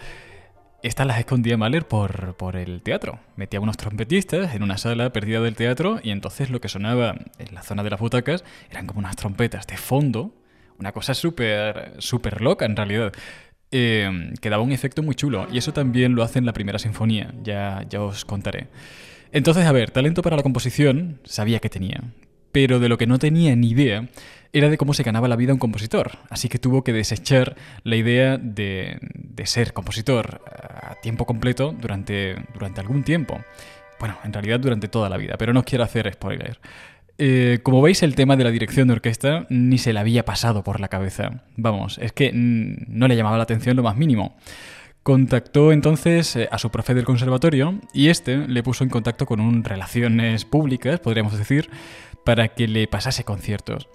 Estas 0.81 1.05
las 1.05 1.19
escondía 1.19 1.55
Mahler 1.55 1.87
por, 1.87 2.35
por 2.35 2.55
el 2.55 2.81
teatro. 2.81 3.19
Metía 3.35 3.59
unos 3.59 3.77
trompetistas 3.77 4.55
en 4.55 4.63
una 4.63 4.77
sala 4.79 5.11
perdida 5.13 5.39
del 5.39 5.55
teatro 5.55 5.99
y 6.01 6.09
entonces 6.09 6.49
lo 6.49 6.61
que 6.61 6.67
sonaba 6.67 7.15
en 7.37 7.53
la 7.53 7.61
zona 7.61 7.83
de 7.83 7.91
las 7.91 7.99
butacas 7.99 8.43
eran 8.71 8.87
como 8.87 8.99
unas 8.99 9.15
trompetas 9.15 9.67
de 9.67 9.77
fondo. 9.77 10.33
Una 10.79 10.91
cosa 10.91 11.13
súper 11.13 11.93
súper 11.99 12.41
loca 12.41 12.65
en 12.65 12.75
realidad. 12.75 13.13
Eh, 13.71 14.33
que 14.41 14.49
daba 14.49 14.63
un 14.63 14.71
efecto 14.71 15.03
muy 15.03 15.13
chulo. 15.13 15.47
Y 15.51 15.59
eso 15.59 15.73
también 15.73 16.15
lo 16.15 16.23
hace 16.23 16.39
en 16.39 16.47
la 16.47 16.53
primera 16.53 16.79
sinfonía. 16.79 17.35
Ya, 17.43 17.85
ya 17.87 18.01
os 18.01 18.25
contaré. 18.25 18.67
Entonces, 19.31 19.67
a 19.67 19.71
ver, 19.71 19.91
talento 19.91 20.23
para 20.23 20.37
la 20.37 20.43
composición 20.43 21.19
sabía 21.23 21.59
que 21.59 21.69
tenía. 21.69 22.01
Pero 22.51 22.79
de 22.79 22.89
lo 22.89 22.97
que 22.97 23.07
no 23.07 23.19
tenía 23.19 23.55
ni 23.55 23.69
idea 23.69 24.09
era 24.53 24.69
de 24.69 24.77
cómo 24.77 24.93
se 24.93 25.03
ganaba 25.03 25.27
la 25.27 25.35
vida 25.35 25.53
un 25.53 25.59
compositor, 25.59 26.17
así 26.29 26.49
que 26.49 26.57
tuvo 26.57 26.83
que 26.83 26.91
desechar 26.91 27.55
la 27.83 27.95
idea 27.95 28.37
de, 28.37 28.99
ser 29.45 29.73
compositor 29.73 30.41
a 30.47 30.95
tiempo 31.01 31.25
completo 31.25 31.75
durante, 31.79 32.35
durante 32.53 32.81
algún 32.81 33.03
tiempo. 33.03 33.39
Bueno, 33.99 34.17
en 34.23 34.33
realidad 34.33 34.59
durante 34.59 34.87
toda 34.87 35.09
la 35.09 35.17
vida, 35.17 35.35
pero 35.37 35.53
no 35.53 35.63
quiero 35.63 35.83
hacer 35.83 36.11
spoiler. 36.11 36.59
Eh, 37.21 37.59
como 37.63 37.81
veis, 37.81 38.01
el 38.01 38.15
tema 38.15 38.37
de 38.37 38.45
la 38.45 38.49
dirección 38.49 38.87
de 38.87 38.93
orquesta 38.93 39.45
ni 39.49 39.77
se 39.77 39.91
le 39.91 39.99
había 39.99 40.23
pasado 40.23 40.63
por 40.63 40.79
la 40.79 40.87
cabeza. 40.87 41.43
Vamos, 41.57 41.97
es 42.01 42.13
que 42.13 42.31
no 42.33 43.09
le 43.09 43.17
llamaba 43.17 43.35
la 43.35 43.43
atención 43.43 43.75
lo 43.75 43.83
más 43.83 43.97
mínimo. 43.97 44.37
Contactó 45.03 45.73
entonces 45.73 46.35
eh, 46.37 46.47
a 46.49 46.57
su 46.57 46.69
profe 46.69 46.93
del 46.93 47.03
conservatorio 47.03 47.79
y 47.93 48.07
este 48.07 48.37
le 48.37 48.63
puso 48.63 48.85
en 48.85 48.89
contacto 48.89 49.25
con 49.25 49.41
un 49.41 49.65
relaciones 49.65 50.45
públicas, 50.45 51.01
podríamos 51.01 51.37
decir, 51.37 51.69
para 52.23 52.49
que 52.49 52.67
le 52.67 52.87
pasase 52.87 53.23
conciertos. 53.23 53.87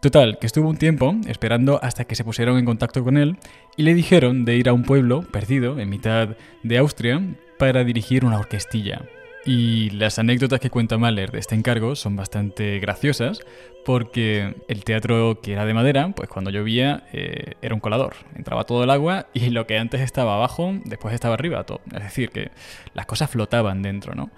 Total, 0.00 0.38
que 0.38 0.46
estuvo 0.46 0.68
un 0.68 0.76
tiempo 0.76 1.16
esperando 1.26 1.80
hasta 1.82 2.04
que 2.04 2.14
se 2.14 2.22
pusieron 2.22 2.56
en 2.56 2.64
contacto 2.64 3.02
con 3.02 3.16
él 3.16 3.36
y 3.76 3.82
le 3.82 3.94
dijeron 3.94 4.44
de 4.44 4.56
ir 4.56 4.68
a 4.68 4.72
un 4.72 4.84
pueblo 4.84 5.22
perdido 5.22 5.80
en 5.80 5.88
mitad 5.88 6.36
de 6.62 6.78
Austria 6.78 7.20
para 7.58 7.82
dirigir 7.82 8.24
una 8.24 8.38
orquestilla. 8.38 9.02
Y 9.44 9.90
las 9.90 10.18
anécdotas 10.18 10.60
que 10.60 10.70
cuenta 10.70 10.98
Mahler 10.98 11.32
de 11.32 11.38
este 11.38 11.54
encargo 11.54 11.96
son 11.96 12.14
bastante 12.16 12.78
graciosas 12.80 13.40
porque 13.84 14.54
el 14.68 14.84
teatro 14.84 15.40
que 15.42 15.54
era 15.54 15.64
de 15.64 15.74
madera, 15.74 16.12
pues 16.14 16.28
cuando 16.28 16.50
llovía 16.50 17.04
eh, 17.12 17.54
era 17.62 17.74
un 17.74 17.80
colador. 17.80 18.14
Entraba 18.36 18.64
todo 18.64 18.84
el 18.84 18.90
agua 18.90 19.28
y 19.32 19.48
lo 19.50 19.66
que 19.66 19.78
antes 19.78 20.02
estaba 20.02 20.34
abajo, 20.34 20.74
después 20.84 21.14
estaba 21.14 21.34
arriba. 21.34 21.64
Todo. 21.64 21.80
Es 21.92 22.02
decir, 22.02 22.30
que 22.30 22.50
las 22.94 23.06
cosas 23.06 23.30
flotaban 23.30 23.82
dentro, 23.82 24.14
¿no? 24.14 24.30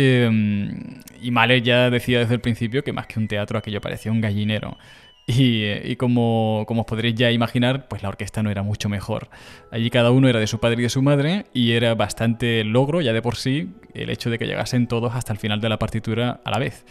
Em, 0.00 1.02
y 1.20 1.32
Mahler 1.32 1.60
ya 1.60 1.90
decía 1.90 2.20
desde 2.20 2.34
el 2.34 2.40
principio 2.40 2.84
que 2.84 2.92
más 2.92 3.08
que 3.08 3.18
un 3.18 3.26
teatro 3.26 3.58
aquello 3.58 3.80
parecía 3.80 4.12
un 4.12 4.20
gallinero. 4.20 4.78
Y, 5.26 5.96
como, 5.96 6.64
como, 6.66 6.82
os 6.82 6.86
podréis 6.86 7.14
ya 7.16 7.30
imaginar, 7.32 7.86
pues 7.88 8.02
la 8.02 8.08
orquesta 8.08 8.42
no 8.42 8.50
era 8.50 8.62
mucho 8.62 8.88
mejor. 8.88 9.28
Allí 9.70 9.90
cada 9.90 10.10
uno 10.10 10.28
era 10.28 10.38
de 10.38 10.46
su 10.46 10.58
padre 10.58 10.78
y 10.78 10.82
de 10.84 10.88
su 10.88 11.02
madre 11.02 11.46
y 11.52 11.72
era 11.72 11.94
bastante 11.96 12.64
logro 12.64 13.02
ya 13.02 13.12
de 13.12 13.20
por 13.20 13.36
sí 13.36 13.74
el 13.92 14.08
hecho 14.08 14.30
de 14.30 14.38
que 14.38 14.46
llegasen 14.46 14.86
todos 14.86 15.14
hasta 15.14 15.32
el 15.32 15.38
final 15.38 15.60
de 15.60 15.68
la 15.68 15.78
partitura 15.78 16.40
a 16.44 16.50
la 16.50 16.58
vez. 16.58 16.86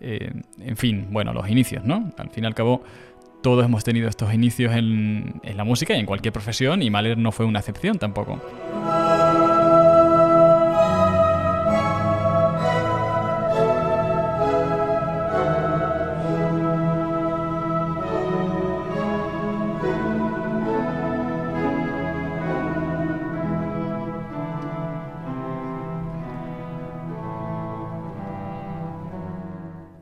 Eh, 0.00 0.32
en 0.60 0.76
fin, 0.76 1.06
bueno, 1.10 1.32
los 1.32 1.48
inicios, 1.48 1.84
¿no? 1.84 2.12
Al 2.18 2.28
fin 2.30 2.44
y 2.44 2.46
al 2.46 2.54
cabo, 2.54 2.82
todos 3.42 3.64
hemos 3.64 3.84
tenido 3.84 4.08
estos 4.08 4.34
inicios 4.34 4.74
en, 4.74 5.40
en 5.44 5.56
la 5.56 5.64
música 5.64 5.94
y 5.94 6.00
en 6.00 6.06
cualquier 6.06 6.32
profesión 6.32 6.82
y 6.82 6.90
Mahler 6.90 7.16
no 7.16 7.30
fue 7.32 7.46
una 7.46 7.60
excepción 7.60 7.98
tampoco. 7.98 8.42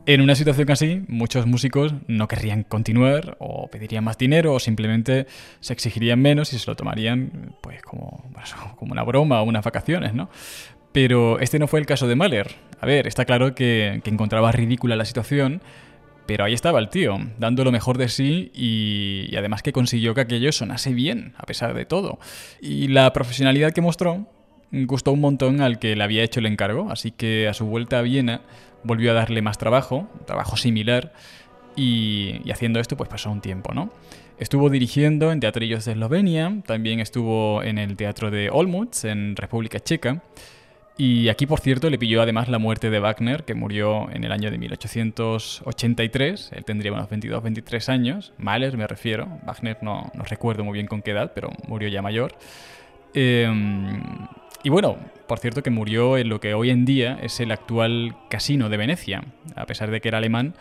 En 0.08 0.20
una 0.20 0.36
situación 0.36 0.70
así, 0.70 1.02
muchos 1.08 1.46
músicos 1.46 1.92
no 2.06 2.28
querrían 2.28 2.62
continuar 2.62 3.36
o 3.40 3.68
pedirían 3.68 4.04
más 4.04 4.16
dinero 4.16 4.54
o 4.54 4.60
simplemente 4.60 5.26
se 5.58 5.72
exigirían 5.72 6.20
menos 6.20 6.52
y 6.52 6.60
se 6.60 6.70
lo 6.70 6.76
tomarían 6.76 7.56
pues 7.60 7.82
como, 7.82 8.24
como 8.78 8.92
una 8.92 9.02
broma 9.02 9.42
o 9.42 9.44
unas 9.44 9.64
vacaciones, 9.64 10.14
¿no? 10.14 10.30
Pero 10.92 11.40
este 11.40 11.58
no 11.58 11.66
fue 11.66 11.80
el 11.80 11.86
caso 11.86 12.06
de 12.06 12.14
Mahler. 12.14 12.54
A 12.80 12.86
ver, 12.86 13.08
está 13.08 13.24
claro 13.24 13.56
que, 13.56 14.00
encontraba 14.04 14.52
ridícula 14.52 14.94
la 14.94 15.04
situación, 15.04 15.60
pero 16.26 16.44
ahí 16.44 16.54
estaba 16.54 16.78
el 16.78 16.88
tío, 16.88 17.18
dando 17.38 17.64
lo 17.64 17.72
mejor 17.72 17.98
de 17.98 18.08
sí 18.08 18.52
y, 18.54 19.26
y, 19.28 19.36
además 19.36 19.64
que 19.64 19.72
consiguió 19.72 20.14
que 20.14 20.20
aquello 20.20 20.52
sonase 20.52 20.94
bien, 20.94 21.34
a 21.36 21.46
pesar 21.46 21.74
de 21.74 21.84
todo. 21.84 22.20
Y 22.60 22.88
la 22.88 23.12
profesionalidad 23.12 23.72
que 23.72 23.80
mostró 23.80 24.28
gustó 24.72 25.12
un 25.12 25.20
montón 25.20 25.60
al 25.60 25.78
que 25.78 25.96
le 25.96 26.04
había 26.04 26.22
hecho 26.22 26.40
el 26.40 26.46
encargo, 26.46 26.90
así 26.90 27.10
que 27.10 27.48
a 27.48 27.54
su 27.54 27.66
vuelta 27.66 27.98
a 27.98 28.02
Viena 28.02 28.40
volvió 28.82 29.10
a 29.10 29.14
darle 29.14 29.42
más 29.42 29.58
trabajo, 29.58 30.08
trabajo 30.26 30.56
similar, 30.56 31.12
y, 31.76 32.50
haciendo 32.50 32.80
esto 32.80 32.96
pues 32.96 33.08
pasó 33.08 33.30
un 33.30 33.40
tiempo, 33.40 33.74
¿no? 33.74 33.90
Estuvo 34.38 34.70
dirigiendo 34.70 35.32
en 35.32 35.40
teatrillos 35.40 35.84
de 35.84 35.92
Eslovenia, 35.92 36.62
también 36.66 37.00
estuvo 37.00 37.62
en 37.62 37.78
el 37.78 37.96
teatro 37.96 38.30
de 38.30 38.50
Olmutz, 38.50 39.04
en 39.04 39.36
República 39.36 39.80
Checa, 39.80 40.22
y 40.98 41.28
aquí, 41.28 41.44
por 41.44 41.60
cierto, 41.60 41.90
le 41.90 41.98
pilló 41.98 42.22
además 42.22 42.48
la 42.48 42.58
muerte 42.58 42.88
de 42.88 42.98
Wagner, 43.00 43.44
que 43.44 43.52
murió 43.54 44.10
en 44.10 44.24
el 44.24 44.32
año 44.32 44.50
de 44.50 44.56
1883. 44.56 46.52
Él 46.54 46.64
tendría 46.64 46.90
unos 46.90 47.10
22, 47.10 47.42
23 47.42 47.88
años. 47.90 48.32
Mahler 48.38 48.78
me 48.78 48.86
refiero. 48.86 49.28
Wagner 49.44 49.76
no, 49.82 50.10
no 50.14 50.24
recuerdo 50.24 50.64
muy 50.64 50.72
bien 50.72 50.86
con 50.86 51.02
qué 51.02 51.10
edad, 51.10 51.32
pero 51.34 51.50
murió 51.68 51.90
ya 51.90 52.00
mayor. 52.00 52.32
Eh, 53.12 53.46
y 54.66 54.68
bueno, 54.68 54.96
por 55.28 55.38
cierto 55.38 55.62
que 55.62 55.70
murió 55.70 56.18
en 56.18 56.28
lo 56.28 56.40
que 56.40 56.52
hoy 56.52 56.70
en 56.70 56.84
día 56.84 57.20
es 57.22 57.38
el 57.38 57.52
actual 57.52 58.16
casino 58.28 58.68
de 58.68 58.76
Venecia, 58.76 59.22
a 59.54 59.64
pesar 59.64 59.92
de 59.92 60.00
que 60.00 60.08
era 60.08 60.18
alemán. 60.18 60.54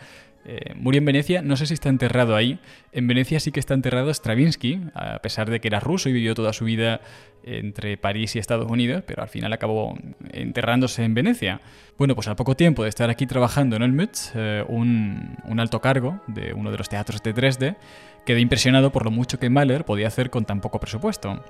Eh, 0.44 0.74
murió 0.76 1.00
en 1.00 1.06
Venecia, 1.06 1.42
no 1.42 1.56
sé 1.56 1.66
si 1.66 1.74
está 1.74 1.88
enterrado 1.88 2.36
ahí. 2.36 2.60
En 2.92 3.08
Venecia 3.08 3.40
sí 3.40 3.50
que 3.50 3.58
está 3.58 3.74
enterrado 3.74 4.14
Stravinsky, 4.14 4.80
a 4.94 5.18
pesar 5.18 5.50
de 5.50 5.58
que 5.58 5.66
era 5.66 5.80
ruso 5.80 6.08
y 6.08 6.12
vivió 6.12 6.36
toda 6.36 6.52
su 6.52 6.66
vida 6.66 7.00
entre 7.42 7.96
París 7.96 8.36
y 8.36 8.38
Estados 8.38 8.70
Unidos, 8.70 9.02
pero 9.04 9.22
al 9.22 9.28
final 9.28 9.52
acabó 9.52 9.98
enterrándose 10.32 11.02
en 11.02 11.12
Venecia. 11.12 11.60
Bueno, 11.98 12.14
pues 12.14 12.28
al 12.28 12.36
poco 12.36 12.54
tiempo 12.54 12.84
de 12.84 12.90
estar 12.90 13.10
aquí 13.10 13.26
trabajando 13.26 13.74
en 13.74 13.82
el 13.82 14.10
eh, 14.36 14.64
un, 14.68 15.36
un, 15.46 15.58
alto 15.58 15.80
cargo 15.80 16.20
de 16.28 16.54
uno 16.54 16.70
de 16.70 16.78
los 16.78 16.88
teatros 16.88 17.24
de 17.24 17.32
Dresde 17.32 17.74
quedó 18.24 18.38
impresionado 18.38 18.92
por 18.92 19.04
lo 19.04 19.10
mucho 19.10 19.40
que 19.40 19.50
Mahler 19.50 19.84
podía 19.84 20.06
hacer 20.06 20.30
con 20.30 20.44
tan 20.44 20.60
poco 20.60 20.78
presupuesto 20.78 21.42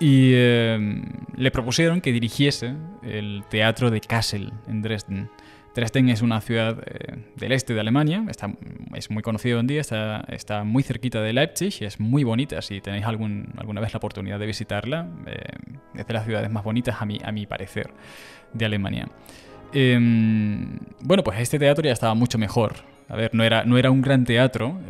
y 0.00 0.32
eh, 0.34 1.02
le 1.36 1.50
propusieron 1.50 2.00
que 2.00 2.12
dirigiese 2.12 2.74
el 3.02 3.44
teatro 3.48 3.90
de 3.90 4.00
Kassel 4.00 4.52
en 4.66 4.82
Dresden. 4.82 5.30
Dresden 5.74 6.08
es 6.08 6.22
una 6.22 6.40
ciudad 6.40 6.82
eh, 6.86 7.16
del 7.36 7.52
este 7.52 7.74
de 7.74 7.80
Alemania, 7.80 8.24
está, 8.28 8.52
es 8.94 9.10
muy 9.10 9.22
conocido 9.22 9.56
hoy 9.56 9.60
en 9.60 9.66
día, 9.66 9.80
está, 9.80 10.24
está, 10.28 10.62
muy 10.62 10.84
cerquita 10.84 11.20
de 11.20 11.32
Leipzig 11.32 11.74
y 11.80 11.84
es 11.84 11.98
muy 11.98 12.22
bonita. 12.22 12.62
Si 12.62 12.80
tenéis 12.80 13.04
algún, 13.04 13.52
alguna 13.56 13.80
vez 13.80 13.92
la 13.92 13.98
oportunidad 13.98 14.38
de 14.38 14.46
visitarla, 14.46 15.08
eh, 15.26 15.42
es 15.96 16.06
de 16.06 16.14
las 16.14 16.24
ciudades 16.24 16.50
más 16.50 16.62
bonitas 16.62 17.00
a 17.00 17.04
mi, 17.04 17.18
a 17.24 17.32
mi 17.32 17.46
parecer 17.46 17.90
de 18.52 18.64
Alemania. 18.64 19.08
Em, 19.72 20.78
bueno, 21.00 21.24
pues 21.24 21.40
este 21.40 21.58
teatro 21.58 21.84
ya 21.84 21.92
estaba 21.92 22.14
mucho 22.14 22.38
mejor. 22.38 22.74
A 23.08 23.16
ver, 23.16 23.34
no 23.34 23.42
era, 23.42 23.64
no 23.64 23.76
era 23.76 23.90
un 23.90 24.00
gran 24.00 24.24
teatro, 24.24 24.80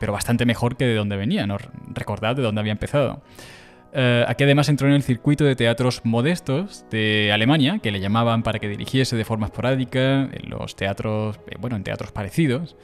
pero 0.00 0.12
bastante 0.12 0.44
mejor 0.46 0.76
que 0.76 0.86
de 0.86 0.94
donde 0.94 1.16
venía, 1.16 1.46
¿no? 1.46 1.58
Recordad 1.94 2.34
de 2.34 2.42
dónde 2.42 2.60
había 2.60 2.72
empezado. 2.72 3.22
Eh, 3.94 4.24
aquí 4.26 4.44
además 4.44 4.68
entró 4.68 4.88
en 4.88 4.94
el 4.94 5.02
circuito 5.02 5.44
de 5.44 5.54
teatros 5.54 6.00
modestos 6.04 6.86
de 6.90 7.30
Alemania, 7.32 7.78
que 7.82 7.90
le 7.90 8.00
llamaban 8.00 8.42
para 8.42 8.58
que 8.58 8.68
dirigiese 8.68 9.16
de 9.16 9.24
forma 9.24 9.46
esporádica 9.46 10.22
en 10.32 10.48
los 10.48 10.76
teatros, 10.76 11.38
eh, 11.46 11.56
bueno, 11.60 11.76
en 11.76 11.84
teatros 11.84 12.10
parecidos. 12.10 12.76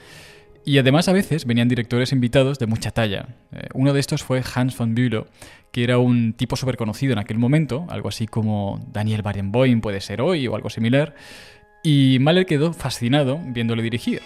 Y 0.65 0.77
además 0.77 1.09
a 1.09 1.13
veces 1.13 1.47
venían 1.47 1.69
directores 1.69 2.13
invitados 2.13 2.59
de 2.59 2.67
mucha 2.67 2.91
talla. 2.91 3.29
Eh, 3.53 3.69
uno 3.73 3.95
de 3.95 4.01
estos 4.01 4.23
fue 4.23 4.43
Hans 4.55 4.77
von 4.77 4.95
Bülow, 4.95 5.27
que 5.73 5.83
era 5.83 5.97
un 5.99 6.35
tipo 6.35 6.57
súper 6.57 6.77
conocido 6.77 7.15
en 7.15 7.19
aquel 7.19 7.39
momento, 7.39 7.87
algo 7.89 8.11
así 8.11 8.27
como 8.27 8.85
Daniel 8.93 9.23
Barenboim 9.23 9.81
puede 9.81 10.03
ser 10.03 10.21
hoy 10.21 10.47
o 10.47 10.57
algo 10.57 10.69
similar. 10.69 11.15
Y 11.83 12.19
Mahler 12.21 12.45
quedó 12.45 12.75
fascinado 12.75 13.41
viéndole 13.47 13.83
dirigir. 13.83 14.21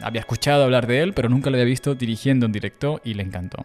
había 0.00 0.20
escuchado 0.20 0.64
hablar 0.64 0.86
de 0.86 1.02
él, 1.02 1.12
pero 1.12 1.28
nunca 1.28 1.50
lo 1.50 1.56
había 1.56 1.66
visto 1.66 1.94
dirigiendo 1.94 2.46
en 2.46 2.52
directo 2.52 3.00
y 3.04 3.14
le 3.14 3.24
encantó. 3.24 3.64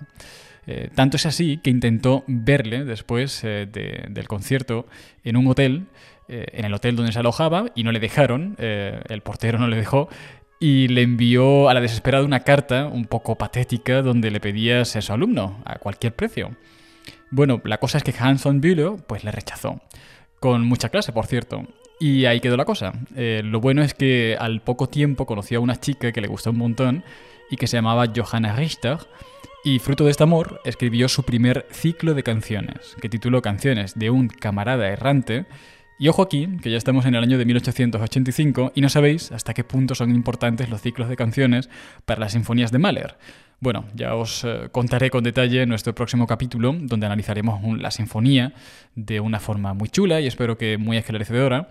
Eh, 0.68 0.90
tanto 0.96 1.18
es 1.18 1.26
así 1.26 1.58
que 1.58 1.70
intentó 1.70 2.24
verle 2.28 2.86
después 2.86 3.44
eh, 3.44 3.68
del 3.68 4.28
concierto 4.28 4.88
en 5.24 5.38
un 5.38 5.48
hotel, 5.48 5.86
eh, 6.28 6.48
en 6.54 6.66
el 6.66 6.74
hotel 6.74 6.96
donde 6.96 7.12
se 7.12 7.20
alojaba, 7.20 7.66
y 7.76 7.84
no 7.84 7.92
le 7.92 8.00
dejaron, 8.00 8.56
el 8.58 9.22
portero 9.22 9.60
no 9.60 9.68
le 9.68 9.78
dejó, 9.78 10.10
y 10.60 10.88
le 10.88 11.04
envió 11.04 11.70
a 11.70 11.74
la 11.74 11.82
desesperada 11.82 12.26
una 12.26 12.40
carta 12.40 12.88
un 12.88 13.06
poco 13.06 13.36
patética 13.36 14.02
donde 14.02 14.32
le 14.32 14.40
pedía 14.40 14.84
ser 14.86 15.04
su 15.04 15.14
alumno 15.14 15.62
a 15.66 15.78
cualquier 15.78 16.16
precio. 16.16 16.56
Bueno, 17.30 17.62
la 17.66 17.78
cosa 17.78 17.98
es 17.98 18.04
que 18.04 18.14
Hanson 18.18 18.62
Bülow 18.62 18.98
pues 19.06 19.24
le 19.24 19.32
rechazó, 19.32 19.82
con 20.40 20.66
mucha 20.66 20.90
clase, 20.90 21.12
por 21.12 21.28
cierto. 21.28 21.68
Y 22.00 22.26
ahí 22.26 22.40
quedó 22.42 22.58
la 22.58 22.66
cosa. 22.66 22.94
lo 23.16 23.62
bueno 23.62 23.82
es 23.82 23.94
que 23.94 24.36
al 24.40 24.62
poco 24.62 24.90
tiempo 24.90 25.26
conoció 25.26 25.60
a 25.60 25.62
una 25.62 25.80
chica 25.80 26.12
que 26.12 26.22
le 26.22 26.28
gustó 26.28 26.50
un 26.52 26.58
montón 26.58 27.04
y 27.50 27.58
que 27.58 27.68
se 27.68 27.78
llamaba 27.78 28.06
Johanna 28.14 28.56
Richter, 28.56 28.98
Y 29.68 29.80
fruto 29.80 30.06
de 30.06 30.12
este 30.12 30.22
amor, 30.22 30.62
escribió 30.64 31.10
su 31.10 31.24
primer 31.24 31.66
ciclo 31.72 32.14
de 32.14 32.22
canciones, 32.22 32.96
que 33.02 33.10
tituló 33.10 33.42
Canciones 33.42 33.98
de 33.98 34.12
un 34.12 34.28
camarada 34.28 34.88
errante. 34.90 35.48
Y 35.98 36.08
ojo 36.08 36.22
aquí, 36.22 36.48
que 36.62 36.70
ya 36.70 36.78
estamos 36.78 37.08
en 37.08 37.16
el 37.16 37.24
año 37.24 37.40
de 37.40 37.46
1885 37.46 38.74
y 38.76 38.82
no 38.82 38.90
sabéis 38.90 39.32
hasta 39.32 39.56
qué 39.56 39.64
punto 39.64 39.96
son 39.96 40.12
importantes 40.14 40.70
los 40.70 40.82
ciclos 40.82 41.10
de 41.10 41.16
canciones 41.16 41.68
para 42.06 42.20
las 42.20 42.34
sinfonías 42.34 42.72
de 42.72 42.78
Mahler. 42.78 43.18
Bueno, 43.60 43.86
ya 43.96 44.14
os 44.14 44.44
eh, 44.44 44.70
contaré 44.72 45.10
con 45.10 45.24
detalle 45.24 45.64
en 45.64 45.70
nuestro 45.70 45.96
próximo 45.96 46.28
capítulo, 46.28 46.76
donde 46.80 47.08
analizaremos 47.08 47.60
la 47.80 47.90
sinfonía 47.90 48.54
de 48.94 49.20
una 49.20 49.40
forma 49.40 49.74
muy 49.74 49.90
chula 49.90 50.22
y 50.22 50.28
espero 50.28 50.60
que 50.60 50.78
muy 50.78 50.98
esclarecedora. 50.98 51.70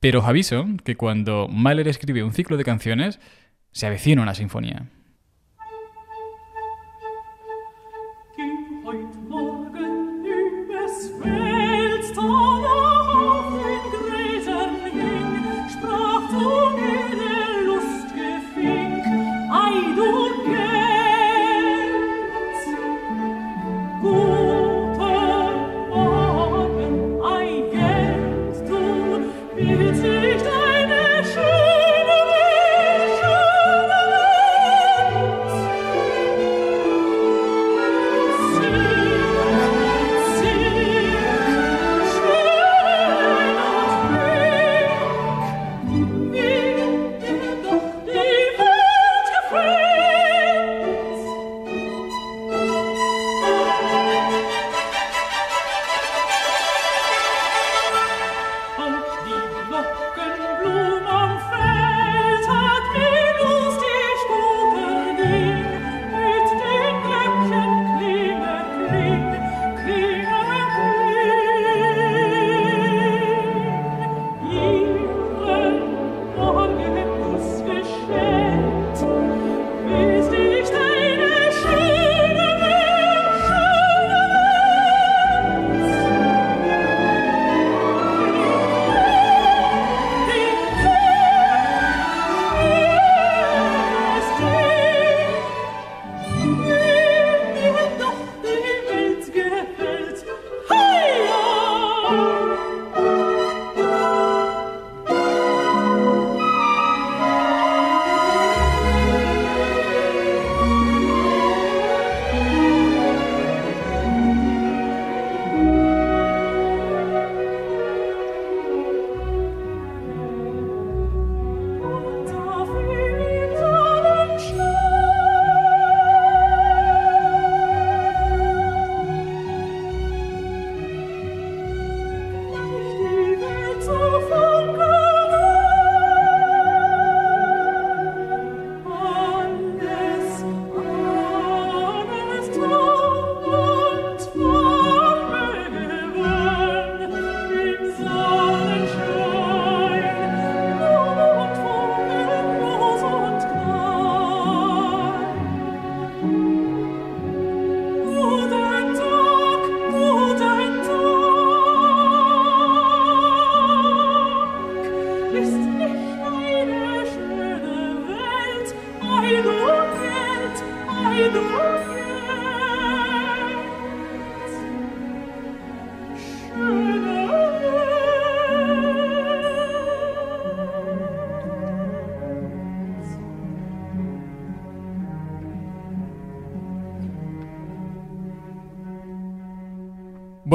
Pero 0.00 0.20
os 0.20 0.26
aviso 0.26 0.64
que 0.84 0.96
cuando 0.96 1.48
Mahler 1.48 1.88
escribe 1.88 2.24
un 2.24 2.32
ciclo 2.32 2.56
de 2.56 2.64
canciones, 2.64 3.20
se 3.72 3.86
avecina 3.86 4.22
una 4.22 4.34
sinfonía. 4.34 4.88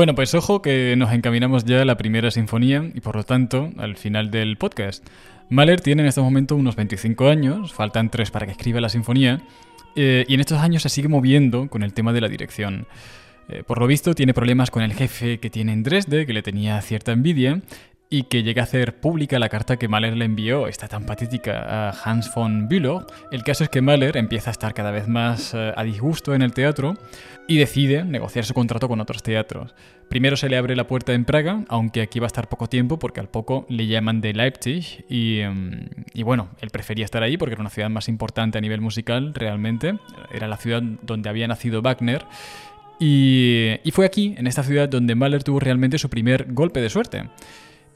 Bueno, 0.01 0.15
pues 0.15 0.33
ojo 0.33 0.63
que 0.63 0.95
nos 0.97 1.13
encaminamos 1.13 1.63
ya 1.63 1.83
a 1.83 1.85
la 1.85 1.95
primera 1.95 2.31
sinfonía 2.31 2.89
y 2.95 3.01
por 3.01 3.15
lo 3.15 3.23
tanto 3.23 3.69
al 3.77 3.97
final 3.97 4.31
del 4.31 4.57
podcast. 4.57 5.05
Mahler 5.49 5.79
tiene 5.79 6.01
en 6.01 6.07
este 6.07 6.21
momento 6.21 6.55
unos 6.55 6.75
25 6.75 7.27
años, 7.27 7.71
faltan 7.71 8.09
tres 8.09 8.31
para 8.31 8.47
que 8.47 8.53
escriba 8.53 8.81
la 8.81 8.89
sinfonía, 8.89 9.43
eh, 9.95 10.25
y 10.27 10.33
en 10.33 10.39
estos 10.39 10.57
años 10.57 10.81
se 10.81 10.89
sigue 10.89 11.07
moviendo 11.07 11.69
con 11.69 11.83
el 11.83 11.93
tema 11.93 12.13
de 12.13 12.21
la 12.21 12.29
dirección. 12.29 12.87
Eh, 13.47 13.61
por 13.63 13.79
lo 13.79 13.85
visto 13.85 14.15
tiene 14.15 14.33
problemas 14.33 14.71
con 14.71 14.81
el 14.81 14.93
jefe 14.93 15.39
que 15.39 15.51
tiene 15.51 15.71
en 15.71 15.83
Dresde, 15.83 16.25
que 16.25 16.33
le 16.33 16.41
tenía 16.41 16.81
cierta 16.81 17.11
envidia, 17.11 17.61
y 18.13 18.23
que 18.23 18.43
llega 18.43 18.61
a 18.61 18.65
hacer 18.65 18.97
pública 18.99 19.39
la 19.39 19.47
carta 19.47 19.77
que 19.77 19.87
Mahler 19.87 20.17
le 20.17 20.25
envió, 20.25 20.67
esta 20.67 20.89
tan 20.89 21.05
patética, 21.05 21.61
a 21.61 21.91
Hans 21.91 22.29
von 22.35 22.67
Bülow. 22.67 23.05
El 23.31 23.41
caso 23.43 23.63
es 23.63 23.69
que 23.69 23.81
Mahler 23.81 24.17
empieza 24.17 24.49
a 24.49 24.51
estar 24.51 24.73
cada 24.73 24.91
vez 24.91 25.07
más 25.07 25.53
eh, 25.53 25.71
a 25.73 25.83
disgusto 25.85 26.35
en 26.35 26.41
el 26.41 26.51
teatro 26.51 26.95
y 27.47 27.57
decide 27.57 28.03
negociar 28.03 28.43
su 28.43 28.53
contrato 28.53 28.89
con 28.89 28.99
otros 28.99 29.23
teatros. 29.23 29.73
Primero 30.09 30.35
se 30.35 30.49
le 30.49 30.57
abre 30.57 30.75
la 30.75 30.87
puerta 30.87 31.13
en 31.13 31.23
Praga, 31.23 31.63
aunque 31.69 32.01
aquí 32.01 32.19
va 32.19 32.25
a 32.25 32.27
estar 32.27 32.49
poco 32.49 32.67
tiempo 32.67 32.99
porque 32.99 33.21
al 33.21 33.29
poco 33.29 33.65
le 33.69 33.87
llaman 33.87 34.19
de 34.19 34.33
Leipzig 34.33 35.05
y, 35.07 35.39
em, 35.39 35.87
y 36.13 36.23
bueno, 36.23 36.49
él 36.59 36.69
prefería 36.69 37.05
estar 37.05 37.23
ahí 37.23 37.37
porque 37.37 37.53
era 37.53 37.61
una 37.61 37.69
ciudad 37.69 37.89
más 37.89 38.09
importante 38.09 38.57
a 38.57 38.61
nivel 38.61 38.81
musical 38.81 39.33
realmente. 39.33 39.97
Era 40.33 40.49
la 40.49 40.57
ciudad 40.57 40.81
donde 40.81 41.29
había 41.29 41.47
nacido 41.47 41.81
Wagner. 41.81 42.25
Y, 42.99 43.79
y 43.85 43.91
fue 43.91 44.05
aquí, 44.05 44.35
en 44.37 44.47
esta 44.47 44.63
ciudad, 44.63 44.89
donde 44.89 45.15
Mahler 45.15 45.45
tuvo 45.45 45.61
realmente 45.61 45.97
su 45.97 46.09
primer 46.09 46.51
golpe 46.51 46.81
de 46.81 46.89
suerte. 46.89 47.23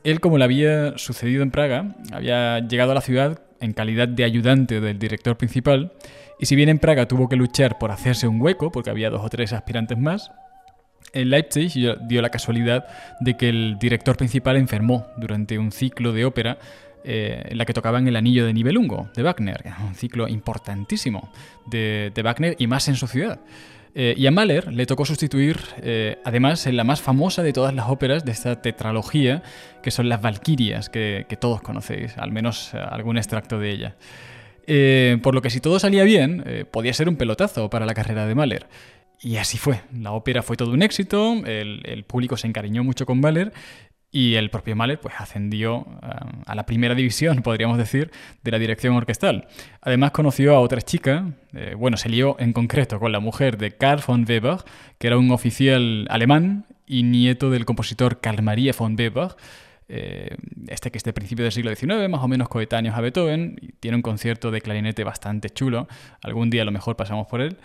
Él, 0.06 0.20
como 0.20 0.38
le 0.38 0.43
había 0.43 0.97
sucedido 0.99 1.41
en 1.41 1.49
Praga, 1.49 1.95
había 2.14 2.60
llegado 2.60 2.91
a 2.91 2.93
la 2.93 3.01
ciudad 3.01 3.41
en 3.60 3.74
calidad 3.74 4.08
de 4.08 4.24
ayudante 4.24 4.80
del 4.80 4.99
director 4.99 5.36
principal, 5.36 5.93
y 6.39 6.45
si 6.45 6.56
bien 6.56 6.70
en 6.70 6.78
Praga 6.78 7.08
tuvo 7.08 7.28
que 7.28 7.36
luchar 7.36 7.80
por 7.80 7.89
hacerse 7.89 8.28
un 8.28 8.39
hueco, 8.39 8.72
porque 8.72 8.91
había 8.91 9.10
dos 9.10 9.26
o 9.26 9.30
tres 9.30 9.51
aspirantes 9.51 9.97
más, 9.97 10.32
en 11.12 11.32
Leipzig 11.32 11.97
dio 12.08 12.22
la 12.22 12.30
casualidad 12.30 12.86
de 13.20 13.36
que 13.36 13.49
el 13.49 13.78
director 13.80 14.16
principal 14.16 14.58
enfermó 14.58 15.08
durante 15.18 15.58
un 15.58 15.72
ciclo 15.72 16.14
de 16.14 16.26
ópera 16.26 16.60
eh, 17.03 17.41
en 17.45 17.58
la 17.58 17.66
que 17.66 17.74
tocaban 17.74 18.08
el 18.08 18.16
Anillo 18.16 18.45
de 18.45 18.53
Nibelungo 18.53 19.10
de 19.16 19.24
Wagner, 19.24 19.64
un 19.88 19.95
ciclo 19.95 20.28
importantísimo 20.28 21.32
de 21.66 22.12
Wagner 22.24 22.56
y 22.60 22.68
más 22.68 22.88
en 22.89 22.95
su 22.95 23.08
ciudad. 23.08 23.39
Eh, 23.98 24.14
y 24.18 24.28
a 24.28 24.32
Mahler 24.32 24.74
le 24.74 24.86
tocó 24.86 25.06
sustituir, 25.06 25.58
eh, 25.82 26.18
además, 26.26 26.68
en 26.68 26.76
la 26.76 26.84
más 26.84 27.02
famosa 27.02 27.43
de 27.43 27.54
todas 27.54 27.74
las 27.74 27.88
óperas 27.88 28.26
de 28.26 28.34
esta 28.34 28.62
tetralogía, 28.62 29.41
que 29.82 29.89
son 29.89 30.10
las 30.10 30.22
Valquirias, 30.22 30.89
que, 30.89 31.26
todos 31.39 31.62
conocéis, 31.62 32.18
al 32.18 32.34
menos 32.34 32.74
eh, 32.74 32.78
algún 32.78 33.18
extracto 33.18 33.58
de 33.58 33.72
ella. 33.72 33.96
Por 35.22 35.34
lo 35.34 35.41
que 35.41 35.50
si 35.50 35.62
todo 35.62 35.80
salía 35.80 36.04
bien, 36.04 36.43
podía 36.72 36.91
ser 36.91 37.08
un 37.08 37.18
pelotazo 37.18 37.70
para 37.70 37.86
la 37.86 37.93
carrera 37.93 38.26
de 38.26 38.34
Mahler. 38.34 38.66
Y 39.22 39.38
así 39.38 39.60
fue. 39.60 39.82
La 39.93 40.12
ópera 40.12 40.41
fue 40.41 40.58
todo 40.58 40.72
un 40.72 40.82
éxito, 40.82 41.36
el, 41.46 42.04
público 42.08 42.36
se 42.36 42.48
encariñó 42.48 42.84
mucho 42.84 43.06
con 43.06 43.20
Mahler 43.22 43.54
y 44.16 44.36
el 44.36 44.49
propio 44.49 44.78
Mahler 44.78 44.97
pues, 44.97 45.13
ascendió 45.18 45.86
a 46.45 46.55
la 46.55 46.66
primera 46.66 46.95
división, 46.95 47.41
podríamos 47.43 47.78
decir, 47.78 48.11
de 48.45 48.51
la 48.51 48.57
dirección 48.57 48.95
orquestal. 48.95 49.49
Además 49.82 50.11
conoció 50.11 50.55
a 50.55 50.61
otra 50.61 50.82
chica, 50.82 51.34
bueno, 51.78 51.97
se 51.97 52.07
lió 52.07 52.38
en 52.39 52.53
concreto 52.53 52.97
con 52.97 53.11
la 53.11 53.20
mujer 53.20 53.57
de 53.57 53.72
Karl 53.72 54.01
von 54.07 54.26
Weber, 54.26 54.59
que 54.99 55.07
era 55.07 55.18
un 55.18 55.32
oficial 55.32 56.07
alemán 56.09 56.66
y 56.88 57.03
nieto 57.03 57.49
del 57.49 57.66
compositor 57.66 58.22
Karl 58.22 58.41
Maria 58.41 58.74
von 58.78 58.95
Weber, 58.97 59.36
eh, 59.89 60.38
este 60.70 60.91
que 60.91 60.97
es 60.97 61.03
de 61.03 61.11
principio 61.11 61.43
del 61.43 61.51
siglo 61.51 61.76
XIX, 61.76 62.07
más 62.07 62.24
o 62.24 62.30
menos 62.30 62.47
coetáneos 62.47 62.95
a 62.95 63.01
Beethoven, 63.01 63.57
tiene 63.82 63.97
un 63.97 64.01
concierto 64.01 64.49
de 64.49 64.61
clarinete 64.61 65.03
bastante 65.03 65.49
chulo, 65.49 65.89
algún 66.24 66.49
día 66.49 66.61
a 66.61 66.66
lo 66.66 66.72
mejor 66.72 66.95
pasamos 66.95 67.28
por 67.28 67.41
él, 67.41 67.57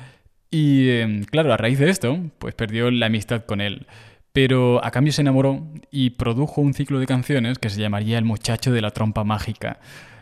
y 0.50 0.90
em, 0.90 1.22
claro, 1.22 1.52
a 1.52 1.56
raíz 1.56 1.78
de 1.78 1.90
esto, 1.90 2.18
pues 2.40 2.56
perdió 2.56 2.90
la 2.90 3.06
amistad 3.06 3.44
con 3.44 3.60
él, 3.60 3.86
pero 4.32 4.84
a 4.84 4.90
cambio 4.90 5.12
se 5.12 5.22
enamoró 5.22 5.66
y 5.90 6.10
produjo 6.10 6.60
un 6.60 6.74
ciclo 6.74 6.98
de 6.98 7.06
canciones 7.06 7.58
que 7.58 7.70
se 7.70 7.80
llamaría 7.80 8.18
El 8.18 8.24
muchacho 8.24 8.72
de 8.72 8.80
la 8.80 8.90
trompa 8.90 9.24
mágica. 9.24 9.78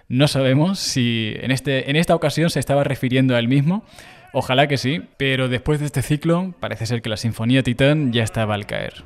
No 0.08 0.26
sabemos 0.28 0.78
si 0.78 1.34
en, 1.40 1.50
este, 1.50 1.90
en 1.90 1.96
esta 1.96 2.14
ocasión 2.14 2.50
se 2.50 2.60
estaba 2.60 2.84
refiriendo 2.84 3.36
a 3.36 3.38
él 3.38 3.48
mismo, 3.48 3.84
Ojalá 4.32 4.68
que 4.68 4.76
sí, 4.76 5.02
pero 5.16 5.48
después 5.48 5.80
de 5.80 5.86
este 5.86 6.02
ciclo 6.02 6.52
parece 6.60 6.86
ser 6.86 7.00
que 7.00 7.08
la 7.08 7.16
Sinfonía 7.16 7.62
Titán 7.62 8.12
ya 8.12 8.22
estaba 8.22 8.54
al 8.54 8.66
caer. 8.66 9.02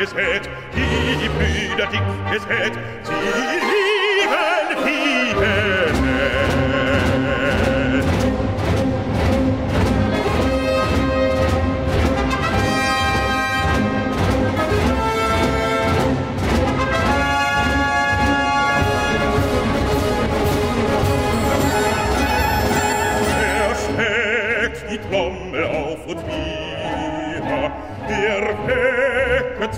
gesät, 0.00 0.48
die 0.74 1.28
Brüder 1.28 1.86
dick 1.86 2.00
gesät, 2.32 2.72
sie 3.02 3.12
lieben 3.12 4.84
Hiebe. 4.86 5.79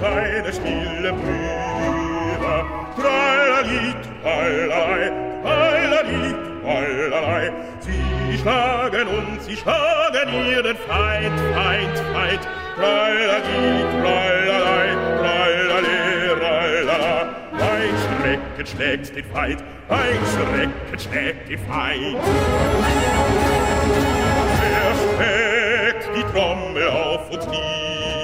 Seine 0.03 0.53
stille 0.53 1.12
Brüder. 1.12 2.61
Tralali, 2.96 3.94
tralali, 4.22 5.09
tralali, 5.42 6.34
tralali. 6.62 7.53
Sie 7.80 8.38
schlagen 8.38 9.07
und 9.09 9.42
sie 9.42 9.57
schlagen 9.57 10.28
ihren 10.50 10.76
Feind, 10.88 11.38
Feind, 11.55 11.98
Feind. 12.14 12.42
Tralali, 12.76 13.84
tralali, 14.03 14.92
tralali, 15.20 15.98
tralala. 16.40 17.14
Ein 17.53 17.94
Schrecken 18.03 18.66
schlägt 18.66 19.16
den 19.16 19.24
Feind, 19.32 19.61
ein 19.88 20.22
Schrecken 20.32 20.98
schlägt 20.98 21.48
den 21.48 21.61
Feind. 21.68 22.16
Er 24.78 24.92
schlägt 24.98 26.05
die 26.16 26.24
Trommel 26.32 26.88
auf 26.88 27.30
und 27.30 27.50
nieder, 27.50 28.22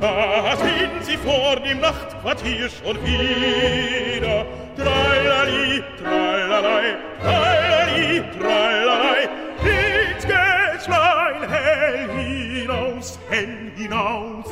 Da 0.00 0.54
sind 0.56 1.04
sie 1.04 1.16
vor 1.16 1.56
dem 1.56 1.80
Nachtquartier 1.80 2.68
schon 2.68 2.96
wieder. 3.04 4.44
Tralali, 4.76 5.82
tralalei, 5.98 6.96
tralali, 7.22 8.22
tralalei, 8.38 9.28
ins 9.62 10.26
Gäschlein 10.26 11.48
hell 11.48 12.08
hinaus, 12.10 13.18
hell 13.30 13.72
hinaus. 13.74 14.44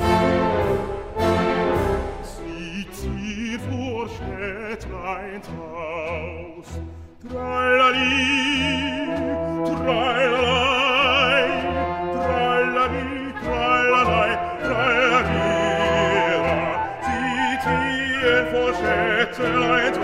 Sie 2.22 2.86
zieht 2.90 3.60
vor 3.70 4.08
Städtlein 4.08 5.42
Traus. 5.42 6.80
Tralali, 7.28 9.08
tralalei, 9.66 10.43
Excellent 19.36 20.03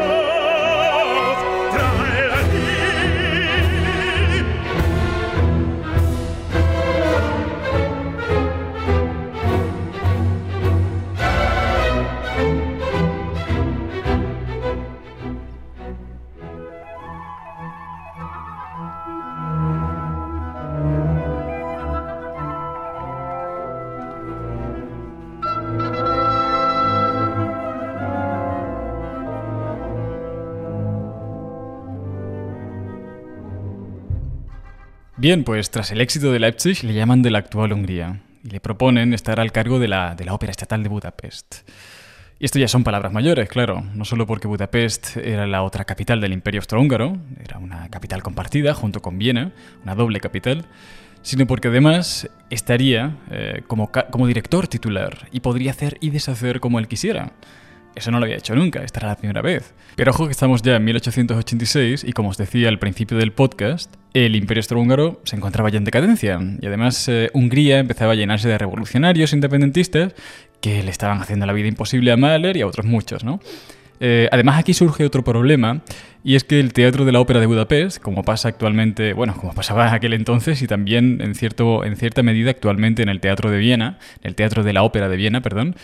Bien, 35.20 35.44
pues 35.44 35.70
tras 35.70 35.90
el 35.92 36.00
éxito 36.00 36.32
de 36.32 36.38
Leipzig 36.38 36.82
le 36.82 36.94
llaman 36.94 37.20
de 37.20 37.30
la 37.30 37.40
actual 37.40 37.74
Hungría 37.74 38.22
y 38.42 38.48
le 38.48 38.58
proponen 38.58 39.12
estar 39.12 39.38
al 39.38 39.52
cargo 39.52 39.78
de 39.78 39.86
la, 39.86 40.14
de 40.14 40.24
la 40.24 40.32
Ópera 40.32 40.50
Estatal 40.50 40.82
de 40.82 40.88
Budapest. 40.88 41.68
Y 42.38 42.46
esto 42.46 42.58
ya 42.58 42.68
son 42.68 42.84
palabras 42.84 43.12
mayores, 43.12 43.46
claro, 43.50 43.84
no 43.94 44.06
solo 44.06 44.26
porque 44.26 44.48
Budapest 44.48 45.18
era 45.18 45.46
la 45.46 45.62
otra 45.62 45.84
capital 45.84 46.22
del 46.22 46.32
Imperio 46.32 46.60
Austrohúngaro, 46.60 47.18
era 47.38 47.58
una 47.58 47.90
capital 47.90 48.22
compartida 48.22 48.72
junto 48.72 49.02
con 49.02 49.18
Viena, 49.18 49.52
una 49.82 49.94
doble 49.94 50.20
capital, 50.20 50.64
sino 51.20 51.46
porque 51.46 51.68
además 51.68 52.30
estaría 52.48 53.18
eh, 53.30 53.62
como, 53.66 53.92
como 53.92 54.26
director 54.26 54.68
titular 54.68 55.28
y 55.32 55.40
podría 55.40 55.72
hacer 55.72 55.98
y 56.00 56.08
deshacer 56.08 56.60
como 56.60 56.78
él 56.78 56.88
quisiera. 56.88 57.34
Eso 57.94 58.10
no 58.10 58.20
lo 58.20 58.24
había 58.24 58.38
hecho 58.38 58.54
nunca, 58.54 58.82
esta 58.84 59.06
la 59.06 59.16
primera 59.16 59.42
vez. 59.42 59.74
Pero 59.96 60.12
ojo 60.12 60.24
que 60.24 60.32
estamos 60.32 60.62
ya 60.62 60.76
en 60.76 60.84
1886 60.84 62.04
y 62.04 62.12
como 62.14 62.30
os 62.30 62.38
decía 62.38 62.70
al 62.70 62.78
principio 62.78 63.18
del 63.18 63.32
podcast, 63.32 63.96
el 64.14 64.34
imperio 64.36 64.60
austrohúngaro 64.60 65.20
se 65.24 65.36
encontraba 65.36 65.68
ya 65.70 65.78
en 65.78 65.84
decadencia 65.84 66.38
y 66.60 66.66
además 66.66 67.08
eh, 67.08 67.30
Hungría 67.32 67.78
empezaba 67.78 68.12
a 68.12 68.16
llenarse 68.16 68.48
de 68.48 68.58
revolucionarios 68.58 69.32
independentistas 69.32 70.14
que 70.60 70.82
le 70.82 70.90
estaban 70.90 71.20
haciendo 71.20 71.46
la 71.46 71.52
vida 71.52 71.68
imposible 71.68 72.12
a 72.12 72.16
Mahler 72.16 72.56
y 72.56 72.62
a 72.62 72.66
otros 72.66 72.86
muchos, 72.86 73.24
¿no? 73.24 73.40
Eh, 74.02 74.28
además 74.32 74.58
aquí 74.58 74.72
surge 74.72 75.04
otro 75.04 75.22
problema 75.22 75.82
y 76.24 76.34
es 76.34 76.44
que 76.44 76.58
el 76.58 76.72
Teatro 76.72 77.04
de 77.04 77.12
la 77.12 77.20
Ópera 77.20 77.38
de 77.38 77.46
Budapest, 77.46 78.02
como 78.02 78.24
pasa 78.24 78.48
actualmente, 78.48 79.12
bueno, 79.12 79.36
como 79.36 79.52
pasaba 79.52 79.88
en 79.88 79.94
aquel 79.94 80.14
entonces 80.14 80.62
y 80.62 80.66
también 80.66 81.20
en, 81.20 81.34
cierto, 81.34 81.84
en 81.84 81.96
cierta 81.96 82.22
medida 82.22 82.50
actualmente 82.50 83.02
en 83.02 83.10
el 83.10 83.20
Teatro 83.20 83.50
de 83.50 83.58
Viena, 83.58 83.98
el 84.22 84.34
Teatro 84.34 84.64
de 84.64 84.72
la 84.72 84.82
Ópera 84.82 85.10
de 85.10 85.16
Viena, 85.16 85.42
perdón, 85.42 85.76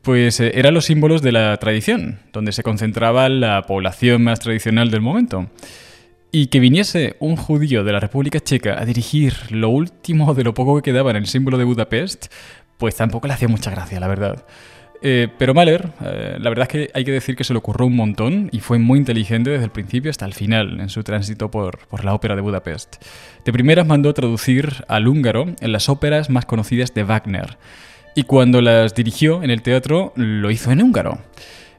pues 0.00 0.40
eh, 0.40 0.52
eran 0.54 0.72
los 0.72 0.86
símbolos 0.86 1.20
de 1.20 1.32
la 1.32 1.56
tradición, 1.58 2.20
donde 2.32 2.52
se 2.52 2.62
concentraba 2.62 3.28
la 3.28 3.62
población 3.62 4.24
más 4.24 4.40
tradicional 4.40 4.90
del 4.90 5.02
momento. 5.02 5.50
Y 6.30 6.48
que 6.48 6.60
viniese 6.60 7.16
un 7.20 7.36
judío 7.36 7.84
de 7.84 7.92
la 7.92 8.00
República 8.00 8.40
Checa 8.40 8.78
a 8.78 8.84
dirigir 8.84 9.34
lo 9.50 9.70
último 9.70 10.34
de 10.34 10.44
lo 10.44 10.52
poco 10.52 10.76
que 10.76 10.90
quedaba 10.90 11.10
en 11.10 11.16
el 11.16 11.26
símbolo 11.26 11.56
de 11.56 11.64
Budapest, 11.64 12.26
pues 12.76 12.96
tampoco 12.96 13.26
le 13.26 13.32
hacía 13.32 13.48
mucha 13.48 13.70
gracia, 13.70 13.98
la 13.98 14.08
verdad. 14.08 14.44
Eh, 15.00 15.28
pero 15.38 15.54
Mahler, 15.54 15.90
eh, 16.04 16.36
la 16.40 16.50
verdad 16.50 16.64
es 16.64 16.68
que 16.68 16.90
hay 16.92 17.04
que 17.04 17.12
decir 17.12 17.36
que 17.36 17.44
se 17.44 17.52
le 17.52 17.58
ocurrió 17.58 17.86
un 17.86 17.96
montón 17.96 18.48
y 18.52 18.60
fue 18.60 18.78
muy 18.78 18.98
inteligente 18.98 19.50
desde 19.50 19.64
el 19.64 19.70
principio 19.70 20.10
hasta 20.10 20.26
el 20.26 20.34
final 20.34 20.80
en 20.80 20.88
su 20.88 21.04
tránsito 21.04 21.50
por, 21.50 21.86
por 21.86 22.04
la 22.04 22.14
ópera 22.14 22.34
de 22.34 22.42
Budapest. 22.42 22.96
De 23.44 23.52
primeras 23.52 23.86
mandó 23.86 24.12
traducir 24.12 24.84
al 24.88 25.06
húngaro 25.06 25.46
en 25.60 25.72
las 25.72 25.88
óperas 25.88 26.30
más 26.30 26.46
conocidas 26.46 26.92
de 26.94 27.04
Wagner 27.04 27.56
y 28.14 28.24
cuando 28.24 28.60
las 28.60 28.94
dirigió 28.94 29.44
en 29.44 29.50
el 29.50 29.62
teatro 29.62 30.12
lo 30.16 30.50
hizo 30.50 30.72
en 30.72 30.82
húngaro. 30.82 31.18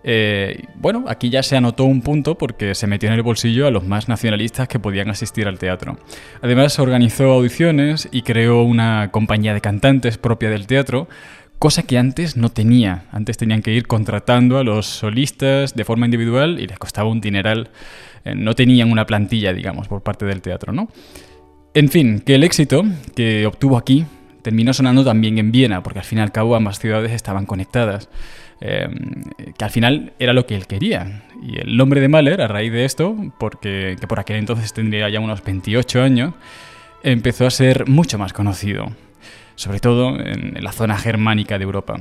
Eh, 0.04 0.64
bueno, 0.76 1.06
aquí 1.08 1.30
ya 1.30 1.44
se 1.44 1.58
anotó 1.58 1.84
un 1.84 2.02
punto 2.02 2.38
porque 2.38 2.74
se 2.74 2.88
metió 2.88 3.10
en 3.10 3.16
el 3.16 3.22
bolsillo 3.22 3.68
a 3.68 3.72
los 3.72 3.84
más 3.84 4.08
nacionalistas 4.08 4.68
que 4.68 4.80
podían 4.80 5.10
asistir 5.10 5.48
al 5.48 5.60
teatro. 5.60 5.98
Además, 6.42 6.80
organizó 6.80 7.32
audiciones 7.32 8.08
y 8.12 8.22
creó 8.22 8.64
una 8.64 9.10
compañía 9.12 9.54
de 9.54 9.62
cantantes 9.62 10.18
propia 10.18 10.50
del 10.50 10.68
teatro, 10.68 11.10
cosa 11.60 11.84
que 11.84 11.98
antes 11.98 12.38
no 12.38 12.50
tenía. 12.50 13.06
Antes 13.12 13.38
tenían 13.38 13.62
que 13.62 13.74
ir 13.74 13.88
contratando 13.88 14.58
a 14.58 14.64
los 14.64 14.86
solistas 14.86 15.76
de 15.76 15.84
forma 15.84 16.06
individual 16.06 16.60
y 16.60 16.68
les 16.68 16.80
costaba 16.80 17.10
un 17.10 17.20
dineral. 17.20 17.70
Eh, 18.24 18.36
no 18.36 18.56
tenían 18.56 18.92
una 18.92 19.06
plantilla, 19.06 19.54
digamos, 19.54 19.88
por 19.88 20.02
parte 20.02 20.26
del 20.26 20.42
teatro, 20.42 20.72
¿no? 20.72 20.90
En 21.74 21.90
fin, 21.90 22.22
que 22.22 22.36
el 22.36 22.44
éxito 22.44 22.84
que 23.16 23.46
obtuvo 23.46 23.78
aquí 23.78 24.06
terminó 24.42 24.74
sonando 24.74 25.04
también 25.04 25.38
en 25.38 25.52
Viena, 25.52 25.84
porque 25.84 26.00
al 26.00 26.06
fin 26.06 26.18
y 26.20 26.22
al 26.22 26.32
cabo 26.32 26.56
ambas 26.56 26.80
ciudades 26.80 27.12
estaban 27.12 27.46
conectadas. 27.46 28.10
Em, 28.62 29.24
que 29.58 29.64
al 29.64 29.72
final 29.72 30.14
era 30.20 30.34
lo 30.34 30.46
que 30.46 30.56
él 30.56 30.68
quería. 30.68 31.24
Y 31.42 31.60
el 31.60 31.78
nombre 31.78 32.02
de 32.02 32.10
Mahler, 32.10 32.42
a 32.42 32.48
raíz 32.48 32.72
de 32.72 32.86
esto, 32.86 33.16
porque 33.38 33.96
que 34.00 34.08
por 34.08 34.20
aquel 34.20 34.36
entonces 34.36 34.74
tendría 34.74 35.10
ya 35.10 35.20
unos 35.20 35.44
28 35.44 36.02
años, 36.02 36.34
empezó 37.04 37.48
a 37.48 37.52
ser 37.52 37.88
mucho 37.88 38.18
más 38.18 38.34
conocido, 38.34 38.92
sobre 39.56 39.80
todo 39.80 40.20
en, 40.20 40.62
la 40.62 40.74
zona 40.74 40.98
germánica 40.98 41.58
de 41.58 41.64
Europa. 41.64 42.00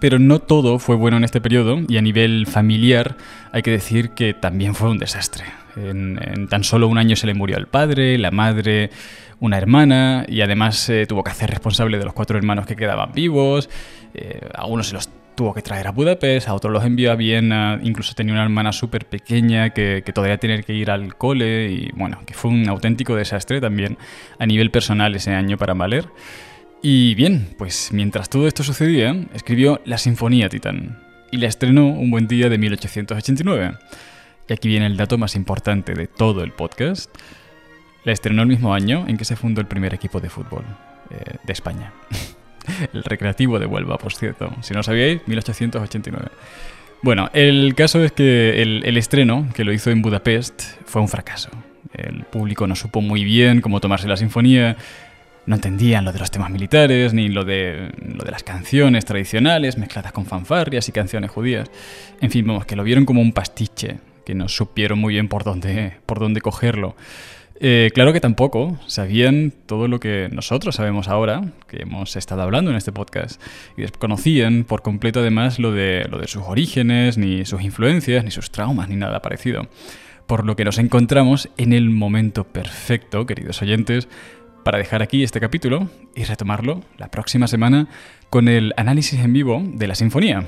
Pero 0.00 0.18
no 0.18 0.40
todo 0.40 0.78
fue 0.78 0.96
bueno 0.96 1.18
en 1.18 1.24
este 1.24 1.40
periodo 1.40 1.78
y 1.86 1.96
a 1.96 2.02
nivel 2.02 2.46
familiar 2.46 3.16
hay 3.52 3.62
que 3.62 3.70
decir 3.70 4.10
que 4.10 4.34
también 4.34 4.74
fue 4.74 4.90
un 4.90 4.98
desastre. 4.98 5.44
En, 5.76 6.48
tan 6.48 6.64
solo 6.64 6.88
un 6.88 6.98
año 6.98 7.14
se 7.14 7.26
le 7.26 7.34
murió 7.34 7.56
el 7.56 7.66
padre, 7.66 8.18
la 8.18 8.30
madre, 8.30 8.90
una 9.38 9.58
hermana 9.58 10.24
y 10.28 10.40
además 10.40 10.76
se 10.76 11.06
tuvo 11.06 11.22
que 11.22 11.30
hacer 11.30 11.50
responsable 11.50 11.98
de 11.98 12.04
los 12.04 12.14
cuatro 12.14 12.36
hermanos 12.36 12.66
que 12.66 12.74
quedaban 12.74 13.12
vivos. 13.12 13.68
Eh, 14.14 14.40
algunos 14.54 14.88
se 14.88 14.94
los 14.94 15.08
tuvo 15.34 15.54
que 15.54 15.62
traer 15.62 15.86
a 15.86 15.92
Budapest, 15.92 16.48
a 16.48 16.54
otros 16.54 16.72
los 16.72 16.84
envió 16.84 17.12
a 17.12 17.14
Viena, 17.14 17.80
incluso 17.82 18.14
tenía 18.14 18.34
una 18.34 18.42
hermana 18.42 18.72
súper 18.72 19.06
pequeña 19.06 19.70
que, 19.70 20.02
todavía 20.14 20.38
tenía 20.38 20.62
que 20.62 20.74
ir 20.74 20.90
al 20.90 21.16
cole 21.16 21.70
y 21.70 21.90
bueno, 21.94 22.20
que 22.26 22.34
fue 22.34 22.50
un 22.50 22.68
auténtico 22.68 23.16
desastre 23.16 23.60
también 23.60 23.98
a 24.38 24.46
nivel 24.46 24.70
personal 24.70 25.14
ese 25.14 25.32
año 25.34 25.56
para 25.56 25.74
Mahler. 25.74 26.06
Y 26.82 27.14
bien, 27.14 27.54
pues 27.58 27.90
mientras 27.92 28.28
todo 28.28 28.48
esto 28.48 28.64
sucedía, 28.64 29.16
escribió 29.34 29.80
la 29.84 29.98
Sinfonía 29.98 30.48
Titán 30.48 31.00
y 31.30 31.36
la 31.36 31.46
estrenó 31.46 31.86
un 31.86 32.10
buen 32.10 32.26
día 32.26 32.48
de 32.48 32.58
1889. 32.58 33.74
Y 34.48 34.52
aquí 34.52 34.68
viene 34.68 34.86
el 34.86 34.96
dato 34.96 35.16
más 35.16 35.36
importante 35.36 35.94
de 35.94 36.08
todo 36.08 36.42
el 36.42 36.52
podcast. 36.52 37.14
La 38.04 38.12
estrenó 38.12 38.42
el 38.42 38.48
mismo 38.48 38.74
año 38.74 39.04
en 39.06 39.16
que 39.16 39.24
se 39.24 39.36
fundó 39.36 39.60
el 39.60 39.68
primer 39.68 39.94
equipo 39.94 40.20
de 40.20 40.28
fútbol 40.28 40.64
eh, 41.10 41.36
de 41.44 41.52
España. 41.52 41.92
el 42.92 43.04
recreativo 43.04 43.58
de 43.58 43.66
Huelva, 43.66 43.98
por 43.98 44.14
cierto. 44.14 44.52
Si 44.62 44.74
no 44.74 44.82
sabíais, 44.82 45.20
1889. 45.26 46.28
Bueno, 47.02 47.30
el 47.32 47.74
caso 47.74 48.02
es 48.04 48.12
que 48.12 48.62
el, 48.62 48.96
estreno, 48.96 49.48
que 49.54 49.64
lo 49.64 49.72
hizo 49.72 49.90
en 49.90 50.02
Budapest, 50.02 50.62
fue 50.84 51.02
un 51.02 51.08
fracaso. 51.08 51.50
El 51.92 52.22
público 52.24 52.66
no 52.68 52.76
supo 52.76 53.00
muy 53.00 53.24
bien 53.24 53.60
cómo 53.60 53.80
tomarse 53.80 54.06
la 54.06 54.16
sinfonía, 54.16 54.76
no 55.44 55.56
entendían 55.56 56.04
lo 56.04 56.12
de 56.12 56.20
los 56.20 56.30
temas 56.30 56.50
militares, 56.50 57.12
ni 57.12 57.28
lo 57.28 57.44
de, 57.44 57.90
lo 58.00 58.24
de 58.24 58.30
las 58.30 58.44
canciones 58.44 59.04
tradicionales 59.04 59.76
mezcladas 59.78 60.12
con 60.12 60.26
fanfarrias 60.26 60.88
y 60.88 60.92
canciones 60.92 61.32
judías. 61.32 61.70
En 62.20 62.30
fin, 62.30 62.46
vamos, 62.46 62.66
que 62.66 62.76
lo 62.76 62.84
vieron 62.84 63.04
como 63.04 63.20
un 63.20 63.32
pastiche, 63.32 63.98
que 64.24 64.36
no 64.36 64.48
supieron 64.48 65.00
muy 65.00 65.14
bien 65.14 65.26
por 65.26 65.42
dónde, 65.42 65.94
por 66.06 66.20
dónde 66.20 66.40
cogerlo. 66.40 66.94
Eh, 67.60 67.90
claro 67.94 68.12
que 68.12 68.20
tampoco 68.20 68.78
sabían 68.86 69.52
todo 69.66 69.88
lo 69.88 70.00
que 70.00 70.28
nosotros 70.32 70.74
sabemos 70.76 71.08
ahora, 71.08 71.52
que 71.68 71.82
hemos 71.82 72.16
estado 72.16 72.42
hablando 72.42 72.70
en 72.70 72.76
este 72.76 72.92
podcast, 72.92 73.40
y 73.76 73.82
desconocían 73.82 74.64
por 74.64 74.82
completo 74.82 75.20
además 75.20 75.58
lo 75.58 75.72
de, 75.72 76.06
lo 76.10 76.18
de 76.18 76.28
sus 76.28 76.42
orígenes, 76.44 77.18
ni 77.18 77.44
sus 77.44 77.62
influencias, 77.62 78.24
ni 78.24 78.30
sus 78.30 78.50
traumas, 78.50 78.88
ni 78.88 78.96
nada 78.96 79.22
parecido. 79.22 79.68
Por 80.26 80.44
lo 80.46 80.56
que 80.56 80.64
nos 80.64 80.78
encontramos 80.78 81.50
en 81.56 81.72
el 81.72 81.90
momento 81.90 82.44
perfecto, 82.44 83.26
queridos 83.26 83.60
oyentes, 83.62 84.08
para 84.64 84.78
dejar 84.78 85.02
aquí 85.02 85.22
este 85.22 85.40
capítulo 85.40 85.88
y 86.14 86.24
retomarlo 86.24 86.82
la 86.98 87.10
próxima 87.10 87.48
semana 87.48 87.88
con 88.30 88.48
el 88.48 88.72
análisis 88.76 89.20
en 89.20 89.32
vivo 89.32 89.62
de 89.64 89.86
la 89.86 89.94
sinfonía. 89.94 90.44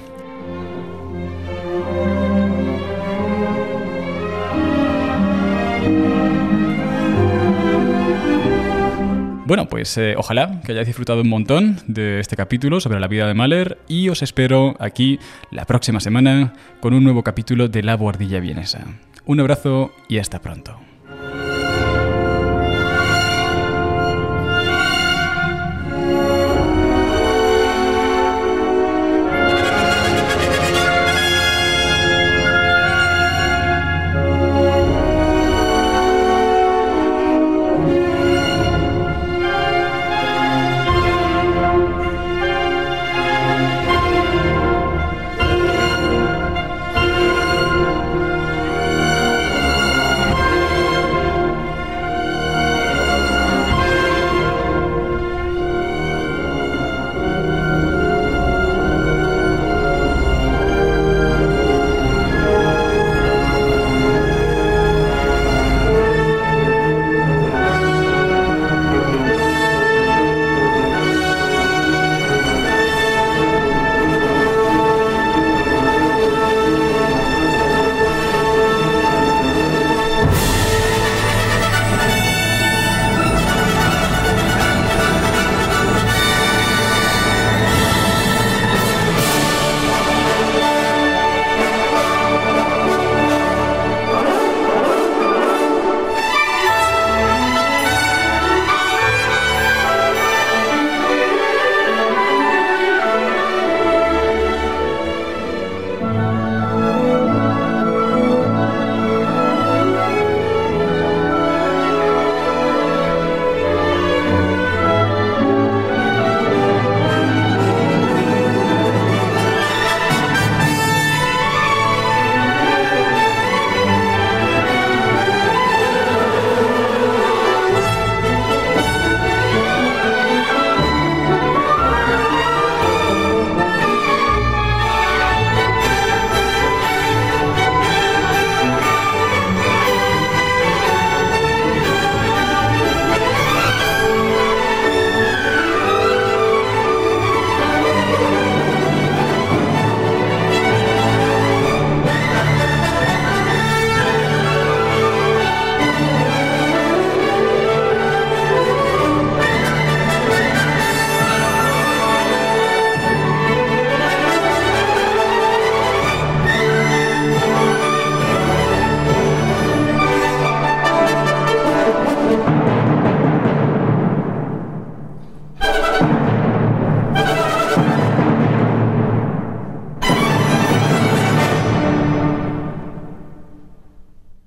Bueno, 9.54 9.68
pues 9.68 9.96
eh, 9.98 10.16
ojalá 10.18 10.60
que 10.62 10.72
hayáis 10.72 10.88
disfrutado 10.88 11.20
un 11.20 11.28
montón 11.28 11.76
de 11.86 12.18
este 12.18 12.34
capítulo 12.34 12.80
sobre 12.80 12.98
la 12.98 13.06
vida 13.06 13.28
de 13.28 13.34
Mahler 13.34 13.78
y 13.86 14.08
os 14.08 14.20
espero 14.20 14.74
aquí 14.80 15.20
la 15.52 15.64
próxima 15.64 16.00
semana 16.00 16.54
con 16.80 16.92
un 16.92 17.04
nuevo 17.04 17.22
capítulo 17.22 17.68
de 17.68 17.84
La 17.84 17.94
Guardilla 17.94 18.40
Vienesa. 18.40 18.84
Un 19.26 19.38
abrazo 19.38 19.92
y 20.08 20.18
hasta 20.18 20.40
pronto. 20.40 20.93